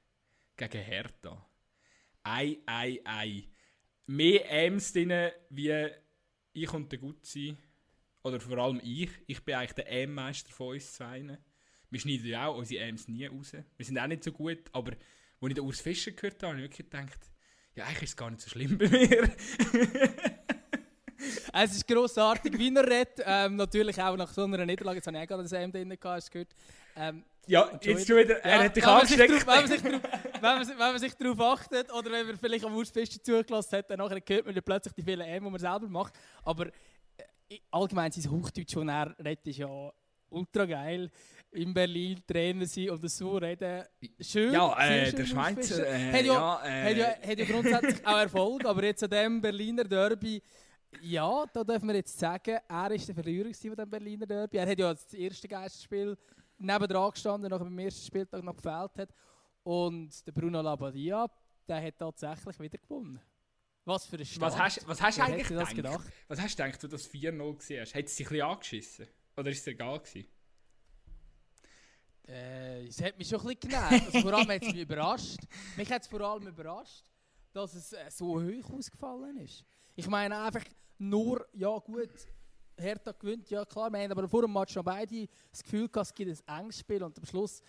gegen 0.56 0.82
Hertha. 0.82 1.46
Ei, 2.22 2.58
ei, 2.66 3.00
ei. 3.04 3.44
Mehr 4.06 4.50
Äms 4.50 4.92
drin 4.92 5.30
wie 5.50 5.90
ich 6.52 6.72
und 6.72 6.90
der 6.90 6.98
Gutzi, 6.98 7.56
oder 8.22 8.40
vor 8.40 8.58
allem 8.58 8.80
ich, 8.82 9.10
ich 9.26 9.42
bin 9.44 9.54
eigentlich 9.54 9.72
der 9.72 9.90
EM-Meister 9.90 10.50
von 10.52 10.74
uns 10.74 10.92
zwei. 10.92 11.38
Wir 11.90 12.00
schneiden 12.00 12.26
ja 12.26 12.46
auch 12.46 12.56
unsere 12.56 12.84
EMs 12.84 13.08
nie 13.08 13.26
raus. 13.26 13.52
Wir 13.52 13.86
sind 13.86 13.98
auch 13.98 14.06
nicht 14.06 14.22
so 14.24 14.32
gut, 14.32 14.68
aber 14.72 14.92
als 14.92 15.48
ich 15.48 15.54
den 15.54 15.64
Urs 15.64 15.80
Fischer 15.80 16.12
gehört 16.12 16.42
habe, 16.42 16.52
habe 16.52 16.58
ich 16.58 16.64
wirklich 16.64 16.90
gedacht, 16.90 17.18
ja, 17.74 17.84
eigentlich 17.84 18.02
ist 18.02 18.10
es 18.10 18.16
gar 18.16 18.30
nicht 18.30 18.42
so 18.42 18.50
schlimm 18.50 18.76
bei 18.78 18.88
mir. 18.88 19.22
es 21.52 21.72
ist 21.72 21.88
grossartig, 21.88 22.58
wie 22.58 22.74
er 22.74 22.86
redet. 22.86 23.20
Ähm, 23.24 23.56
natürlich 23.56 24.00
auch 24.00 24.16
nach 24.16 24.32
so 24.32 24.44
einer 24.44 24.66
Niederlage, 24.66 24.96
jetzt 24.96 25.06
habe 25.06 25.16
ich 25.16 25.22
auch 25.22 25.28
gerade 25.28 25.42
das 25.44 25.52
EM 25.52 25.72
drin 25.72 25.88
gehabt, 25.88 26.04
hast 26.04 26.28
du 26.28 26.32
gehört. 26.32 26.54
Ähm, 26.96 27.24
ja, 27.46 27.70
jetzt 27.82 28.06
schon 28.06 28.16
wieder, 28.18 28.36
er 28.44 28.56
ja, 28.56 28.64
hat 28.64 28.76
dich 28.76 28.86
angesteckt. 28.86 29.46
wenn, 29.46 30.76
man 30.78 30.98
sich 30.98 31.14
darauf 31.14 31.40
achtet 31.40 31.92
oder 31.92 32.10
wenn 32.10 32.26
man 32.26 32.38
vielleicht 32.38 32.64
am 32.64 32.72
Wurstfest 32.74 33.24
zugelassen 33.24 33.78
hat, 33.78 33.90
dann 33.90 34.00
hört 34.00 34.46
man 34.46 34.54
plötzlich 34.62 34.94
die 34.94 35.02
vielen 35.02 35.26
M, 35.26 35.44
die 35.44 35.50
man 35.50 35.60
selber 35.60 35.88
macht. 35.88 36.14
Aber 36.44 36.66
äh, 37.48 37.58
allgemein 37.70 38.12
sein 38.12 38.30
Hochdeutsch, 38.30 38.76
das 38.76 38.84
er 38.84 39.16
redet, 39.18 39.46
ist 39.46 39.58
ja 39.58 39.92
ultra 40.30 40.64
geil. 40.64 41.10
In 41.52 41.74
Berlin 41.74 42.22
Trainer 42.26 42.66
sein 42.66 42.90
und 42.90 43.10
so 43.10 43.36
reden. 43.36 43.84
Schön. 44.20 44.52
Ja, 44.52 44.78
äh, 44.78 45.06
schön 45.06 45.16
der 45.16 45.26
Schweizer. 45.26 45.86
Äh, 45.86 46.12
hat, 46.12 46.24
ja, 46.24 46.64
äh, 46.64 46.90
hat, 46.90 46.96
ja, 46.96 47.28
hat 47.28 47.38
ja 47.38 47.44
grundsätzlich 47.44 48.06
auch 48.06 48.18
Erfolg, 48.18 48.64
aber 48.64 48.84
jetzt 48.84 49.02
an 49.02 49.10
dem 49.10 49.40
Berliner 49.40 49.84
Derby. 49.84 50.40
Ja, 51.02 51.44
da 51.52 51.64
dürfen 51.64 51.88
wir 51.88 51.96
jetzt 51.96 52.18
sagen, 52.18 52.58
er 52.68 52.74
war 52.74 52.88
der 52.88 53.14
Verlierer 53.14 53.52
von 53.52 53.52
diesem 53.52 53.90
Berliner 53.90 54.26
Derby. 54.26 54.56
Er 54.56 54.68
hat 54.68 54.78
ja 54.78 54.92
das 54.92 55.12
erste 55.12 55.48
Geisterspiel 55.48 56.16
nebendran 56.60 57.10
gestanden, 57.10 57.50
nachher 57.50 57.64
beim 57.64 57.78
ersten 57.78 58.06
Spieltag 58.06 58.42
noch 58.42 58.56
gefällt 58.56 58.98
hat. 58.98 59.14
Und 59.62 60.26
der 60.26 60.32
Bruno 60.32 60.60
Labbadia, 60.60 61.26
der 61.68 61.82
hat 61.82 61.98
tatsächlich 61.98 62.58
wieder 62.58 62.78
gewonnen. 62.78 63.20
Was 63.84 64.06
für 64.06 64.16
ein 64.16 64.24
Start. 64.24 64.52
Was 64.52 64.58
hast, 64.58 64.88
was 64.88 65.02
hast 65.02 65.18
du 65.18 65.22
eigentlich 65.22 65.48
gedacht? 65.48 65.74
gedacht? 65.74 66.12
Was 66.28 66.40
hast 66.40 66.58
du 66.58 66.62
gedacht, 66.62 66.74
als 66.74 66.82
du 66.82 66.88
das 66.88 67.10
4-0 67.10 67.56
gesehen 67.56 67.80
hast? 67.80 67.94
Hat 67.94 68.04
es 68.04 68.16
dich 68.16 68.26
ein 68.26 68.30
bisschen 68.30 68.46
angeschissen? 68.46 69.08
Oder 69.36 69.50
ist 69.50 69.60
es 69.60 69.66
egal 69.66 69.98
gewesen? 69.98 70.28
Äh, 72.28 72.86
es 72.86 73.02
hat 73.02 73.18
mich 73.18 73.28
schon 73.28 73.40
ein 73.40 73.56
bisschen 73.56 73.70
genervt. 73.70 74.06
Also 74.06 74.20
vor 74.20 74.34
allem 74.34 74.48
hat 74.48 74.62
es 74.62 74.72
mich 74.72 74.82
überrascht. 74.82 75.40
Mich 75.76 75.90
hat 75.90 76.02
es 76.02 76.08
vor 76.08 76.20
allem 76.20 76.46
überrascht, 76.46 77.04
dass 77.52 77.74
es 77.74 77.92
äh, 77.92 78.10
so 78.10 78.40
hoch 78.40 78.70
ausgefallen 78.70 79.38
ist. 79.38 79.64
Ich 79.96 80.06
meine 80.06 80.40
einfach 80.40 80.64
nur, 80.98 81.46
ja 81.54 81.76
gut, 81.78 82.10
Hertha 82.80 83.12
gewinnt, 83.12 83.48
ja 83.50 83.64
klar, 83.64 83.90
wir 83.90 83.98
haben 83.98 84.12
aber 84.12 84.28
vor 84.28 84.42
dem 84.42 84.52
Match 84.52 84.74
noch 84.74 84.84
beide 84.84 85.28
das 85.50 85.62
Gefühl 85.62 85.88
gehabt, 85.88 86.08
es 86.08 86.14
gibt 86.14 86.30
ein 86.48 86.60
enges 86.60 86.80
Spiel 86.80 87.02
und 87.02 87.18
am 87.18 87.24
Schluss, 87.24 87.62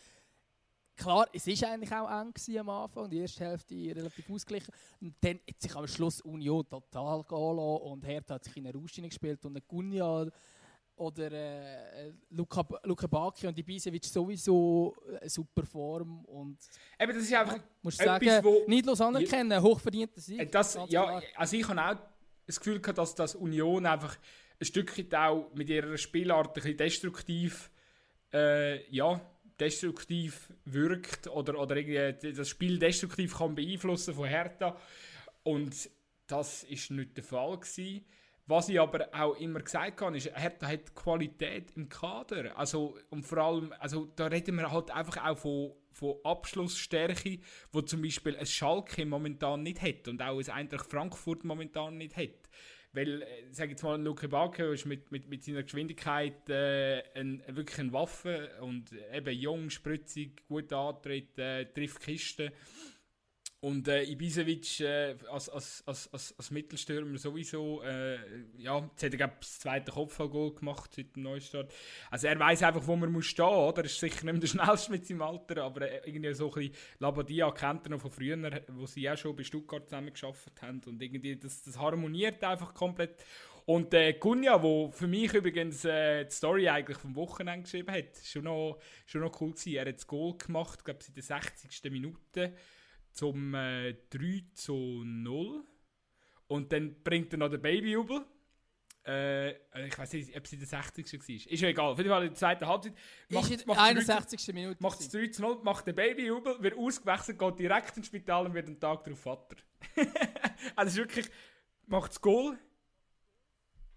klar, 0.95 1.27
es 1.33 1.47
war 1.47 1.69
eigentlich 1.69 1.91
auch 1.93 2.09
eng 2.09 2.57
am 2.57 2.69
Anfang, 2.69 3.09
die 3.09 3.19
erste 3.19 3.43
Hälfte 3.43 3.75
relativ 3.75 4.29
ausgeglichen. 4.29 4.73
Und 4.99 5.15
dann 5.21 5.39
hat 5.47 5.61
sich 5.61 5.75
am 5.75 5.87
Schluss 5.87 6.21
Union 6.21 6.67
total 6.67 7.23
gehen 7.23 7.37
und 7.37 8.05
Hertha 8.05 8.35
hat 8.35 8.43
sich 8.43 8.57
in 8.57 8.67
eine 8.67 8.77
Rausch 8.77 8.95
gespielt 8.95 9.43
und 9.45 9.67
Gunja 9.67 10.27
oder 10.95 11.31
äh, 11.31 12.13
Luka, 12.29 12.63
Luka 12.83 13.07
Bacchi 13.07 13.47
und 13.47 13.57
Ibisevic 13.57 14.05
sowieso 14.05 14.93
eine 15.19 15.29
super 15.29 15.65
Form 15.65 16.23
und 16.25 16.59
Eben, 16.99 17.13
das 17.13 17.23
ist 17.23 17.33
einfach 17.33 17.57
ja, 17.57 17.63
musst 17.81 17.99
etwas, 17.99 18.23
sagen, 18.23 18.45
wo 18.45 18.63
neidlos 18.67 19.01
anerkennen, 19.01 19.61
hochverdienter 19.61 20.21
Sieg. 20.21 20.39
Äh, 20.39 20.45
das, 20.45 20.77
ja, 20.87 21.19
also 21.35 21.57
ich 21.57 21.67
habe 21.67 21.81
auch 21.81 21.95
das 22.45 22.59
Gefühl 22.59 22.79
gehabt, 22.79 22.97
dass 22.97 23.15
das 23.15 23.35
Union 23.35 23.85
einfach 23.85 24.17
ein 24.61 24.65
Stückchen 24.65 25.13
auch 25.15 25.51
mit 25.55 25.69
ihrer 25.69 25.97
Spielart 25.97 26.49
ein 26.49 26.53
bisschen 26.53 26.77
destruktiv, 26.77 27.71
äh, 28.31 28.87
ja, 28.93 29.19
destruktiv 29.59 30.53
wirkt 30.65 31.27
oder, 31.27 31.59
oder 31.59 31.75
irgendwie 31.75 32.33
das 32.33 32.49
Spiel 32.49 32.79
destruktiv 32.79 33.37
kann 33.37 33.55
beeinflussen 33.55 34.13
von 34.13 34.27
Hertha. 34.27 34.77
Und 35.43 35.89
das 36.27 36.63
ist 36.63 36.91
nicht 36.91 37.17
der 37.17 37.23
Fall 37.23 37.57
gewesen. 37.57 38.05
Was 38.47 38.69
ich 38.69 38.79
aber 38.79 39.07
auch 39.13 39.35
immer 39.35 39.61
gesagt 39.61 40.01
habe, 40.01 40.17
ist, 40.17 40.35
Hertha 40.35 40.67
hat 40.67 40.93
Qualität 40.93 41.71
im 41.75 41.89
Kader. 41.89 42.57
Also, 42.57 42.97
und 43.09 43.23
vor 43.23 43.37
allem, 43.39 43.73
also, 43.79 44.05
da 44.15 44.27
reden 44.27 44.57
wir 44.57 44.71
halt 44.71 44.91
einfach 44.91 45.25
auch 45.25 45.37
von, 45.37 45.71
von 45.91 46.15
Abschlussstärke, 46.23 47.39
wo 47.71 47.81
zum 47.81 48.01
Beispiel 48.01 48.35
ein 48.35 48.45
Schalke 48.45 49.05
momentan 49.05 49.63
nicht 49.63 49.81
hat 49.81 50.07
und 50.07 50.21
auch 50.21 50.39
ein 50.39 50.49
Eintracht 50.49 50.89
Frankfurt 50.89 51.43
momentan 51.43 51.97
nicht 51.97 52.17
hat. 52.17 52.49
Weil, 52.93 53.21
äh, 53.21 53.25
sag 53.51 53.69
jetzt 53.69 53.83
mal, 53.83 54.01
Luke 54.01 54.27
Bacchio 54.27 54.73
ist 54.73 54.85
mit, 54.85 55.11
mit, 55.11 55.29
mit 55.29 55.43
seiner 55.43 55.63
Geschwindigkeit 55.63 56.49
äh, 56.49 57.03
ein, 57.15 57.41
wirklich 57.47 57.79
eine 57.79 57.93
Waffe 57.93 58.51
und 58.59 58.91
eben 59.13 59.33
jung, 59.33 59.69
spritzig, 59.69 60.45
gut 60.47 60.73
antritt, 60.73 61.37
äh, 61.39 61.65
trifft 61.65 62.01
Kisten. 62.01 62.51
Und 63.61 63.87
äh, 63.87 64.01
Ibisevic 64.05 64.79
äh, 64.79 65.15
als, 65.29 65.47
als, 65.47 65.83
als, 65.85 66.11
als, 66.11 66.33
als 66.35 66.49
Mittelstürmer 66.49 67.19
sowieso, 67.19 67.83
äh, 67.83 68.17
ja, 68.57 68.79
jetzt 68.79 69.03
hat 69.03 69.11
er 69.11 69.17
glaub, 69.17 69.39
das 69.39 69.59
zweite 69.59 69.91
Kopfballgoal 69.91 70.55
gemacht 70.55 70.91
seit 70.95 71.15
dem 71.15 71.21
Neustart. 71.21 71.71
Also 72.09 72.25
er 72.25 72.39
weiß 72.39 72.63
einfach, 72.63 72.87
wo 72.87 72.95
man 72.95 73.11
muss 73.11 73.27
stehen, 73.27 73.45
oder? 73.45 73.83
Er 73.83 73.85
ist 73.85 73.99
sicher 73.99 74.25
nicht 74.25 74.33
mehr 74.33 74.33
der 74.33 74.47
schnellste 74.65 74.91
mit 74.91 75.05
seinem 75.05 75.21
Alter, 75.21 75.61
aber 75.61 75.81
äh, 75.83 76.01
irgendwie 76.05 76.33
so 76.33 76.47
ein 76.47 76.53
bisschen 76.55 76.75
Labadia 76.97 77.51
kennt 77.51 77.85
er 77.85 77.91
noch 77.91 78.01
von 78.01 78.09
früher, 78.09 78.63
wo 78.69 78.87
sie 78.87 79.07
auch 79.07 79.15
schon 79.15 79.35
bei 79.35 79.43
Stuttgart 79.43 79.87
zusammen 79.87 80.11
geschafft 80.11 80.59
haben 80.63 80.81
und 80.87 80.99
irgendwie 80.99 81.35
das, 81.35 81.61
das 81.61 81.77
harmoniert 81.77 82.43
einfach 82.43 82.73
komplett. 82.73 83.23
Und 83.65 83.93
äh, 83.93 84.13
Kunja, 84.13 84.59
wo 84.63 84.89
für 84.89 85.05
mich 85.05 85.35
übrigens 85.35 85.85
äh, 85.85 86.25
die 86.25 86.31
Story 86.31 86.67
eigentlich 86.67 86.97
vom 86.97 87.15
Wochenende 87.15 87.61
geschrieben 87.61 87.93
hat, 87.93 88.17
schon 88.23 88.45
noch, 88.45 88.79
schon 89.05 89.21
noch 89.21 89.39
cool 89.39 89.51
gewesen. 89.51 89.75
Er 89.75 89.85
hat 89.85 89.97
das 89.97 90.07
Goal 90.07 90.35
gemacht, 90.35 90.83
glaube 90.83 91.01
ich, 91.03 91.09
in 91.09 91.13
der 91.13 91.23
60. 91.23 91.91
Minute 91.91 92.55
zum 93.11 93.53
äh, 93.55 93.93
3 94.09 94.43
zu 94.53 95.03
0. 95.05 95.63
Und 96.47 96.71
dann 96.71 97.01
bringt 97.03 97.33
er 97.33 97.39
noch 97.39 97.49
den 97.49 97.61
Babyjubel. 97.61 98.25
Äh, 99.05 99.51
ich 99.87 99.97
weiß 99.97 100.13
nicht, 100.13 100.37
ob 100.37 100.45
es 100.45 100.53
in 100.53 100.59
der 100.59 100.67
60. 100.67 101.13
war. 101.13 101.51
Ist 101.51 101.61
ja 101.61 101.69
egal. 101.69 101.91
Auf 101.91 101.97
jeden 101.97 102.09
Fall 102.09 102.23
in 102.23 102.29
der 102.29 102.37
zweiten 102.37 102.67
Halbzeit. 102.67 102.93
Macht, 103.29 103.49
ist 103.49 103.63
in 103.63 103.71
61. 103.71 104.53
Minute. 104.53 104.77
Macht 104.81 104.99
es 104.99 105.09
3 105.09 105.27
zu 105.27 105.41
0, 105.41 105.59
macht 105.63 105.87
den 105.87 105.95
Babyjubel, 105.95 106.61
wird 106.61 106.77
ausgewechselt, 106.77 107.39
geht 107.39 107.59
direkt 107.59 107.97
ins 107.97 108.07
Spital 108.07 108.45
und 108.45 108.53
wird 108.53 108.67
einen 108.67 108.79
Tag 108.79 109.03
darauf 109.03 109.19
Vater. 109.19 109.55
also 110.75 110.89
ist 110.91 110.97
wirklich, 110.97 111.31
macht 111.87 112.11
das 112.11 112.21
Goal, 112.21 112.59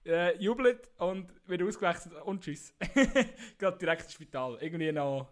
äh, 0.07 0.37
jubelt 0.39 0.91
und 0.99 1.33
wird 1.47 1.63
ausgewechselt 1.63 2.15
und 2.23 2.43
tschüss. 2.43 2.75
geht 3.59 3.83
direkt 3.83 4.05
ins 4.05 4.15
Spital. 4.15 4.59
Irgendwie 4.61 4.91
noch, 4.93 5.31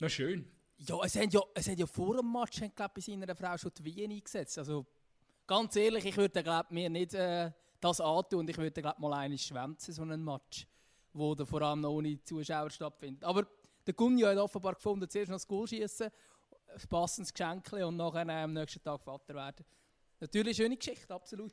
noch 0.00 0.08
schön. 0.08 0.50
Ja, 0.86 0.98
es 1.02 1.16
haben 1.16 1.30
ja, 1.30 1.40
es 1.54 1.68
haben 1.68 1.78
ja 1.78 1.86
vor 1.86 2.16
dem 2.16 2.30
Match 2.30 2.60
haben, 2.60 2.72
glaub, 2.74 2.94
bei 2.94 3.00
seiner 3.00 3.34
Frau 3.34 3.56
schon 3.56 3.72
die 3.78 3.84
Wien 3.84 4.10
eingesetzt. 4.10 4.58
Also, 4.58 4.86
ganz 5.46 5.76
ehrlich, 5.76 6.04
ich 6.04 6.16
würde 6.16 6.42
glaub, 6.42 6.70
mir 6.70 6.90
nicht 6.90 7.14
äh, 7.14 7.50
das 7.80 8.00
antun. 8.00 8.40
Und 8.40 8.50
ich 8.50 8.58
würde, 8.58 8.82
glaube 8.82 9.00
mal 9.00 9.14
einen 9.14 9.38
schwänzen, 9.38 9.94
so 9.94 10.02
einen 10.02 10.22
Match, 10.22 10.66
wo 11.12 11.34
der 11.34 11.46
vor 11.46 11.62
allem 11.62 11.80
noch 11.80 11.90
ohne 11.90 12.22
Zuschauer 12.22 12.70
stattfindet. 12.70 13.24
Aber 13.24 13.46
der 13.86 13.94
Gunja 13.94 14.28
hat 14.28 14.38
offenbar 14.38 14.74
gefunden, 14.74 15.08
zuerst 15.08 15.30
noch 15.30 15.36
das 15.36 15.46
Goal 15.48 15.66
schießen, 15.66 16.08
ein 16.08 16.88
passendes 16.88 17.32
Geschenk 17.32 17.72
und 17.72 17.96
nachher 17.96 18.28
am 18.28 18.52
nächsten 18.52 18.82
Tag 18.82 19.02
Vater 19.02 19.34
werden. 19.34 19.64
Natürlich 20.20 20.58
eine 20.58 20.66
schöne 20.66 20.76
Geschichte, 20.76 21.14
absolut. 21.14 21.52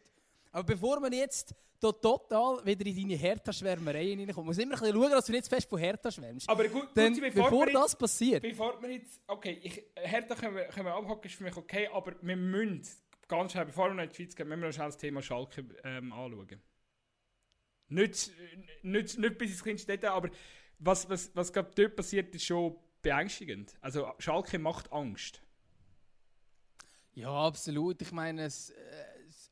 Aber 0.51 0.63
bevor 0.63 0.99
wir 1.01 1.13
jetzt 1.13 1.55
total 1.79 2.63
wieder 2.65 2.85
in 2.85 2.95
deine 2.95 3.15
Hertha-Schwärmerei 3.15 4.15
reinkommen, 4.17 4.47
muss 4.47 4.57
immer 4.57 4.75
ein 4.75 4.79
bisschen 4.79 4.95
schauen, 4.95 5.11
dass 5.11 5.25
du 5.25 5.31
nicht 5.31 5.45
zu 5.45 5.49
fest 5.49 5.69
von 5.69 5.79
Hertha 5.79 6.11
schwärmst. 6.11 6.47
Aber 6.47 6.67
gut, 6.67 6.89
Denn 6.95 7.13
gut, 7.13 7.21
bevor, 7.21 7.49
bevor 7.49 7.65
das 7.65 7.91
jetzt, 7.91 7.99
passiert, 7.99 8.41
Bevor 8.43 8.81
wir 8.81 8.91
jetzt, 8.91 9.19
okay, 9.27 9.59
ich, 9.63 9.83
Hertha 9.95 10.35
können 10.35 10.55
wir, 10.55 10.65
können 10.65 10.85
wir 10.85 10.93
abhaken, 10.93 11.27
ist 11.27 11.35
für 11.35 11.43
mich 11.43 11.57
okay, 11.57 11.89
aber 11.91 12.13
wir 12.21 12.35
müssen, 12.35 12.83
ganz 13.27 13.53
schnell, 13.53 13.65
bevor 13.65 13.89
wir 13.89 13.95
noch 13.95 14.03
in 14.03 14.09
die 14.09 14.15
Schweiz 14.15 14.35
gehen, 14.35 14.47
müssen 14.47 14.61
wir 14.61 14.67
noch 14.67 14.73
schnell 14.75 14.87
das 14.87 14.97
Thema 14.97 15.21
Schalke 15.21 15.65
ähm, 15.83 16.13
anschauen. 16.13 16.61
Nicht, 17.87 18.31
nicht, 18.83 19.17
nicht 19.17 19.37
bis 19.37 19.51
ins 19.51 19.63
kleinste 19.63 19.91
Detail, 19.91 20.11
aber 20.11 20.29
was, 20.79 21.09
was, 21.09 21.35
was 21.35 21.51
gerade 21.51 21.71
dort 21.75 21.95
passiert, 21.95 22.33
ist 22.35 22.45
schon 22.45 22.75
beängstigend. 23.01 23.75
Also 23.81 24.11
Schalke 24.19 24.59
macht 24.59 24.91
Angst. 24.91 25.41
Ja, 27.13 27.47
absolut. 27.47 28.01
Ich 28.01 28.11
meine, 28.11 28.45
es 28.45 28.73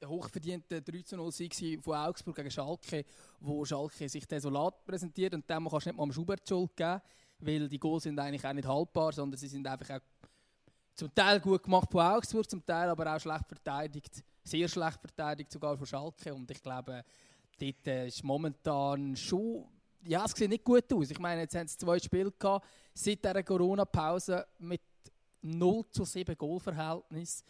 ein 0.01 0.09
hochverdienter 0.09 0.77
13-0-Sieg 0.77 1.83
von 1.83 1.95
Augsburg 1.95 2.35
gegen 2.35 2.51
Schalke, 2.51 3.05
wo 3.39 3.65
Schalke 3.65 4.07
sich 4.07 4.25
desolat 4.25 4.85
präsentiert 4.85 5.33
und 5.33 5.49
dem 5.49 5.67
kannst 5.67 5.85
du 5.85 5.89
nicht 5.89 5.97
mal 5.97 6.03
am 6.03 6.11
Schubert 6.11 6.47
Schuld 6.47 6.75
geben, 6.75 7.01
weil 7.39 7.67
die 7.67 7.79
Goals 7.79 8.03
sind 8.03 8.19
eigentlich 8.19 8.45
auch 8.45 8.53
nicht 8.53 8.67
haltbar, 8.67 9.11
sondern 9.11 9.37
sie 9.37 9.47
sind 9.47 9.67
einfach 9.67 9.97
auch 9.97 10.01
zum 10.95 11.13
Teil 11.13 11.39
gut 11.39 11.63
gemacht 11.63 11.89
von 11.91 12.01
Augsburg, 12.01 12.49
zum 12.49 12.65
Teil 12.65 12.89
aber 12.89 13.15
auch 13.15 13.19
schlecht 13.19 13.47
verteidigt, 13.47 14.23
sehr 14.43 14.67
schlecht 14.67 14.99
verteidigt 14.99 15.51
sogar 15.51 15.77
von 15.77 15.85
Schalke 15.85 16.33
und 16.33 16.49
ich 16.51 16.61
glaube, 16.61 17.03
dort 17.57 17.87
äh, 17.87 18.07
ist 18.07 18.23
momentan 18.23 19.15
schon 19.15 19.65
ja, 20.05 20.23
es 20.23 20.31
sieht 20.31 20.49
nicht 20.49 20.63
gut 20.63 20.91
aus. 20.93 21.11
Ich 21.11 21.19
meine, 21.19 21.41
jetzt 21.41 21.55
haben 21.55 21.67
sie 21.67 21.77
zwei 21.77 21.99
Spiele 21.99 22.31
gehabt, 22.31 22.65
seit 22.93 23.21
dieser 23.21 23.43
Corona-Pause 23.43 24.47
mit 24.59 24.81
0 25.41 25.85
zu 25.89 26.05
7 26.05 26.37
Goalverhältnis. 26.37 27.43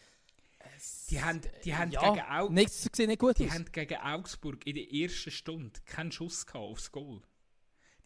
Die 1.10 1.22
haben, 1.22 1.40
die 1.64 1.74
haben 1.74 1.90
ja, 1.90 2.00
gegen 2.00 2.24
Augsburg. 2.24 2.52
Nichts 2.52 2.82
sieht 2.82 3.08
nicht 3.08 3.18
gut 3.18 3.38
Die 3.38 3.46
aus. 3.46 3.54
haben 3.54 3.64
gegen 3.72 3.96
Augsburg 3.96 4.66
in 4.66 4.74
der 4.76 4.92
ersten 4.92 5.30
Stunde 5.30 5.80
keinen 5.84 6.12
Schuss 6.12 6.46
gehabt 6.46 6.64
aufs 6.64 6.92
Goal. 6.92 7.22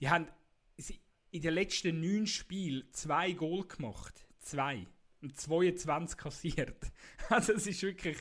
Die 0.01 0.09
haben 0.09 0.29
in 1.31 1.43
den 1.43 1.55
letzten 1.55 2.01
neun 2.01 2.27
Spielen 2.27 2.89
zwei 2.93 3.33
Goal 3.33 3.67
gemacht. 3.67 4.27
Zwei. 4.41 4.87
Und 5.21 5.39
22 5.39 6.17
kassiert. 6.17 6.93
Also 7.29 7.53
es 7.55 7.67
ist 7.67 7.83
wirklich 7.83 8.19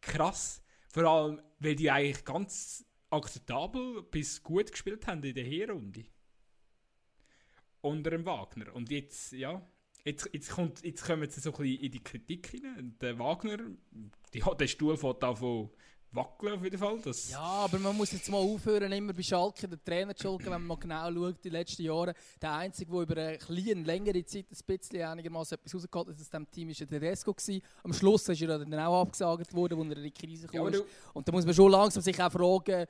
krass. 0.00 0.62
Vor 0.88 1.04
allem, 1.04 1.42
weil 1.60 1.76
die 1.76 1.90
eigentlich 1.90 2.24
ganz 2.24 2.84
akzeptabel 3.10 4.02
bis 4.02 4.42
gut 4.42 4.72
gespielt 4.72 5.06
haben 5.06 5.22
in 5.22 5.34
der 5.34 5.44
Hinrunde. 5.44 6.04
Unter 7.80 8.10
dem 8.10 8.26
Wagner. 8.26 8.74
Und 8.74 8.90
jetzt, 8.90 9.32
ja, 9.32 9.64
jetzt, 10.04 10.28
jetzt, 10.32 10.50
kommt, 10.50 10.82
jetzt 10.84 11.04
kommen 11.04 11.28
sie 11.30 11.40
so 11.40 11.50
ein 11.52 11.56
bisschen 11.58 11.80
in 11.84 11.90
die 11.92 12.02
Kritik 12.02 12.46
hinein. 12.48 12.96
Der 13.00 13.18
Wagner, 13.18 13.58
die, 14.34 14.42
der 14.58 14.66
Stuhl 14.66 14.96
fährt 14.96 15.22
davon 15.22 15.70
wackeln 16.12 16.54
auf 16.54 16.64
jeden 16.64 16.76
Fall. 16.76 16.98
Das, 17.04 17.30
Ja, 17.30 17.38
aber 17.40 17.78
man 17.78 17.96
muss 17.96 18.10
jetzt 18.10 18.28
mal 18.28 18.38
aufhören, 18.38 18.90
immer 18.90 19.12
bei 19.12 19.22
Schalke 19.22 19.68
den 19.68 19.78
Trainer 19.84 20.12
zu 20.16 20.24
schulden, 20.26 20.50
wenn 20.50 20.66
man 20.66 20.80
genau 20.80 21.08
schaut, 21.12 21.44
die 21.44 21.50
letzten 21.50 21.82
Jahre. 21.82 22.14
Der 22.42 22.52
Einzige, 22.54 22.90
der 22.90 23.00
über 23.02 23.16
eine 23.16 23.38
kleine, 23.38 23.82
längere 23.84 24.24
Zeit 24.24 24.46
ein 24.50 24.58
bisschen 24.66 25.02
einigermaßen 25.02 25.56
etwas 25.56 25.72
rausgeholt 25.72 26.08
hat 26.08 26.14
aus 26.14 26.18
diesem 26.28 26.50
Team, 26.50 26.68
war 26.68 26.74
der 26.74 26.88
Tedesco. 26.88 27.36
Am 27.84 27.92
Schluss 27.92 28.28
ist 28.28 28.42
er 28.42 28.58
dann 28.58 28.74
auch 28.74 29.02
abgesagt 29.02 29.54
worden, 29.54 29.78
als 29.78 29.90
er 29.90 29.96
in 29.98 30.02
die 30.02 30.10
Krise 30.10 30.48
Ja, 30.52 30.62
kam. 30.64 30.72
du- 30.72 30.84
Und 31.14 31.28
da 31.28 31.32
muss 31.32 31.44
man 31.46 31.54
schon 31.54 31.70
langsam 31.70 32.02
sich 32.02 32.20
auch 32.20 32.32
fragen, 32.32 32.86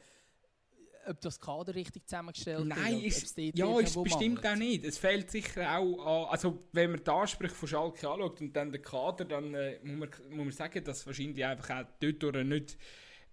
ob 1.07 1.21
das 1.21 1.41
Kader 1.41 1.75
richtig 1.75 2.07
zusammengestellt 2.07 2.67
Nein, 2.67 3.01
ist. 3.01 3.37
ist, 3.39 3.57
ja, 3.57 3.81
ist 3.81 4.03
bestimmt 4.03 4.47
auch 4.47 4.57
nicht. 4.57 4.85
Es 4.85 4.99
fehlt 4.99 5.31
sicher 5.31 5.79
auch 5.79 6.25
an, 6.27 6.33
also 6.33 6.65
wenn 6.73 6.93
man 6.93 7.05
die 7.05 7.11
Ansprüche 7.11 7.55
von 7.55 7.69
Schalke 7.69 8.09
anschaut 8.09 8.41
und 8.41 8.53
dann 8.55 8.73
den 8.73 8.83
Kader, 8.83 9.25
dann 9.25 9.55
äh, 9.55 9.79
muss, 9.83 9.99
man, 9.99 10.37
muss 10.37 10.45
man 10.47 10.53
sagen, 10.53 10.85
dass 10.85 11.07
wahrscheinlich 11.07 11.45
einfach 11.45 11.85
auch 11.85 11.87
dort 12.01 12.45
nicht, 12.47 12.77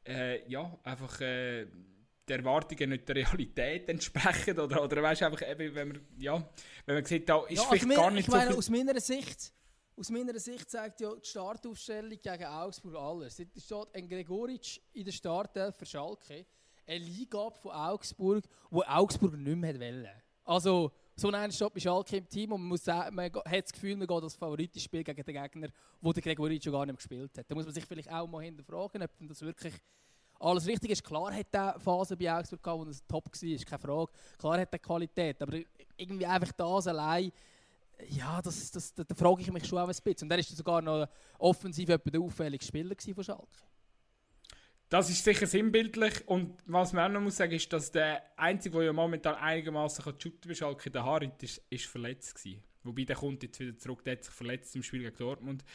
äh, 0.07 0.47
ja, 0.49 0.77
einfach 0.83 1.21
äh, 1.21 1.67
die 2.27 2.33
Erwartungen 2.33 2.89
nicht 2.89 3.07
der 3.07 3.15
Realität 3.15 3.89
entsprechen 3.89 4.59
oder, 4.59 4.83
oder 4.83 5.01
weißt 5.01 5.23
einfach 5.23 5.49
eben, 5.49 5.75
wenn 5.75 5.87
man, 5.89 6.01
ja, 6.17 6.49
wenn 6.85 6.95
man 6.95 7.05
sieht, 7.05 7.27
da 7.27 7.45
ist 7.45 7.57
Ja, 7.57 7.63
vielleicht 7.63 7.85
also 7.85 7.95
gar 7.95 8.11
nicht 8.11 8.27
ich 8.27 8.31
meine, 8.33 8.43
so 8.45 8.49
viel... 8.49 8.57
aus 8.57 8.69
meiner 8.69 8.99
Sicht, 8.99 9.53
aus 9.95 10.09
meiner 10.09 10.39
Sicht 10.39 10.69
zeigt 10.69 11.01
ja 11.01 11.13
die 11.15 11.27
Startaufstellung 11.27 12.19
gegen 12.21 12.45
Augsburg 12.45 12.95
alles. 12.95 13.39
Es 13.39 13.65
steht 13.65 13.87
ein 13.93 14.07
Gregoritsch 14.07 14.79
in 14.93 15.05
der 15.05 15.11
Startelf 15.11 15.75
für 15.75 15.85
Schalke, 15.85 16.45
eine 16.87 17.03
Liga 17.03 17.49
von 17.49 17.71
Augsburg, 17.71 18.43
wo 18.69 18.81
Augsburg 18.83 19.33
nicht 19.33 19.57
mehr 19.57 19.79
wollte. 19.79 20.09
Also 20.43 20.91
so 21.15 21.29
ein 21.29 21.51
steht 21.51 21.73
bei 21.73 21.79
Schalke 21.79 22.17
im 22.17 22.29
Team 22.29 22.53
und 22.53 22.61
man, 22.61 22.69
muss 22.69 22.83
sagen, 22.83 23.15
man 23.15 23.25
hat 23.25 23.63
das 23.63 23.73
Gefühl, 23.73 23.97
man 23.97 24.07
geht 24.07 24.23
als 24.23 24.35
Favoritenspiel 24.35 25.03
gegen 25.03 25.23
den 25.23 25.43
Gegner, 25.43 25.67
wo 25.99 26.13
der 26.13 26.23
Gregoritsch 26.23 26.63
schon 26.63 26.73
gar 26.73 26.85
nicht 26.85 26.93
mehr 26.93 26.95
gespielt 26.95 27.37
hat. 27.37 27.49
Da 27.49 27.55
muss 27.55 27.65
man 27.65 27.73
sich 27.73 27.85
vielleicht 27.85 28.11
auch 28.11 28.27
mal 28.27 28.43
hinterfragen, 28.43 29.03
ob 29.03 29.11
das 29.19 29.41
wirklich 29.41 29.73
alles 30.39 30.67
richtig 30.67 30.91
ist. 30.91 31.03
Klar 31.03 31.33
hat 31.33 31.47
er 31.51 31.79
Phasen 31.79 32.17
bei 32.17 32.31
Augsburg 32.31 32.63
gehabt, 32.63 32.79
wo 32.79 32.85
er 32.85 33.07
top 33.07 33.25
war, 33.25 33.49
ist 33.49 33.65
keine 33.65 33.79
Frage. 33.79 34.11
Klar 34.37 34.59
hat 34.59 34.71
er 34.71 34.79
Qualität, 34.79 35.41
aber 35.41 35.57
irgendwie 35.97 36.25
einfach 36.25 36.51
das 36.51 36.87
allein 36.87 37.31
ja, 38.09 38.41
das, 38.41 38.71
das, 38.71 38.93
da, 38.93 39.03
da 39.03 39.15
frage 39.15 39.41
ich 39.41 39.51
mich 39.51 39.65
schon 39.65 39.79
auch 39.79 39.87
ein 39.87 39.95
bisschen. 40.03 40.25
Und 40.25 40.31
er 40.31 40.37
war 40.37 40.43
sogar 40.43 40.81
noch 40.81 41.07
offensiv 41.39 41.87
der 41.87 42.21
auffälligste 42.21 42.67
Spieler 42.67 42.95
von 43.15 43.23
Schalke. 43.23 43.47
Das 44.89 45.09
ist 45.09 45.23
sicher 45.23 45.45
sinnbildlich 45.47 46.25
und 46.27 46.57
was 46.65 46.93
man 46.93 47.09
auch 47.09 47.13
noch 47.15 47.21
muss 47.21 47.35
sagen, 47.35 47.51
ist, 47.51 47.71
dass 47.73 47.91
der 47.91 48.23
Einzige, 48.37 48.77
der 48.77 48.85
ja 48.85 48.93
momentan 48.93 49.35
einigermaßen 49.35 50.13
shooten 50.17 50.55
Schalke, 50.55 50.89
der 50.89 51.03
Harit, 51.03 51.43
ist, 51.43 51.61
ist 51.69 51.85
verletzt 51.87 52.35
gewesen. 52.35 52.63
Wobei 52.83 53.03
der 53.03 53.17
kommt 53.17 53.43
jetzt 53.43 53.59
wieder 53.59 53.77
zurück, 53.77 54.05
der 54.05 54.13
hat 54.13 54.23
sich 54.23 54.33
verletzt 54.33 54.73
im 54.77 54.83
Spiel 54.83 55.01
gegen 55.01 55.17
Dortmund. 55.17 55.65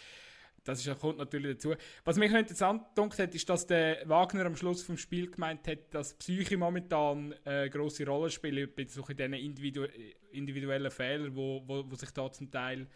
Das 0.64 0.87
ist, 0.87 1.01
kommt 1.01 1.18
natürlich 1.18 1.57
dazu. 1.57 1.75
Was 2.05 2.16
mich 2.16 2.31
noch 2.31 2.38
interessant 2.38 2.85
hat, 2.96 3.35
ist, 3.35 3.48
dass 3.51 3.66
der 3.66 4.09
Wagner 4.09 4.46
am 4.46 4.57
Schluss 4.57 4.83
vom 4.83 4.96
Spiel 4.96 5.31
gemeint 5.31 5.66
hat, 5.66 5.92
dass 5.92 6.14
Psyche 6.14 6.57
momentan 6.57 7.35
eine 7.44 7.68
grosse 7.68 8.07
Rolle 8.07 8.31
spielt 8.31 8.77
bei 8.77 8.87
so 8.87 9.03
diesen 9.03 9.35
individu 9.35 9.85
individuellen 10.31 10.90
Fehlern, 10.90 11.35
wo, 11.37 11.62
wo, 11.66 11.85
wo 11.90 11.94
sich 11.96 12.11
da 12.12 12.33
zum 12.33 12.51
Teil 12.51 12.87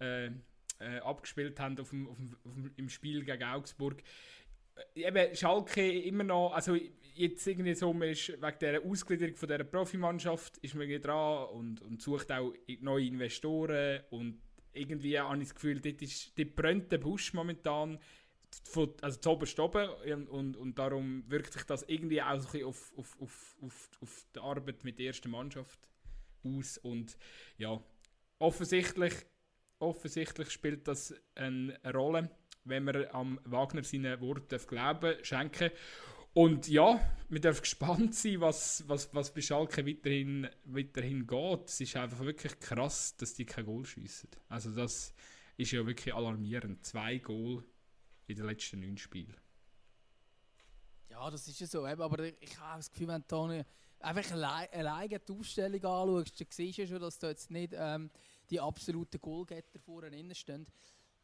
äh, 0.00 0.30
äh, 0.80 0.98
abgespielt 1.04 1.60
haben 1.60 1.78
auf 1.78 1.90
dem, 1.90 2.08
auf 2.08 2.16
dem, 2.16 2.36
auf 2.44 2.54
dem, 2.54 2.72
im 2.76 2.88
Spiel 2.88 3.24
gegen 3.24 3.44
Augsburg. 3.44 4.02
Äh, 4.94 5.06
Eben 5.06 5.34
Schalke 5.34 6.00
immer 6.02 6.24
noch, 6.24 6.52
also 6.52 6.76
jetzt 7.14 7.46
irgendwie 7.46 7.74
so, 7.74 7.92
man 7.92 8.08
ist 8.08 8.28
wegen 8.28 8.58
der 8.60 8.84
Ausgliederung 8.84 9.36
von 9.36 9.48
dieser 9.48 9.64
Profimannschaft 9.64 10.58
ist 10.58 10.74
man 10.74 10.88
dran 11.00 11.48
und, 11.48 11.82
und 11.82 12.00
sucht 12.00 12.32
auch 12.32 12.52
neue 12.80 13.06
Investoren 13.06 14.00
und 14.10 14.40
irgendwie 14.72 15.18
habe 15.18 15.36
ich 15.38 15.48
das 15.48 15.54
Gefühl, 15.54 15.80
dort, 15.80 16.00
ist, 16.02 16.38
dort 16.38 16.54
brennt 16.54 16.92
der 16.92 16.98
Busch 16.98 17.32
momentan 17.34 17.98
von, 18.64 18.92
also 19.02 19.18
zu 19.18 19.30
oberst 19.30 19.58
oben 19.60 19.88
und, 19.88 20.28
und, 20.28 20.56
und 20.56 20.78
darum 20.78 21.24
wirkt 21.28 21.52
sich 21.52 21.64
das 21.64 21.84
irgendwie 21.84 22.22
auch 22.22 22.38
so 22.38 22.48
ein 22.48 22.52
bisschen 22.52 22.66
auf, 22.66 22.92
auf, 22.96 23.16
auf, 23.20 23.56
auf, 23.62 23.90
auf 24.00 24.26
die 24.34 24.40
Arbeit 24.40 24.84
mit 24.84 24.98
der 24.98 25.06
ersten 25.06 25.30
Mannschaft 25.30 25.78
aus 26.44 26.78
und 26.78 27.16
ja, 27.58 27.82
offensichtlich, 28.38 29.14
offensichtlich 29.78 30.50
spielt 30.50 30.88
das 30.88 31.14
eine 31.34 31.78
Rolle, 31.92 32.30
wenn 32.70 32.84
man 32.84 33.06
am 33.12 33.40
Wagner 33.44 33.84
seinen 33.84 34.20
Worten 34.20 34.58
glauben 34.66 35.16
schenken 35.22 35.70
und 36.32 36.68
ja, 36.68 37.00
wir 37.28 37.40
dürfen 37.40 37.62
gespannt 37.62 38.14
sein, 38.14 38.40
was, 38.40 38.84
was, 38.86 39.12
was 39.12 39.34
bei 39.34 39.40
Schalke 39.40 39.84
weiterhin, 39.84 40.48
weiterhin 40.64 41.26
geht. 41.26 41.68
Es 41.68 41.80
ist 41.80 41.96
einfach 41.96 42.20
wirklich 42.20 42.58
krass, 42.60 43.16
dass 43.16 43.34
die 43.34 43.44
kein 43.44 43.64
Goal 43.64 43.84
schiessen. 43.84 44.30
Also 44.48 44.70
das 44.70 45.12
ist 45.56 45.72
ja 45.72 45.84
wirklich 45.84 46.14
alarmierend. 46.14 46.84
Zwei 46.86 47.18
Goal 47.18 47.64
in 48.28 48.36
den 48.36 48.46
letzten 48.46 48.80
neun 48.80 48.96
Spielen. 48.96 49.34
Ja, 51.10 51.28
das 51.28 51.48
ist 51.48 51.58
ja 51.58 51.66
so. 51.66 51.84
Aber 51.84 52.22
ich 52.24 52.58
habe 52.60 52.78
das 52.78 52.92
Gefühl, 52.92 53.08
wenn 53.08 53.24
nicht 53.48 53.66
einfach 53.98 54.30
alleine 54.30 55.18
die 55.18 55.32
Ausstellung 55.32 55.84
anschaust, 55.84 56.40
dann 56.40 56.46
siehst 56.48 56.78
du 56.78 56.86
schon, 56.86 57.00
dass 57.00 57.18
da 57.18 57.28
jetzt 57.28 57.50
nicht 57.50 57.74
ähm, 57.76 58.08
die 58.48 58.60
absoluten 58.60 59.20
Goalgetter 59.20 59.80
vorne 59.80 60.34
stehen. 60.36 60.64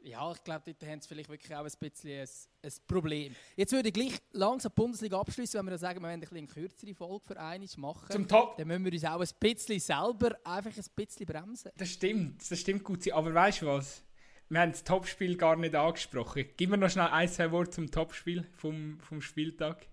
Ja, 0.07 0.31
ich 0.31 0.45
glaube, 0.45 0.63
dort 0.73 0.89
haben 0.89 1.01
sie 1.01 1.09
vielleicht 1.09 1.29
wirklich 1.29 1.53
auch 1.53 1.65
ein 1.65 1.73
bisschen 1.81 2.21
ein, 2.21 2.29
ein 2.63 2.73
Problem. 2.87 3.35
Jetzt 3.57 3.73
würde 3.73 3.89
ich 3.89 3.95
gleich 3.95 4.13
langsam 4.31 4.71
die 4.71 4.81
Bundesliga 4.81 5.19
abschließen, 5.19 5.59
wenn 5.59 5.67
wir 5.67 5.71
dann 5.71 5.81
sagen, 5.81 5.99
wir 5.99 6.07
wollen 6.07 6.15
ein 6.15 6.21
bisschen 6.21 6.37
eine 6.37 6.47
kürzere 6.47 6.95
Folge 6.95 7.25
für 7.27 7.41
einmal 7.41 7.69
machen. 7.79 8.13
Zum 8.13 8.29
Top. 8.29 8.57
Dann 8.57 8.69
müssen 8.69 8.85
wir 8.85 8.93
uns 8.93 9.05
auch 9.05 9.21
ein 9.21 9.29
bisschen 9.41 9.81
selber 9.81 10.37
einfach 10.45 10.71
ein 10.71 10.85
bisschen 10.95 11.27
bremsen. 11.27 11.73
Das 11.77 11.89
stimmt, 11.89 12.49
das 12.49 12.61
stimmt 12.61 12.85
gut. 12.85 13.11
Aber 13.11 13.35
weißt 13.35 13.63
du 13.63 13.67
was? 13.67 14.05
Wir 14.49 14.61
haben 14.61 14.71
das 14.71 14.85
Topspiel 14.85 15.37
gar 15.37 15.57
nicht 15.57 15.75
angesprochen. 15.75 16.45
Gib 16.57 16.71
mir 16.71 16.77
noch 16.77 16.91
schnell 16.91 17.09
ein, 17.09 17.29
zwei 17.29 17.51
Worte 17.51 17.73
zum 17.73 17.91
Topspiel 17.91 18.47
vom, 18.53 19.01
vom 19.01 19.21
Spieltag. 19.21 19.89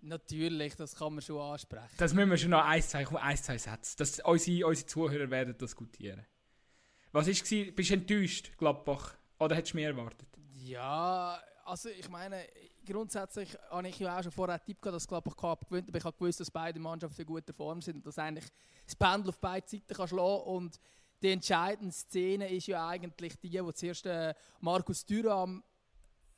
Natürlich, 0.00 0.76
das 0.76 0.94
kann 0.94 1.14
man 1.14 1.22
schon 1.22 1.40
ansprechen. 1.40 1.90
Das 1.96 2.14
müssen 2.14 2.30
wir 2.30 2.36
schon 2.36 2.50
noch 2.50 2.64
ein, 2.64 2.80
zwei, 2.80 3.04
ein, 3.18 3.36
zwei 3.36 3.58
Sätze. 3.58 3.96
Das, 3.96 4.20
unsere, 4.20 4.68
unsere 4.68 4.86
Zuhörer 4.86 5.28
werden 5.30 5.58
diskutieren. 5.58 6.24
Was 7.12 7.26
war? 7.26 7.72
Bist 7.72 7.90
du 7.90 7.94
enttäuscht, 7.94 8.56
Gladbach? 8.56 9.14
Oder 9.38 9.56
hättest 9.56 9.74
du 9.74 9.76
mehr 9.76 9.90
erwartet? 9.90 10.28
Ja, 10.54 11.38
also 11.64 11.90
ich 11.90 12.08
meine, 12.08 12.46
grundsätzlich 12.86 13.56
habe 13.70 13.88
ich 13.88 13.98
ja 13.98 14.18
auch 14.18 14.22
schon 14.22 14.32
vorher 14.32 14.54
einen 14.54 14.64
Tipp 14.64 14.80
gehabt, 14.80 14.96
dass 14.96 15.06
Gladbach 15.06 15.36
Cup 15.36 15.68
gewinnt, 15.68 15.88
aber 15.88 15.98
ich 15.98 16.04
habe 16.04 16.16
gewusst, 16.16 16.40
dass 16.40 16.50
beide 16.50 16.80
Mannschaften 16.80 17.20
in 17.20 17.26
guter 17.26 17.52
Form 17.52 17.82
sind 17.82 17.96
und 17.96 18.06
dass 18.06 18.18
eigentlich 18.18 18.46
das 18.86 18.96
Pendel 18.96 19.28
auf 19.28 19.38
beide 19.38 19.68
Seiten 19.68 19.94
kann 19.94 20.08
schlagen 20.08 20.42
und 20.44 20.80
die 21.22 21.30
entscheidende 21.30 21.92
Szene 21.92 22.48
ist 22.48 22.66
ja 22.66 22.88
eigentlich 22.88 23.38
die, 23.40 23.62
wo 23.62 23.72
zuerst 23.72 24.06
äh, 24.06 24.34
Markus 24.60 25.04
Thuram 25.04 25.62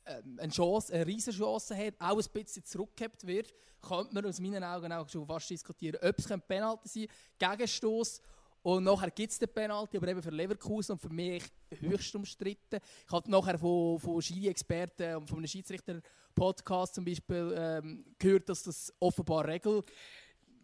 ähm, 0.05 0.37
eine 0.39 0.51
Chance, 0.51 0.93
eine 0.93 1.07
riesige 1.07 1.37
Chance 1.37 1.75
hat, 1.75 1.95
auch 1.99 2.17
ein 2.17 2.31
bisschen 2.33 2.63
zurückgehabt 2.63 3.25
wird, 3.25 3.53
könnte 3.81 4.13
man 4.13 4.25
aus 4.25 4.39
meinen 4.39 4.63
Augen 4.63 4.91
auch 4.91 5.09
schon 5.09 5.25
fast 5.25 5.49
diskutieren, 5.49 5.97
ob 6.01 6.19
es 6.19 6.31
ein 6.31 6.41
Penalty 6.41 7.07
sein 7.39 7.57
Gegenstoß 7.57 8.21
und 8.65 8.83
nachher 8.83 9.11
gibt 9.11 9.31
es 9.31 9.37
den 9.37 9.47
Penalty, 9.47 9.97
aber 9.97 10.07
eben 10.07 10.23
für 10.23 10.31
Leverkusen 10.31 10.93
und 10.93 10.97
für 10.99 11.09
mich 11.09 11.43
höchst 11.81 12.15
umstritten. 12.15 12.79
Ich 13.05 13.11
habe 13.11 13.29
nachher 13.29 13.59
von, 13.59 13.99
von 13.99 14.19
Schiri-Experten 14.19 15.17
und 15.17 15.29
von 15.29 15.37
einem 15.37 15.45
Schiedsrichter-Podcast 15.47 16.95
zum 16.95 17.05
Beispiel 17.05 17.53
ähm, 17.55 18.05
gehört, 18.17 18.49
dass 18.49 18.63
das 18.63 18.91
offenbar 18.99 19.47
Regel 19.47 19.83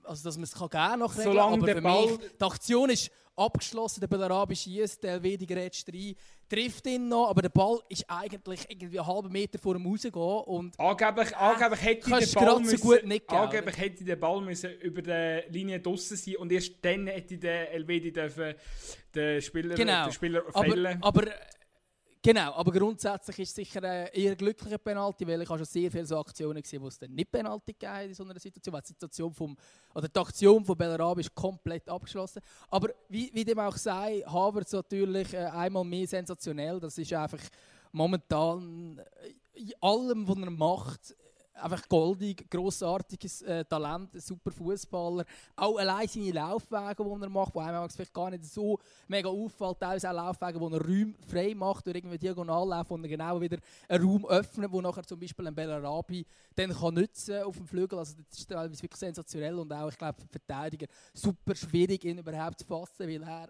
also 0.04 0.24
dass 0.24 0.36
man 0.36 0.46
es 0.46 0.56
gerne 0.72 0.98
noch 0.98 1.12
regeln 1.16 1.32
Solange 1.32 1.58
aber 1.58 1.68
für 1.68 1.82
Ball- 1.84 2.08
mich, 2.08 2.20
die 2.40 2.44
Aktion 2.44 2.90
ist 2.90 3.12
abgeschlossen, 3.46 4.00
der 4.00 4.08
Bellarabi 4.08 4.56
schießt, 4.56 5.04
der 5.04 5.14
LW 5.16 5.38
grätscht 5.46 5.90
rein, 5.90 6.16
trifft 6.50 6.86
ihn 6.88 7.08
noch, 7.08 7.30
aber 7.30 7.42
der 7.42 7.50
Ball 7.50 7.80
ist 7.90 8.06
eigentlich 8.08 8.66
irgendwie 8.70 9.00
einen 9.00 9.08
halben 9.08 9.32
Meter 9.32 9.58
vor 9.60 9.76
ihm 9.76 9.86
rausgehen 9.86 10.14
und 10.14 10.80
Angeblich, 10.80 11.36
angeblich 11.36 11.82
hätte 11.82 12.10
der 12.10 12.18
Ball 12.18 12.46
gerade 12.46 12.66
so 12.66 12.72
müssen, 12.72 12.82
gut 12.82 13.06
nicht 13.06 13.28
geben, 13.28 13.42
angeblich 13.42 13.78
hätte 13.78 14.04
der 14.04 14.16
Ball 14.16 14.42
müssen 14.42 14.72
über 14.80 15.02
der 15.02 15.50
Linie 15.50 15.80
draussen 15.80 16.18
sein 16.18 16.36
und 16.38 16.52
erst 16.52 16.74
dann 16.82 17.08
hätte 17.08 17.38
der 17.38 17.72
Elvedi 17.74 18.12
dürfen 18.12 18.54
den 19.16 19.42
Spieler, 19.42 19.76
Genau. 19.76 20.04
den 20.06 20.14
Spieler 20.14 20.44
aber, 20.54 20.64
fällen. 20.70 20.98
aber 21.04 21.28
äh, 21.28 21.32
genau, 22.22 22.54
aber 22.54 22.72
grundsätzlich 22.72 23.40
ist 23.40 23.50
es 23.50 23.56
sicher 23.56 23.84
ein 23.84 24.08
eher 24.08 24.36
glücklicher 24.36 24.78
Penalty, 24.78 25.28
weil 25.28 25.42
ich 25.42 25.50
habe 25.50 25.60
schon 25.60 25.66
sehr 25.66 25.92
viele 25.92 26.06
so 26.06 26.20
Aktionen 26.20 26.62
gesehen, 26.62 26.82
wo 26.82 26.88
es 26.88 26.98
dann 26.98 27.12
nicht 27.12 27.32
Penalty 27.32 27.74
gegeben 27.74 27.94
hat 27.94 28.06
in 28.06 28.14
so 28.14 28.24
einer 28.24 28.40
Situation, 28.40 28.74
weil 28.74 28.82
die 28.82 28.88
Situation 28.88 29.34
vom, 29.34 29.58
oder 29.94 30.08
die 30.08 30.20
Aktion 30.20 30.66
von 30.66 30.78
Bellarabi 30.78 31.22
ist 31.22 31.34
komplett 31.36 31.90
abgeschlossen. 31.90 32.42
Aber 32.70 32.90
wie, 33.10 33.30
wie 33.34 33.46
dem 33.46 33.60
auch 33.60 33.78
sei, 33.78 34.24
Havertz 34.26 34.72
natürlich 34.74 35.34
äh, 35.34 35.46
einmal 35.46 35.84
mehr 35.84 36.08
sensationell, 36.08 36.80
das 36.80 36.98
ist 36.98 37.14
einfach 37.14 37.42
momentan 37.92 39.00
äh, 39.00 39.60
in 39.60 39.74
allem, 39.82 40.28
was 40.28 40.38
er 40.38 40.50
macht, 40.50 41.16
einfach 41.62 41.88
goldig, 41.88 42.50
grossartiges 42.50 43.42
äh, 43.44 43.66
Talent, 43.66 44.10
super 44.22 44.52
Fußballer. 44.52 45.26
Auch 45.56 45.78
allein 45.78 46.08
seine 46.08 46.32
Laufwege, 46.32 47.04
die 47.04 47.24
er 47.24 47.30
macht, 47.30 47.56
die 47.56 47.60
einem 47.60 47.90
vielleicht 47.90 48.14
gar 48.14 48.30
nicht 48.30 48.46
so 48.46 48.80
mega 49.08 49.30
auffällt, 49.30 49.80
teilweise 49.80 50.10
auch 50.10 50.14
Laufwege, 50.14 50.60
wo 50.60 50.70
er 50.70 50.82
Räume 50.82 51.14
frei 51.28 51.54
macht, 51.56 51.86
durch 51.86 51.96
irgendwie 51.96 52.18
Diagonallauf, 52.18 52.90
wo 52.90 52.98
er 52.98 53.08
genau 53.08 53.40
wieder 53.40 53.58
einen 53.88 54.04
Raum 54.04 54.26
öffnet, 54.26 54.72
wo 54.72 54.82
nachher 54.82 55.04
zum 55.04 55.20
Beispiel 55.20 55.48
ein 55.48 55.56
Bellarabi 55.56 56.26
dann 56.56 56.74
kann 56.74 56.94
nutzen 56.94 57.44
auf 57.44 57.56
dem 57.58 57.68
Flügel. 57.68 58.00
Also 58.00 58.16
das 58.30 58.40
ist 58.40 58.50
teilweise 58.50 58.82
wirklich 58.82 59.00
sensationell 59.00 59.58
und 59.58 59.72
auch, 59.74 59.90
ich 59.90 59.98
glaube, 59.98 60.20
für 60.20 60.28
die 60.28 60.32
Verteidiger 60.32 60.88
super 61.14 61.56
schwierig, 61.56 62.04
ihn 62.04 62.18
überhaupt 62.18 62.60
zu 62.60 62.66
fassen, 62.66 63.08
weil 63.08 63.24
er 63.24 63.50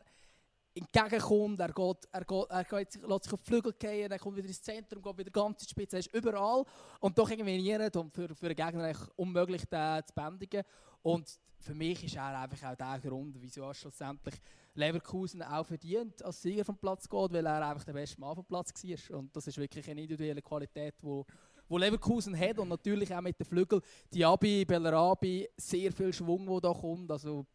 entgegenkommt, 0.74 1.60
er, 1.60 1.74
geht, 1.74 2.08
er, 2.12 2.26
geht, 2.26 2.50
er 2.50 2.64
geht, 2.64 2.96
lässt 2.96 3.24
sich 3.24 3.34
auf 3.34 3.42
die 3.42 3.48
Flügel 3.48 3.74
fallen, 3.74 4.12
er 4.12 4.20
kommt 4.20 4.38
wieder 4.38 4.48
ins 4.48 4.62
Zentrum, 4.62 5.02
geht 5.02 5.18
wieder 5.18 5.32
ganz 5.32 5.62
in 5.62 5.68
die 5.68 5.72
Spitze, 5.72 5.98
er 5.98 6.00
ist 6.00 6.14
überall 6.14 6.64
und 7.00 7.18
doch 7.18 7.30
irgendwie 7.30 7.58
nie 7.58 7.76
und 7.76 8.14
für, 8.14 8.34
für 8.34 8.46
einen 8.46 8.56
Gegner 8.56 8.94
unmöglich, 9.16 9.66
den 9.66 10.02
zu 10.06 10.14
bändigen. 10.14 10.64
Und 11.02 11.40
für 11.62 11.74
mich 11.74 12.04
ist 12.04 12.16
er 12.16 12.40
einfach 12.40 12.72
auch 12.72 12.76
der 12.76 13.00
Grund, 13.00 13.36
wieso 13.40 13.64
er 13.64 13.74
schlussendlich 13.74 14.36
Leverkusen 14.74 15.44
auch 15.44 15.66
verdient 15.66 16.24
als 16.24 16.42
Sieger 16.42 16.66
vom 16.66 16.78
Platz 16.78 17.08
geht, 17.08 17.34
weil 17.34 17.46
er 17.46 17.68
einfach 17.68 17.84
der 17.84 17.94
beste 17.94 18.20
Mann 18.20 18.36
vom 18.36 18.46
Platz 18.46 18.72
war. 18.84 19.20
Und 19.20 19.36
das 19.36 19.48
ist 19.48 19.58
wirklich 19.58 19.90
eine 19.90 20.02
individuelle 20.02 20.42
Qualität, 20.42 20.96
wo, 21.02 21.26
wo 21.68 21.78
Leverkusen 21.78 22.38
hat 22.38 22.58
und 22.60 22.70
natürlich 22.70 23.14
auch 23.14 23.22
mit 23.22 23.38
den 23.38 23.46
Flügeln 23.46 23.82
Diaby, 24.14 24.66
Bellarabi, 24.66 25.50
sehr 25.58 25.92
viel 25.92 26.14
Schwung, 26.14 26.48
wo 26.48 26.60
da 26.60 26.74
kommt. 26.74 27.12
Also 27.12 27.46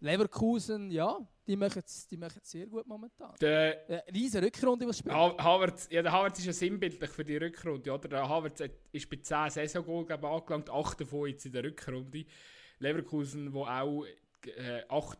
Leverkusen, 0.00 0.90
ja, 0.90 1.18
die 1.46 1.56
machen 1.56 1.82
es 1.84 2.06
die 2.08 2.16
machen's 2.16 2.50
sehr 2.50 2.66
gut 2.66 2.86
momentan. 2.86 3.34
Der 3.40 3.88
Äh, 3.90 4.10
riesen 4.12 4.42
Rückrunde, 4.44 4.86
was 4.86 4.98
spielt. 4.98 5.14
Ha- 5.14 5.36
Havertz, 5.38 5.88
ja, 5.90 6.02
der 6.02 6.12
Havertz 6.12 6.38
ist 6.40 6.46
ja 6.46 6.52
sinnbildlich 6.52 7.10
für 7.10 7.24
die 7.24 7.36
Rückrunde. 7.36 7.92
Oder? 7.92 8.08
Der 8.08 8.28
Havertz 8.28 8.62
ist 8.92 9.08
bei 9.08 9.16
10 9.16 9.50
Saisongoal 9.50 10.04
angelangt, 10.12 10.70
8 10.70 11.00
davon 11.00 11.28
jetzt 11.28 11.46
in 11.46 11.52
der 11.52 11.64
Rückrunde. 11.64 12.24
Leverkusen, 12.78 13.52
wo 13.52 13.64
auch 13.64 14.04
äh, 14.04 14.82
8, 14.88 15.18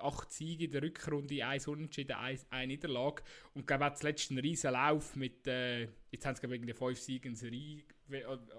8 0.00 0.32
Siege 0.32 0.64
in 0.66 0.70
der 0.72 0.82
Rückrunde, 0.82 1.44
1 1.44 1.66
Unentschieden, 1.68 2.12
1 2.16 2.46
eine 2.50 2.66
Niederlage. 2.66 3.22
Und 3.54 3.66
glaube 3.66 3.86
auch 3.86 3.94
zuletzt 3.94 4.30
einen 4.30 4.40
riesen 4.40 4.72
Lauf 4.72 5.16
mit, 5.16 5.46
äh, 5.46 5.88
jetzt 6.10 6.26
haben 6.26 6.34
sie 6.36 6.40
glaube 6.46 6.56
ich 6.56 6.76
5 6.76 7.00
Siege 7.00 7.28
in 7.28 7.34
Serie 7.34 7.82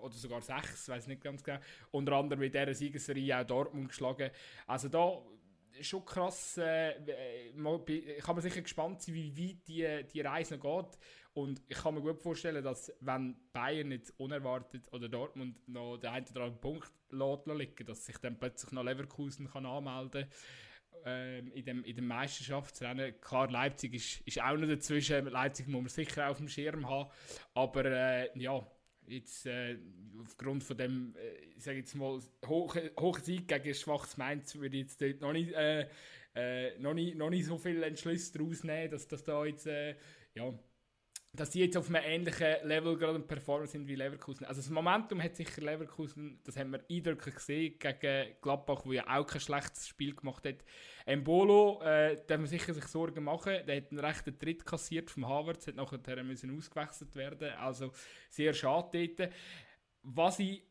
oder 0.01 0.13
sogar 0.13 0.41
6, 0.41 0.89
weiß 0.89 1.05
nicht 1.07 1.21
ganz 1.23 1.43
genau. 1.43 1.59
Unter 1.91 2.13
anderem 2.13 2.39
mit 2.39 2.55
dieser 2.55 2.73
Siegesserie 2.73 3.39
auch 3.39 3.45
Dortmund 3.45 3.89
geschlagen. 3.89 4.31
Also 4.65 4.89
da 4.89 5.21
schon 5.81 6.05
krass. 6.05 6.57
Äh, 6.57 7.51
mal 7.55 7.79
kann 7.83 8.35
man 8.35 8.41
sicher 8.41 8.61
gespannt 8.61 9.01
sein, 9.01 9.15
wie 9.15 9.37
weit 9.37 9.67
die, 9.67 10.05
die 10.11 10.21
Reise 10.21 10.57
noch 10.57 10.83
geht. 10.83 10.99
Und 11.33 11.61
ich 11.67 11.77
kann 11.77 11.95
mir 11.95 12.01
gut 12.01 12.21
vorstellen, 12.21 12.63
dass 12.63 12.93
wenn 12.99 13.35
Bayern 13.51 13.91
jetzt 13.91 14.11
unerwartet 14.19 14.91
oder 14.93 15.09
Dortmund 15.09 15.67
noch 15.67 15.97
den 15.97 16.11
einen 16.11 16.27
oder 16.27 16.43
anderen 16.43 16.61
Punkt 16.61 16.91
liegen, 17.09 17.85
dass 17.85 18.05
sich 18.05 18.17
dann 18.19 18.37
plötzlich 18.37 18.71
noch 18.71 18.83
Leverkusen 18.83 19.49
kann 19.49 19.65
anmelden 19.65 20.27
ähm, 21.05 21.51
in, 21.51 21.65
dem, 21.65 21.83
in 21.83 21.95
dem 21.95 22.07
Meisterschaftsrennen. 22.07 23.19
Klar, 23.19 23.49
Leipzig 23.49 23.93
ist, 23.95 24.21
ist 24.21 24.41
auch 24.41 24.55
noch 24.55 24.67
dazwischen. 24.67 25.25
Leipzig 25.25 25.67
muss 25.67 25.81
man 25.81 25.89
sicher 25.89 26.29
auf 26.29 26.37
dem 26.37 26.47
Schirm 26.47 26.87
haben. 26.87 27.09
Aber 27.55 27.85
äh, 27.85 28.29
ja, 28.39 28.65
jetzt 29.07 29.45
äh, 29.45 29.77
aufgrund 30.21 30.63
von 30.63 30.77
dem, 30.77 31.15
äh, 31.15 31.55
ich 31.57 31.63
sage 31.63 31.79
jetzt 31.79 31.95
mal, 31.95 32.19
hohen 32.47 32.89
hohe 32.99 33.19
Sieg 33.19 33.47
gegen 33.47 33.73
schwaches 33.73 34.17
Mainz 34.17 34.55
würde 34.55 34.77
ich 34.77 34.83
jetzt 34.83 35.01
dort 35.01 35.21
noch 35.21 35.33
nicht, 35.33 35.53
äh, 35.53 35.87
äh, 36.35 36.77
noch 36.79 36.93
nicht, 36.93 37.15
noch 37.15 37.29
nicht 37.29 37.45
so 37.45 37.57
viele 37.57 37.85
Entschlüsse 37.85 38.37
daraus 38.37 38.63
nehmen, 38.63 38.91
dass 38.91 39.07
das 39.07 39.23
da 39.23 39.45
jetzt, 39.45 39.67
äh, 39.67 39.95
ja, 40.35 40.53
dass 41.35 41.49
die 41.49 41.61
jetzt 41.61 41.75
auf 41.77 41.87
einem 41.89 42.03
ähnlichen 42.03 42.67
Level 42.67 42.95
gerade 42.95 43.19
performen 43.19 43.67
sind 43.67 43.87
wie 43.87 43.95
Leverkusen. 43.95 44.45
Also 44.45 44.61
das 44.61 44.69
Momentum 44.69 45.21
hat 45.21 45.35
sicher 45.35 45.61
Leverkusen, 45.61 46.39
das 46.43 46.55
haben 46.57 46.71
wir 46.71 46.85
eindrücklich 46.89 47.33
gesehen 47.35 47.79
gegen 47.79 48.35
Gladbach, 48.39 48.85
wo 48.85 48.93
ja 48.93 49.03
auch 49.07 49.25
kein 49.25 49.41
schlechtes 49.41 49.87
Spiel 49.87 50.15
gemacht 50.15 50.45
hat. 50.45 50.57
Embolo, 51.07 51.81
äh, 51.81 52.23
darf 52.27 52.37
man 52.37 52.45
sicher 52.45 52.73
sich 52.75 52.85
Sorgen 52.85 53.23
machen. 53.23 53.65
Der 53.65 53.77
hat 53.77 53.89
einen 53.89 53.99
rechten 53.99 54.37
Tritt 54.37 54.63
kassiert 54.63 55.09
vom 55.09 55.27
Havertz, 55.27 55.65
hat 55.65 55.75
nachher 55.75 56.23
müssen 56.23 56.55
ausgewechselt 56.55 57.15
werden. 57.15 57.49
Also 57.53 57.91
sehr 58.29 58.53
schade 58.53 59.07
dort. 59.17 59.31
Was 60.03 60.37
ich 60.37 60.63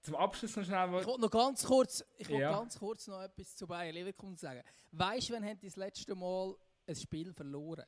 zum 0.00 0.14
Abschluss 0.14 0.54
noch 0.54 0.64
schnell... 0.64 1.00
Ich 1.00 1.06
wollte 1.06 1.20
noch 1.22 1.30
ganz 1.30 1.64
kurz, 1.64 2.04
ich 2.18 2.28
Ja. 2.28 2.52
ganz 2.52 2.78
kurz 2.78 3.08
noch 3.08 3.20
etwas 3.20 3.56
zu 3.56 3.66
Bayern 3.66 3.94
Leverkusen 3.94 4.36
sagen. 4.36 4.62
Weißt 4.92 5.30
du, 5.30 5.34
wann 5.34 5.44
haben 5.44 5.58
die 5.58 5.66
das 5.66 5.76
letzte 5.76 6.14
Mal 6.14 6.54
ein 6.86 6.94
Spiel 6.94 7.32
verloren? 7.32 7.84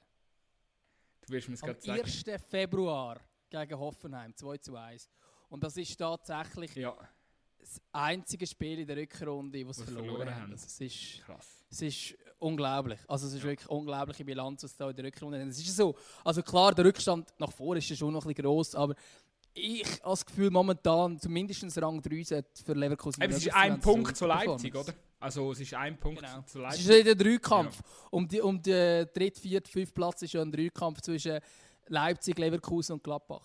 Du 1.26 1.32
wirst 1.32 1.48
mir 1.48 1.56
gerade 1.56 1.80
sagen. 1.80 2.02
1. 2.02 2.24
Februar 2.48 3.20
gegen 3.50 3.78
Hoffenheim, 3.78 4.34
2 4.34 4.58
zu 4.58 4.76
1. 4.76 5.08
Und 5.48 5.62
das 5.62 5.76
ist 5.76 5.96
tatsächlich 5.96 6.74
Ja, 6.74 6.96
das 7.58 7.80
einzige 7.92 8.46
Spiel 8.46 8.80
in 8.80 8.86
der 8.86 8.96
Rückrunde, 8.96 9.64
das 9.64 9.76
sie 9.76 9.84
verloren, 9.84 10.04
verloren 10.06 10.30
haben. 10.34 10.42
haben. 10.42 10.52
Also 10.52 10.66
es, 10.66 10.80
ist, 10.80 11.22
krass. 11.24 11.64
es 11.70 11.82
ist 11.82 12.14
unglaublich. 12.38 13.00
Also 13.08 13.26
es 13.26 13.34
ist 13.34 13.42
wirklich 13.42 13.68
eine 13.68 13.78
unglaubliche 13.78 14.24
Bilanz, 14.24 14.62
was 14.62 14.72
sie 14.72 14.78
da 14.78 14.90
in 14.90 14.96
der 14.96 15.04
Rückrunde 15.06 15.40
haben. 15.40 15.48
Es 15.48 15.58
ist 15.58 15.76
so, 15.76 15.96
also 16.24 16.42
klar, 16.42 16.74
der 16.74 16.84
Rückstand 16.84 17.32
nach 17.38 17.52
vorne 17.52 17.78
ist 17.78 17.88
ja 17.88 17.96
schon 17.96 18.12
noch 18.12 18.24
ein 18.24 18.28
bisschen 18.28 18.44
gross, 18.44 18.74
aber 18.74 18.94
ich 19.56 19.84
habe 19.84 20.10
das 20.10 20.24
Gefühl, 20.26 20.50
momentan 20.50 21.18
zumindest 21.18 21.80
Rang 21.82 22.00
3 22.02 22.22
sollte 22.22 22.62
für 22.64 22.72
Leverkusen 22.74 23.22
Eben, 23.22 23.32
es 23.32 23.38
ist 23.46 23.54
ein 23.54 23.80
Punkt 23.80 24.16
zu 24.16 24.26
Leipzig, 24.26 24.74
oder? 24.74 24.92
Also 25.18 25.52
es 25.52 25.60
ist 25.60 25.74
ein 25.74 25.96
Punkt 25.98 26.20
Genau. 26.20 26.42
zu 26.42 26.58
Es 26.58 26.62
Leipzig. 26.62 26.80
ist 26.88 26.96
ja 26.96 27.02
der 27.02 27.14
Dreikampf. 27.14 27.80
Um, 28.10 28.28
die, 28.28 28.40
um 28.40 28.62
den 28.62 29.06
dritten, 29.14 29.40
vierten, 29.40 29.70
fünften 29.70 29.94
Platz 29.94 30.22
ist 30.22 30.34
ja 30.34 30.42
ein 30.42 30.52
Dreikampf 30.52 31.00
zwischen 31.00 31.40
Leipzig, 31.88 32.38
Leverkusen 32.38 32.92
und 32.94 33.02
Gladbach. 33.04 33.42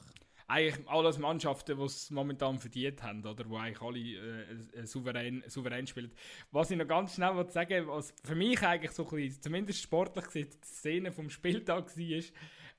eigentlich 0.48 0.86
alles 0.90 1.18
Mannschaften, 1.18 1.78
die 1.78 1.84
es 1.86 2.10
momentan 2.10 2.60
verdient 2.60 3.02
haben, 3.02 3.26
oder? 3.26 3.50
Wo 3.50 3.56
eigentlich 3.58 3.82
alle 3.82 4.00
äh, 4.00 4.80
äh, 4.82 4.86
souverän, 4.86 5.42
souverän 5.48 5.88
spielen. 5.88 6.12
Was 6.52 6.72
ich 6.72 6.78
noch 6.78 6.88
ganz 6.88 7.16
schnell 7.16 7.34
wollte 7.36 7.54
sagen 7.54 7.88
was 7.88 8.14
für 8.22 8.36
mich 8.36 8.62
eigentlich 8.62 8.92
so 8.92 9.04
ein 9.08 9.10
bisschen, 9.16 9.42
zumindest 9.42 9.82
sportlich 9.82 10.26
gesehen, 10.26 10.50
die 10.52 10.68
Szene 10.68 11.12
vom 11.14 11.30
Spieltag 11.30 11.96
war, 11.98 12.24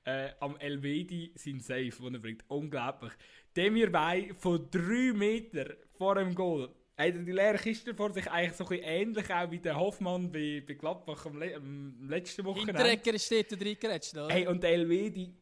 äh, 0.05 0.29
am 0.39 0.57
Elvedi 0.57 1.31
sein 1.35 1.59
Safe, 1.59 1.91
den 1.91 2.15
er 2.15 2.19
bringt. 2.19 2.43
Unglaublich. 2.47 3.13
Demir 3.55 3.91
Bay 3.91 4.33
von 4.37 4.69
3 4.69 5.13
Meter 5.13 5.75
vor 5.97 6.15
dem 6.15 6.33
Goal. 6.35 6.69
Er 6.95 7.07
hat 7.07 7.15
die 7.27 7.31
leere 7.31 7.57
Kiste 7.57 7.95
vor 7.95 8.13
sich, 8.13 8.29
eigentlich 8.29 8.53
so 8.53 8.65
ein 8.65 8.69
bisschen 8.69 8.85
ähnlich 8.85 9.33
auch 9.33 9.49
wie 9.49 9.59
der 9.59 9.75
Hoffmann 9.75 10.31
bei, 10.31 10.63
bei 10.65 10.75
Gladbach 10.75 11.25
am, 11.25 11.39
le 11.39 11.55
am 11.55 12.07
letzten 12.07 12.45
Wochenende. 12.45 12.83
Hinterecker 12.83 13.17
steht 13.17 13.51
da 13.51 13.55
reingerätscht, 13.55 14.13
oder? 14.13 14.29
Hey, 14.29 14.45
und 14.45 14.61
der 14.61 14.71
Elvedi, 14.71 15.33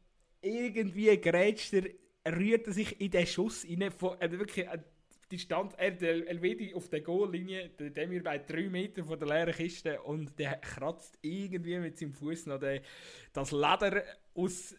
irgendwie 0.42 1.18
grätscht 1.20 1.74
er, 1.74 1.84
er 2.24 2.38
rührt 2.38 2.68
er 2.68 2.74
sich 2.74 3.02
in 3.02 3.12
den 3.12 3.28
Schuss 3.28 3.66
rein, 3.66 3.92
von, 3.92 4.20
äh, 4.22 4.32
wirklich 4.32 4.66
äh, 4.66 4.80
Distanz, 5.32 5.74
er, 5.78 5.92
der 5.92 6.28
Elvedi 6.28 6.74
auf 6.74 6.90
der 6.90 7.02
Goallinie, 7.02 7.70
der 7.70 7.90
Demir 7.90 8.24
bei 8.24 8.38
3 8.38 8.70
Meter 8.70 9.04
von 9.06 9.18
der 9.18 9.28
leeren 9.28 9.54
Kiste 9.54 10.02
und 10.02 10.38
der 10.38 10.58
kratzt 10.58 11.18
irgendwie 11.22 11.80
mit 11.80 11.98
seinem 11.98 12.14
Fuß 12.14 12.48
noch 12.48 12.60
den, 12.60 12.82
das 13.34 13.52
Leder 13.52 14.04
aus, 14.34 14.76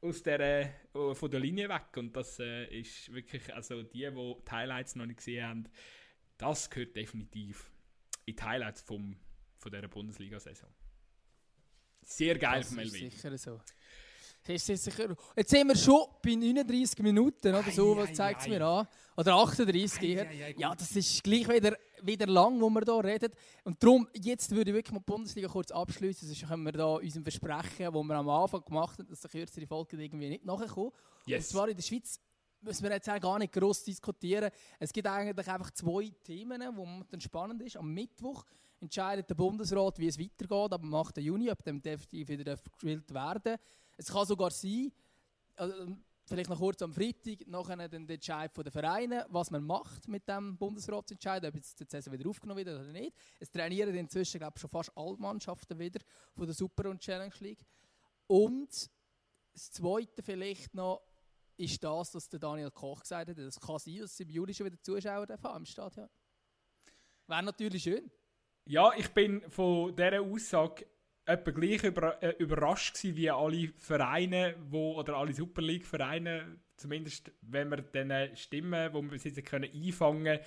aus 0.00 0.22
der, 0.22 0.40
äh, 0.40 1.14
von 1.14 1.30
der 1.30 1.40
Linie 1.40 1.68
weg. 1.68 1.96
Und 1.96 2.16
das 2.16 2.38
äh, 2.38 2.64
ist 2.80 3.12
wirklich, 3.12 3.52
also 3.54 3.82
die, 3.82 4.08
die 4.10 4.34
die 4.46 4.50
Highlights 4.50 4.96
noch 4.96 5.06
nicht 5.06 5.18
gesehen 5.18 5.46
haben, 5.46 5.68
das 6.38 6.70
gehört 6.70 6.96
definitiv 6.96 7.70
in 8.24 8.34
die 8.36 8.42
Highlights 8.42 8.82
vom, 8.82 9.16
von 9.58 9.70
dieser 9.70 9.88
Bundesliga-Saison. 9.88 10.70
Sehr 12.02 12.38
geil 12.38 12.60
Das 12.60 12.68
vom 12.70 12.78
ist 12.80 12.94
Elvedi. 12.94 13.10
sicher 13.10 13.38
so. 13.38 13.60
Jetzt 14.46 14.66
sind 14.66 15.68
wir 15.68 15.76
schon 15.76 16.04
bei 16.22 16.34
39 16.34 16.98
Minuten 17.00 17.54
oder 17.54 17.70
so, 17.70 17.96
was 17.96 18.10
ei, 18.10 18.12
zeigt 18.12 18.40
es 18.42 18.48
mir 18.48 18.64
an? 18.66 18.88
Oder 19.16 19.34
38 19.34 20.02
Ei, 20.02 20.06
eher. 20.06 20.58
Ja, 20.58 20.74
das 20.74 20.96
ist 20.96 21.22
gleich 21.22 21.48
wieder, 21.48 21.76
wieder 22.02 22.26
lang, 22.26 22.60
wo 22.60 22.68
wir 22.70 22.82
hier 22.84 23.04
reden. 23.04 23.32
Und 23.62 23.82
darum, 23.82 24.08
jetzt 24.14 24.50
würde 24.50 24.70
ich 24.70 24.74
wirklich 24.74 24.92
mal 24.92 24.98
die 24.98 25.12
Bundesliga 25.12 25.48
kurz 25.48 25.70
abschließen. 25.70 26.26
Sonst 26.26 26.48
können 26.48 26.64
wir 26.64 26.72
da 26.72 26.86
unserem 26.94 27.22
Versprechen, 27.22 27.84
das 27.84 27.94
wir 27.94 28.14
am 28.16 28.28
Anfang 28.28 28.64
gemacht 28.64 28.98
haben, 28.98 29.08
dass 29.08 29.20
die 29.20 29.28
kürzere 29.28 29.66
Folge 29.66 30.02
irgendwie 30.02 30.30
nicht 30.30 30.44
nachkommen. 30.44 30.90
Yes. 31.26 31.44
Und 31.44 31.50
zwar 31.50 31.68
in 31.68 31.76
der 31.76 31.82
Schweiz 31.82 32.18
müssen 32.62 32.82
wir 32.84 32.92
jetzt 32.92 33.08
auch 33.08 33.20
gar 33.20 33.38
nicht 33.38 33.52
gross 33.52 33.84
diskutieren. 33.84 34.50
Es 34.78 34.92
gibt 34.92 35.06
eigentlich 35.06 35.48
einfach 35.48 35.70
zwei 35.70 36.10
Themen, 36.24 36.62
wo 36.76 36.86
dann 37.08 37.20
spannend 37.20 37.62
ist. 37.62 37.76
Am 37.76 37.92
Mittwoch 37.92 38.44
entscheidet 38.80 39.30
der 39.30 39.34
Bundesrat, 39.34 39.98
wie 39.98 40.08
es 40.08 40.18
weitergeht, 40.18 40.72
ab 40.72 40.80
dem 40.80 40.94
8. 40.94 41.18
Juni, 41.18 41.50
ab 41.50 41.62
dem 41.64 41.80
definitiv 41.80 42.28
wieder 42.28 42.56
gespielt 42.56 43.12
werden. 43.14 43.56
Es 43.96 44.08
kann 44.08 44.26
sogar 44.26 44.50
sein, 44.50 44.92
also, 45.56 45.96
vielleicht 46.26 46.50
noch 46.50 46.58
kurz 46.58 46.80
am 46.82 46.92
Freitag, 46.92 47.46
nachher 47.46 47.88
der 47.88 48.14
Entscheid 48.14 48.52
von 48.52 48.64
den 48.64 48.72
Vereinen, 48.72 49.22
was 49.28 49.50
man 49.50 49.64
macht 49.64 50.08
mit 50.08 50.28
dem 50.28 50.56
Bundesratsentscheid, 50.56 51.44
ob 51.44 51.54
jetzt 51.54 51.78
die 51.78 51.84
Saison 51.88 52.12
wieder 52.12 52.28
aufgenommen 52.28 52.64
wird 52.64 52.68
oder 52.68 52.92
nicht. 52.92 53.14
Es 53.38 53.50
trainieren 53.50 53.94
inzwischen, 53.94 54.38
glaube 54.38 54.58
schon 54.58 54.70
fast 54.70 54.96
alle 54.96 55.16
Mannschaften 55.16 55.78
wieder 55.78 56.00
von 56.34 56.46
der 56.46 56.54
Super- 56.54 56.88
und 56.88 57.00
Challenge 57.00 57.34
League. 57.40 57.64
Und 58.26 58.90
das 59.52 59.70
Zweite 59.70 60.22
vielleicht 60.22 60.74
noch 60.74 61.02
ist 61.56 61.82
das, 61.84 62.14
was 62.14 62.28
der 62.28 62.40
Daniel 62.40 62.70
Koch 62.70 63.00
gesagt 63.00 63.28
hat. 63.28 63.38
Es 63.38 63.60
kann 63.60 63.78
sein, 63.78 63.98
dass 63.98 64.12
es 64.12 64.20
im 64.20 64.30
Juli 64.30 64.54
schon 64.54 64.66
wieder 64.66 64.80
Zuschauer 64.80 65.26
haben 65.28 65.56
im 65.56 65.66
Stadion. 65.66 66.08
Wäre 67.26 67.42
natürlich 67.42 67.82
schön. 67.82 68.10
Ja, 68.64 68.92
ich 68.96 69.08
bin 69.10 69.42
von 69.50 69.94
dieser 69.94 70.22
Aussage 70.22 70.86
etwa 71.24 71.50
gleich 71.50 71.84
über, 71.84 72.22
äh, 72.22 72.34
überrascht 72.38 72.96
gewesen, 72.96 73.16
wie 73.16 73.30
alle 73.30 73.68
Vereine, 73.76 74.56
wo, 74.68 74.98
oder 74.98 75.16
alle 75.16 75.32
Super 75.32 75.62
League-Vereine, 75.62 76.58
zumindest 76.76 77.32
wenn 77.42 77.68
wir 77.70 77.78
den 77.78 78.36
Stimmen, 78.36 78.92
die 78.92 79.02
wir 79.02 79.08
bis 79.08 79.24
jetzt 79.24 79.44
können 79.44 79.70
einfangen 79.72 80.40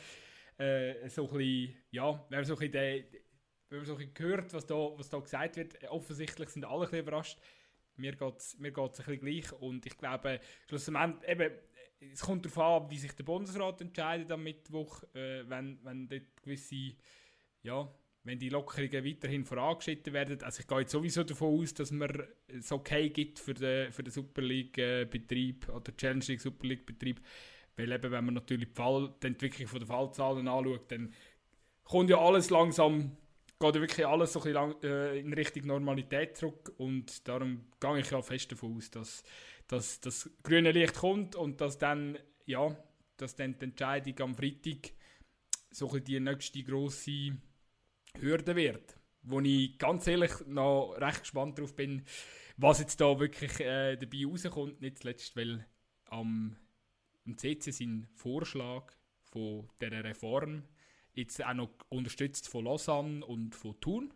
äh, 0.57 1.09
so 1.09 1.29
ein 1.29 1.37
bisschen, 1.37 1.77
ja, 1.91 2.25
wenn 2.29 2.39
man 2.39 2.45
so 2.45 2.57
ein 2.57 2.71
bisschen, 2.71 3.05
wenn 3.69 3.79
man 3.79 3.85
so 3.85 3.93
ein 3.95 4.09
bisschen 4.09 4.27
hört, 4.27 4.53
was 4.53 4.65
da, 4.65 4.75
was 4.75 5.09
da 5.09 5.19
gesagt 5.19 5.55
wird, 5.57 5.83
äh, 5.83 5.87
offensichtlich 5.87 6.49
sind 6.49 6.65
alle 6.65 6.75
ein 6.75 6.81
bisschen 6.81 6.99
überrascht. 6.99 7.39
Mir 7.97 8.13
geht 8.13 8.37
es 8.37 8.57
mir 8.59 8.71
geht's 8.71 8.99
ein 8.99 9.05
bisschen 9.05 9.21
gleich 9.21 9.51
und 9.61 9.85
ich 9.85 9.97
glaube, 9.97 10.39
schlussendlich, 10.67 11.29
eben, 11.29 11.51
es 12.11 12.21
kommt 12.21 12.45
darauf 12.45 12.83
an, 12.83 12.91
wie 12.91 12.97
sich 12.97 13.13
der 13.13 13.23
Bundesrat 13.23 13.79
entscheidet 13.81 14.31
am 14.31 14.43
Mittwoch, 14.43 15.03
äh, 15.13 15.47
wenn, 15.49 15.79
wenn 15.83 16.07
dort 16.07 16.43
gewisse, 16.43 16.95
ja, 17.63 17.89
wenn 18.25 18.39
die 18.39 18.49
Lockerungen 18.49 19.05
weiterhin 19.05 19.45
vorangeschritten 19.45 20.11
werden. 20.11 20.41
Also 20.43 20.61
ich 20.61 20.67
gehe 20.67 20.79
jetzt 20.79 20.91
sowieso 20.91 21.23
davon 21.23 21.61
aus, 21.61 21.73
dass 21.75 21.91
man 21.91 22.23
es 22.47 22.71
okay 22.71 23.09
gibt 23.09 23.39
für 23.39 23.53
den, 23.53 23.91
für 23.91 24.03
den 24.03 24.11
Super 24.11 24.41
League-Betrieb 24.41 25.69
oder 25.69 25.95
Challenge 25.95 26.25
League 26.27 26.41
Super 26.41 26.67
League-Betrieb. 26.67 27.21
Weil 27.77 27.91
eben, 27.91 28.11
wenn 28.11 28.25
man 28.25 28.33
natürlich 28.33 28.69
die, 28.69 28.75
Fall, 28.75 29.13
die 29.21 29.27
Entwicklung 29.27 29.69
der 29.79 29.87
Fallzahlen 29.87 30.47
anschaut, 30.47 30.91
dann 30.91 31.13
kommt 31.83 32.09
ja 32.09 32.17
alles 32.17 32.49
langsam, 32.49 33.15
geht 33.59 33.75
ja 33.75 33.81
wirklich 33.81 34.07
alles 34.07 34.33
so 34.33 34.41
ein 34.41 34.53
lang, 34.53 34.75
äh, 34.81 35.19
in 35.19 35.31
Richtung 35.31 35.67
Normalität 35.67 36.35
zurück 36.35 36.73
und 36.77 37.27
darum 37.27 37.65
gehe 37.79 37.99
ich 37.99 38.09
ja 38.09 38.21
fest 38.23 38.51
davon 38.51 38.77
aus, 38.77 38.89
dass, 38.89 39.23
dass 39.67 39.99
das 39.99 40.31
grüne 40.41 40.71
Licht 40.71 40.95
kommt 40.95 41.35
und 41.35 41.61
dass 41.61 41.77
dann, 41.77 42.17
ja, 42.45 42.75
dass 43.17 43.35
dann 43.35 43.59
die 43.59 43.65
Entscheidung 43.65 44.19
am 44.21 44.35
Freitag 44.35 44.93
so 45.69 45.87
ein 45.87 45.91
bisschen 45.91 46.05
die 46.05 46.19
nächste 46.21 46.63
grosse 46.63 47.37
Hürde 48.21 48.55
wird. 48.55 48.97
Wo 49.23 49.39
ich 49.39 49.77
ganz 49.77 50.05
ehrlich 50.07 50.31
noch 50.47 50.95
recht 50.99 51.21
gespannt 51.21 51.57
drauf 51.57 51.75
bin, 51.75 52.03
was 52.57 52.79
jetzt 52.79 53.01
da 53.01 53.19
wirklich 53.19 53.59
äh, 53.59 53.95
dabei 53.95 54.25
rauskommt. 54.25 54.81
Nicht 54.81 54.99
zuletzt, 54.99 55.35
weil 55.35 55.65
am, 56.05 56.55
am 57.25 57.37
CC 57.37 57.71
sein 57.71 58.07
Vorschlag 58.13 58.93
von 59.23 59.67
dieser 59.81 60.03
Reform 60.03 60.63
jetzt 61.13 61.43
auch 61.43 61.53
noch 61.53 61.69
unterstützt 61.89 62.47
von 62.47 62.65
Lausanne 62.65 63.25
und 63.25 63.55
von 63.55 63.79
Thun, 63.79 64.13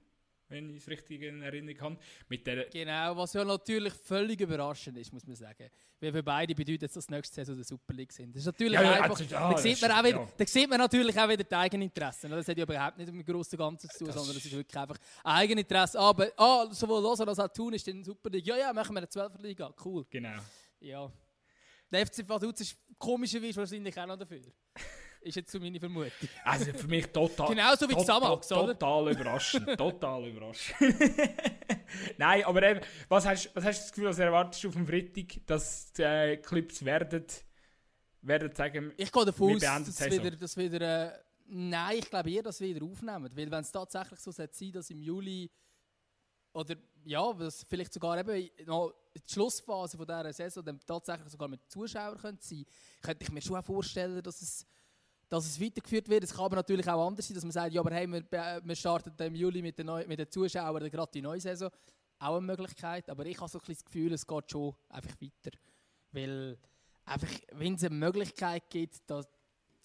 wenn 0.49 0.69
ich 0.69 0.77
es 0.77 0.87
richtig 0.87 1.21
in 1.21 1.41
Erinnerung 1.41 1.79
habe. 1.81 1.97
Mit 2.27 2.45
der, 2.45 2.65
Genau, 2.69 3.15
was 3.17 3.33
ja 3.33 3.45
natürlich 3.45 3.93
völlig 3.93 4.41
überraschend 4.41 4.97
ist, 4.97 5.13
muss 5.13 5.25
man 5.25 5.35
sagen. 5.35 5.69
Weil 6.01 6.11
für 6.11 6.23
beide 6.23 6.55
bedeutet 6.55 6.83
es, 6.83 6.93
dass 6.93 7.09
nächste 7.09 7.35
Saison 7.35 7.55
der 7.55 7.65
Super 7.65 7.93
League 7.93 8.11
sind. 8.11 8.33
Das 8.35 8.41
ist 8.41 8.45
natürlich 8.47 8.73
Ja, 8.73 8.81
ja, 8.83 8.91
einfach, 9.01 9.09
also, 9.11 9.23
ja, 9.25 9.29
da, 9.49 9.51
das 9.53 9.63
sieht 9.63 9.81
man 9.81 9.91
auch 9.91 10.03
wieder, 10.03 10.29
da 10.37 10.45
sieht 10.47 10.69
man 10.69 10.77
natürlich 10.79 11.19
auch 11.19 11.29
wieder 11.29 11.43
die 11.43 11.55
Eigeninteressen. 11.55 12.31
Das 12.31 12.47
hat 12.47 12.57
ja 12.57 12.63
überhaupt 12.63 12.97
nicht 12.97 13.11
mit 13.13 13.27
dem 13.27 13.33
grossen 13.33 13.57
Ganzen 13.57 13.89
zu 13.89 13.97
tun, 13.99 14.07
Das 14.07 14.15
sondern 14.15 14.37
es 14.37 14.45
ist- 14.45 14.51
wirklich 14.55 14.77
einfach 14.77 14.97
Eigeninteresse. 15.23 15.99
Aber 15.99 16.31
ah, 16.37 16.67
sowohl 16.71 17.01
Lausanne 17.03 17.29
als 17.29 17.39
auch 17.39 17.47
Thun 17.49 17.73
ist 17.73 17.87
in 17.87 17.97
der 17.97 18.05
Super 18.05 18.29
League. 18.29 18.45
Ja, 18.47 18.57
ja, 18.57 18.73
machen 18.73 18.93
wir 18.95 18.99
eine 18.99 19.07
12er 19.07 19.41
Liga. 19.41 19.73
Cool. 19.83 20.05
genau. 20.09 20.39
Ja. 20.79 21.11
Der 21.91 22.05
FC 22.05 22.27
Vaduz 22.29 22.61
ist 22.61 22.77
komischerweise 22.97 23.57
wahrscheinlich 23.57 23.99
auch 23.99 24.05
noch 24.05 24.15
dafür. 24.17 24.41
Ist 25.21 25.35
jetzt 25.35 25.51
so 25.51 25.59
meine 25.59 25.79
Vermutung. 25.79 26.11
Also 26.45 26.71
für 26.73 26.87
mich 26.87 27.07
total. 27.07 27.49
Genauso 27.49 27.89
wie 27.89 27.93
to- 27.93 28.03
to- 28.03 28.63
oder? 28.63 28.73
Total 28.79 29.11
überraschend. 29.11 29.77
total 29.77 30.27
überraschend. 30.27 30.79
Nein, 32.17 32.43
aber 32.45 32.63
eben, 32.63 32.81
was 33.09 33.25
hast, 33.25 33.49
was 33.53 33.63
hast 33.65 33.79
du 33.79 33.83
das 33.83 33.91
Gefühl, 33.91 34.09
was 34.09 34.19
erwartest 34.19 34.63
du 34.63 34.67
auf 34.69 34.75
dem 34.75 34.87
Freitag, 34.87 35.45
dass 35.45 35.91
die 35.93 36.03
äh, 36.03 36.37
Clips 36.37 36.85
werden, 36.85 37.25
werden 38.21 38.55
sagen, 38.55 38.93
Ich 38.95 39.11
gehe 39.11 39.25
davon 39.25 39.59
Wir 39.59 39.73
aus, 39.73 39.85
dass 39.85 40.11
wieder, 40.11 40.31
dass 40.31 40.55
wieder 40.57 41.09
äh, 41.09 41.19
nein, 41.47 41.97
ich 41.99 42.09
glaube 42.09 42.31
eher, 42.31 42.43
dass 42.43 42.57
sie 42.57 42.73
wieder 42.73 42.85
aufnehmen. 42.85 43.29
Weil 43.35 43.51
wenn 43.51 43.61
es 43.61 43.71
tatsächlich 43.71 44.19
so 44.19 44.31
sein 44.31 44.47
sollte, 44.51 44.73
dass 44.73 44.89
im 44.89 45.01
Juli 45.01 45.49
oder 46.53 46.75
ja, 47.05 47.33
dass 47.33 47.63
vielleicht 47.63 47.93
sogar 47.93 48.17
eben 48.19 48.49
noch 48.65 48.93
die 49.15 49.33
Schlussphase 49.33 49.97
von 49.97 50.05
dieser 50.05 50.33
Saison 50.33 50.63
dann 50.63 50.79
tatsächlich 50.85 51.29
sogar 51.29 51.47
mit 51.47 51.61
Zuschauern 51.69 52.17
könnte 52.17 52.45
sein, 52.45 52.65
könnte 53.01 53.23
ich 53.23 53.31
mir 53.31 53.41
schon 53.41 53.57
auch 53.57 53.63
vorstellen, 53.65 54.21
dass 54.21 54.41
es, 54.41 54.65
dass 55.29 55.45
es 55.45 55.61
weitergeführt 55.61 56.09
wird. 56.09 56.23
Es 56.23 56.33
kann 56.33 56.45
aber 56.45 56.57
natürlich 56.57 56.87
auch 56.89 57.07
anders 57.07 57.27
sein, 57.27 57.35
dass 57.35 57.43
man 57.43 57.51
sagt, 57.51 57.73
ja, 57.73 57.81
aber 57.81 57.93
hey, 57.93 58.07
wir, 58.07 58.21
be- 58.21 58.61
wir 58.63 58.75
starten 58.75 59.13
im 59.21 59.35
Juli 59.35 59.61
mit 59.61 59.77
den, 59.77 59.85
neu, 59.85 60.05
mit 60.07 60.19
den 60.19 60.29
Zuschauern 60.29 60.89
gerade 60.89 61.11
die 61.13 61.21
neue 61.21 61.39
Saison. 61.39 61.69
Auch 62.17 62.37
eine 62.37 62.45
Möglichkeit, 62.45 63.09
aber 63.09 63.25
ich 63.25 63.39
habe 63.39 63.49
so 63.49 63.59
ein 63.59 63.65
das 63.67 63.85
Gefühl, 63.85 64.11
es 64.11 64.25
geht 64.25 64.51
schon 64.51 64.75
einfach 64.89 65.15
weiter. 65.21 65.57
Weil 66.11 66.57
einfach, 67.05 67.29
wenn 67.53 67.75
es 67.75 67.83
eine 67.83 67.95
Möglichkeit 67.95 68.69
gibt, 68.69 69.09
dass 69.09 69.27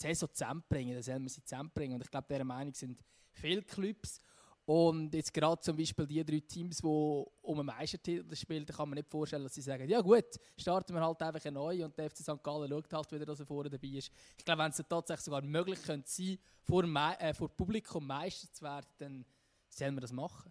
die 0.01 0.09
Saison 0.09 0.29
zusammenbringen, 0.33 0.95
dann 0.95 1.03
sollen 1.03 1.23
wir 1.23 1.31
sie 1.31 1.45
zusammenbringen. 1.45 1.95
Und 1.97 2.03
ich 2.05 2.11
glaube, 2.11 2.27
dieser 2.29 2.45
Meinung 2.45 2.75
sind 2.75 2.99
viele 3.31 3.63
Clubs. 3.63 4.21
Und 4.67 5.13
jetzt 5.13 5.33
gerade 5.35 5.61
zum 5.61 5.77
Beispiel 5.77 6.07
die 6.07 6.25
drei 6.25 6.41
Teams, 6.41 6.79
die 6.79 6.87
um 6.87 7.59
einen 7.59 7.67
Meistertitel 7.67 8.35
spielen, 8.35 8.65
kann 8.65 8.89
man 8.89 8.97
nicht 8.97 9.11
vorstellen, 9.11 9.43
dass 9.43 9.55
sie 9.55 9.61
sagen, 9.61 9.87
ja 9.89 10.01
gut, 10.01 10.25
starten 10.57 10.95
wir 10.95 11.03
halt 11.03 11.21
einfach 11.21 11.51
neu 11.51 11.85
und 11.85 11.99
der 11.99 12.09
FC 12.09 12.19
St. 12.19 12.43
Gallen 12.43 12.71
schaut 12.71 12.93
halt 12.93 13.13
wieder, 13.13 13.27
dass 13.27 13.41
er 13.41 13.47
vorne 13.47 13.69
dabei 13.69 13.89
ist. 13.89 14.11
Ich 14.39 14.45
glaube, 14.45 14.63
wenn 14.63 14.71
es 14.71 14.83
tatsächlich 14.89 15.25
sogar 15.25 15.43
möglich 15.43 15.83
könnte 15.83 16.09
sein, 16.09 16.39
vor, 16.63 16.83
Me 16.87 17.15
äh, 17.21 17.35
vor 17.35 17.51
Publikum 17.51 18.07
Meister 18.07 18.51
zu 18.51 18.65
werden, 18.65 18.87
dann 18.97 19.25
sollen 19.69 19.95
wir 19.97 20.01
das 20.01 20.13
machen. 20.13 20.51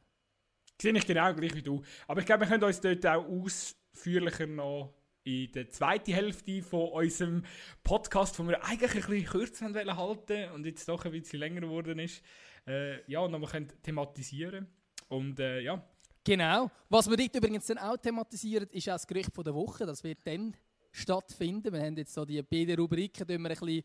sehe 0.80 0.96
ich 0.96 1.08
genau 1.08 1.34
gleich 1.34 1.56
wie 1.56 1.64
du. 1.64 1.82
Aber 2.08 2.20
ich 2.20 2.26
glaube, 2.28 2.42
wir 2.42 2.48
können 2.48 2.64
uns 2.64 2.80
dort 2.80 3.06
auch 3.08 3.26
ausführlicher 3.26 4.46
noch 4.46 4.94
in 5.24 5.52
der 5.52 5.70
zweiten 5.70 6.14
Hälfte 6.14 6.62
von 6.62 6.90
unserem 6.90 7.44
Podcast, 7.84 8.38
den 8.40 8.50
wir 8.50 8.64
eigentlich 8.64 8.94
ein 8.94 9.10
bisschen 9.10 9.26
kürzer 9.26 9.66
haben 9.66 9.98
halten 9.98 10.52
und 10.52 10.66
jetzt 10.66 10.88
doch 10.88 11.06
ein 11.06 11.12
bisschen 11.12 11.40
länger 11.40 11.62
geworden 11.62 12.00
ist, 12.00 12.22
äh, 12.68 13.10
ja, 13.10 13.28
noch 13.28 13.40
mal 13.40 13.48
können 13.48 13.72
thematisieren 13.82 14.68
Und 15.10 15.40
äh, 15.40 15.62
ja, 15.62 15.84
Genau. 16.26 16.72
Was 16.88 17.10
wir 17.10 17.18
dort 17.18 17.36
übrigens 17.36 17.66
dann 17.66 17.78
auch 17.80 17.98
thematisieren, 17.98 18.70
ist 18.70 18.88
auch 18.88 18.94
das 18.94 19.06
Gericht 19.06 19.34
von 19.34 19.44
der 19.44 19.54
Woche. 19.54 19.86
Das 19.86 20.04
wird 20.06 20.20
dann 20.24 20.56
stattfinden. 20.92 21.74
Wir 21.74 21.82
haben 21.82 21.98
jetzt 21.98 22.14
so 22.14 22.24
die 22.24 22.42
beiden 22.42 22.80
Rubriken 22.80 23.28
die 23.28 23.38
wir 23.38 23.50
ein 23.50 23.58
bisschen 23.58 23.84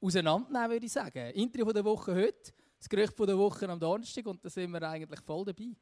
auseinandernehmen, 0.00 0.70
würde 0.72 0.86
ich 0.86 0.92
sagen. 0.92 1.30
Intro 1.30 1.64
von 1.64 1.74
der 1.74 1.84
Woche 1.84 2.14
heute, 2.14 2.52
das 2.78 2.88
Gericht 2.88 3.16
von 3.16 3.26
der 3.26 3.38
Woche 3.38 3.66
am 3.66 3.80
Donnerstag 3.80 4.26
und 4.26 4.44
da 4.44 4.50
sind 4.50 4.70
wir 4.70 4.82
eigentlich 4.82 5.20
voll 5.20 5.46
dabei. 5.46 5.74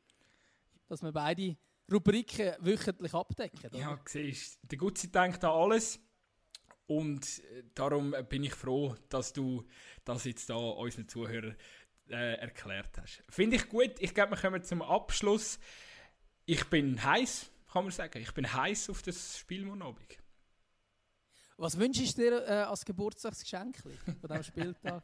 Dass 0.86 1.02
wir 1.02 1.10
beide 1.10 1.56
Rubriken 1.92 2.54
wöchentlich 2.60 3.14
abdecken. 3.14 3.60
oder? 3.66 3.78
ja 3.78 4.00
siehst, 4.06 4.58
der 4.62 4.78
Gutzi 4.78 5.10
denkt 5.10 5.44
an 5.44 5.50
alles. 5.50 6.00
Und 6.86 7.40
äh, 7.40 7.64
darum 7.74 8.14
bin 8.28 8.44
ich 8.44 8.54
froh, 8.54 8.94
dass 9.08 9.32
du 9.32 9.66
das 10.04 10.24
jetzt 10.24 10.48
da 10.50 10.54
unseren 10.56 11.08
Zuhörern 11.08 11.56
äh, 12.08 12.34
erklärt 12.34 12.96
hast. 12.98 13.22
Finde 13.28 13.56
ich 13.56 13.68
gut. 13.68 13.94
Ich 13.98 14.14
glaube, 14.14 14.32
wir 14.32 14.38
kommen 14.38 14.62
zum 14.62 14.82
Abschluss. 14.82 15.58
Ich 16.44 16.64
bin 16.66 17.02
heiß, 17.02 17.50
kann 17.72 17.84
man 17.84 17.92
sagen. 17.92 18.20
Ich 18.20 18.32
bin 18.32 18.52
heiß 18.52 18.90
auf 18.90 19.02
das 19.02 19.38
Spiel 19.38 19.64
morgen 19.64 19.82
Abend. 19.82 20.18
Was 21.56 21.78
wünschst 21.78 22.18
du 22.18 22.22
dir 22.22 22.46
äh, 22.46 22.52
als 22.62 22.84
Geburtstagsgeschenk 22.84 23.78
von 23.78 23.92
diesem 24.22 24.42
Spieltag? 24.44 25.02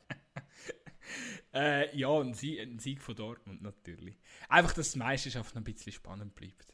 Äh, 1.53 1.97
ja, 1.97 2.11
ein 2.21 2.35
Sieg, 2.35 2.61
ein 2.61 2.79
Sieg 2.79 3.01
von 3.03 3.17
Dortmund 3.17 3.63
natürlich. 3.63 4.21
Einfach, 4.49 4.73
dass 4.75 4.93
die 4.93 4.99
Meisterschaft 4.99 5.55
noch 5.55 5.63
ein 5.63 5.65
bisschen 5.65 5.93
spannend 5.93 6.35
bleibt. 6.35 6.72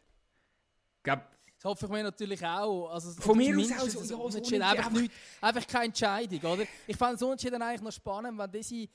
Glaube, 1.02 1.22
Das 1.56 1.64
hoffe 1.64 1.86
ich 1.86 1.92
mir 1.92 2.02
natürlich 2.02 2.44
auch. 2.44 2.88
Also, 2.90 3.20
Von 3.20 3.36
mir 3.38 3.56
aus 3.58 3.72
auch 3.72 3.78
so, 3.88 3.98
ein 4.00 4.04
ja, 4.04 4.08
so 4.08 4.22
Unentschieden. 4.22 4.62
einfach, 4.62 4.86
einfach- 4.86 5.00
nicht, 5.00 5.12
einfach 5.40 5.66
keine 5.66 5.84
Entscheidung, 5.86 6.40
oder? 6.52 6.64
Ich 6.86 6.96
fand 6.96 7.16
es 7.16 7.22
Unentschieden 7.22 7.60
eigentlich 7.62 7.82
noch 7.82 7.92
spannend, 7.92 8.38
wenn 8.38 8.50
diese 8.50 8.88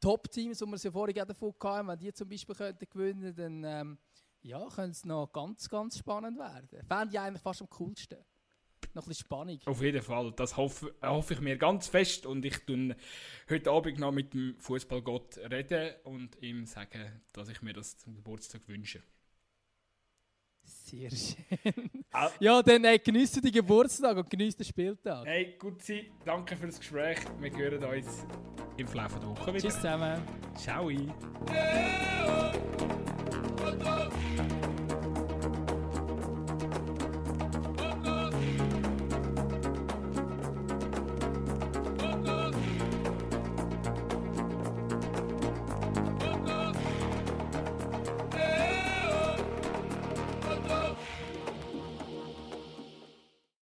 Top-Teams, 0.00 0.58
die 0.58 0.66
wir 0.66 0.74
es 0.74 0.82
ja 0.82 0.90
vorhin 0.90 1.20
auch 1.20 1.26
davon 1.26 1.54
hatten, 1.62 1.88
wenn 1.88 1.98
die 1.98 2.12
zum 2.12 2.28
Beispiel 2.28 2.54
könnten 2.54 2.86
gewinnen 2.90 3.34
dann 3.34 3.64
ähm, 3.64 3.98
ja, 4.42 4.58
könnte 4.68 4.90
es 4.92 5.04
noch 5.04 5.28
ganz, 5.32 5.68
ganz 5.68 5.98
spannend 5.98 6.38
werden. 6.38 6.68
Fände 6.88 7.08
ich 7.12 7.20
eigentlich 7.20 7.42
fast 7.42 7.62
am 7.62 7.68
coolsten. 7.70 8.18
Noch 8.94 9.04
ein 9.04 9.08
bisschen 9.08 9.24
Spannung. 9.24 9.58
Auf 9.64 9.80
jeden 9.80 10.02
Fall, 10.02 10.32
das 10.32 10.56
hoffe, 10.56 10.92
hoffe 11.02 11.34
ich 11.34 11.40
mir 11.40 11.56
ganz 11.56 11.86
fest 11.86 12.26
und 12.26 12.44
ich 12.44 12.58
tun 12.66 12.94
heute 13.48 13.70
Abend 13.70 13.98
noch 13.98 14.12
mit 14.12 14.34
dem 14.34 14.58
Fußballgott 14.58 15.38
reden 15.38 15.94
und 16.04 16.36
ihm 16.42 16.66
sagen, 16.66 17.22
dass 17.32 17.48
ich 17.48 17.62
mir 17.62 17.72
das 17.72 17.96
zum 17.96 18.16
Geburtstag 18.16 18.66
wünsche. 18.68 19.02
Sehr 20.92 21.10
schön. 21.10 21.90
Ah. 22.12 22.28
Ja, 22.40 22.62
dann 22.62 22.84
äh, 22.84 22.98
genießt 22.98 23.42
den 23.42 23.50
Geburtstag 23.50 24.14
und 24.14 24.28
genießt 24.28 24.58
den 24.58 24.66
Spieltag. 24.66 25.24
Hey, 25.24 25.56
gut 25.58 25.82
sein, 25.82 26.06
danke 26.24 26.54
für 26.54 26.66
das 26.66 26.78
Gespräch. 26.78 27.18
Wir 27.40 27.56
hören 27.56 27.82
uns 27.82 28.26
im 28.76 28.86
Verlauf 28.86 29.18
der 29.18 29.28
Woche 29.28 29.54
wieder. 29.54 29.58
Tschüss 29.58 29.76
zusammen. 29.76 30.20
Ciao. 30.54 30.90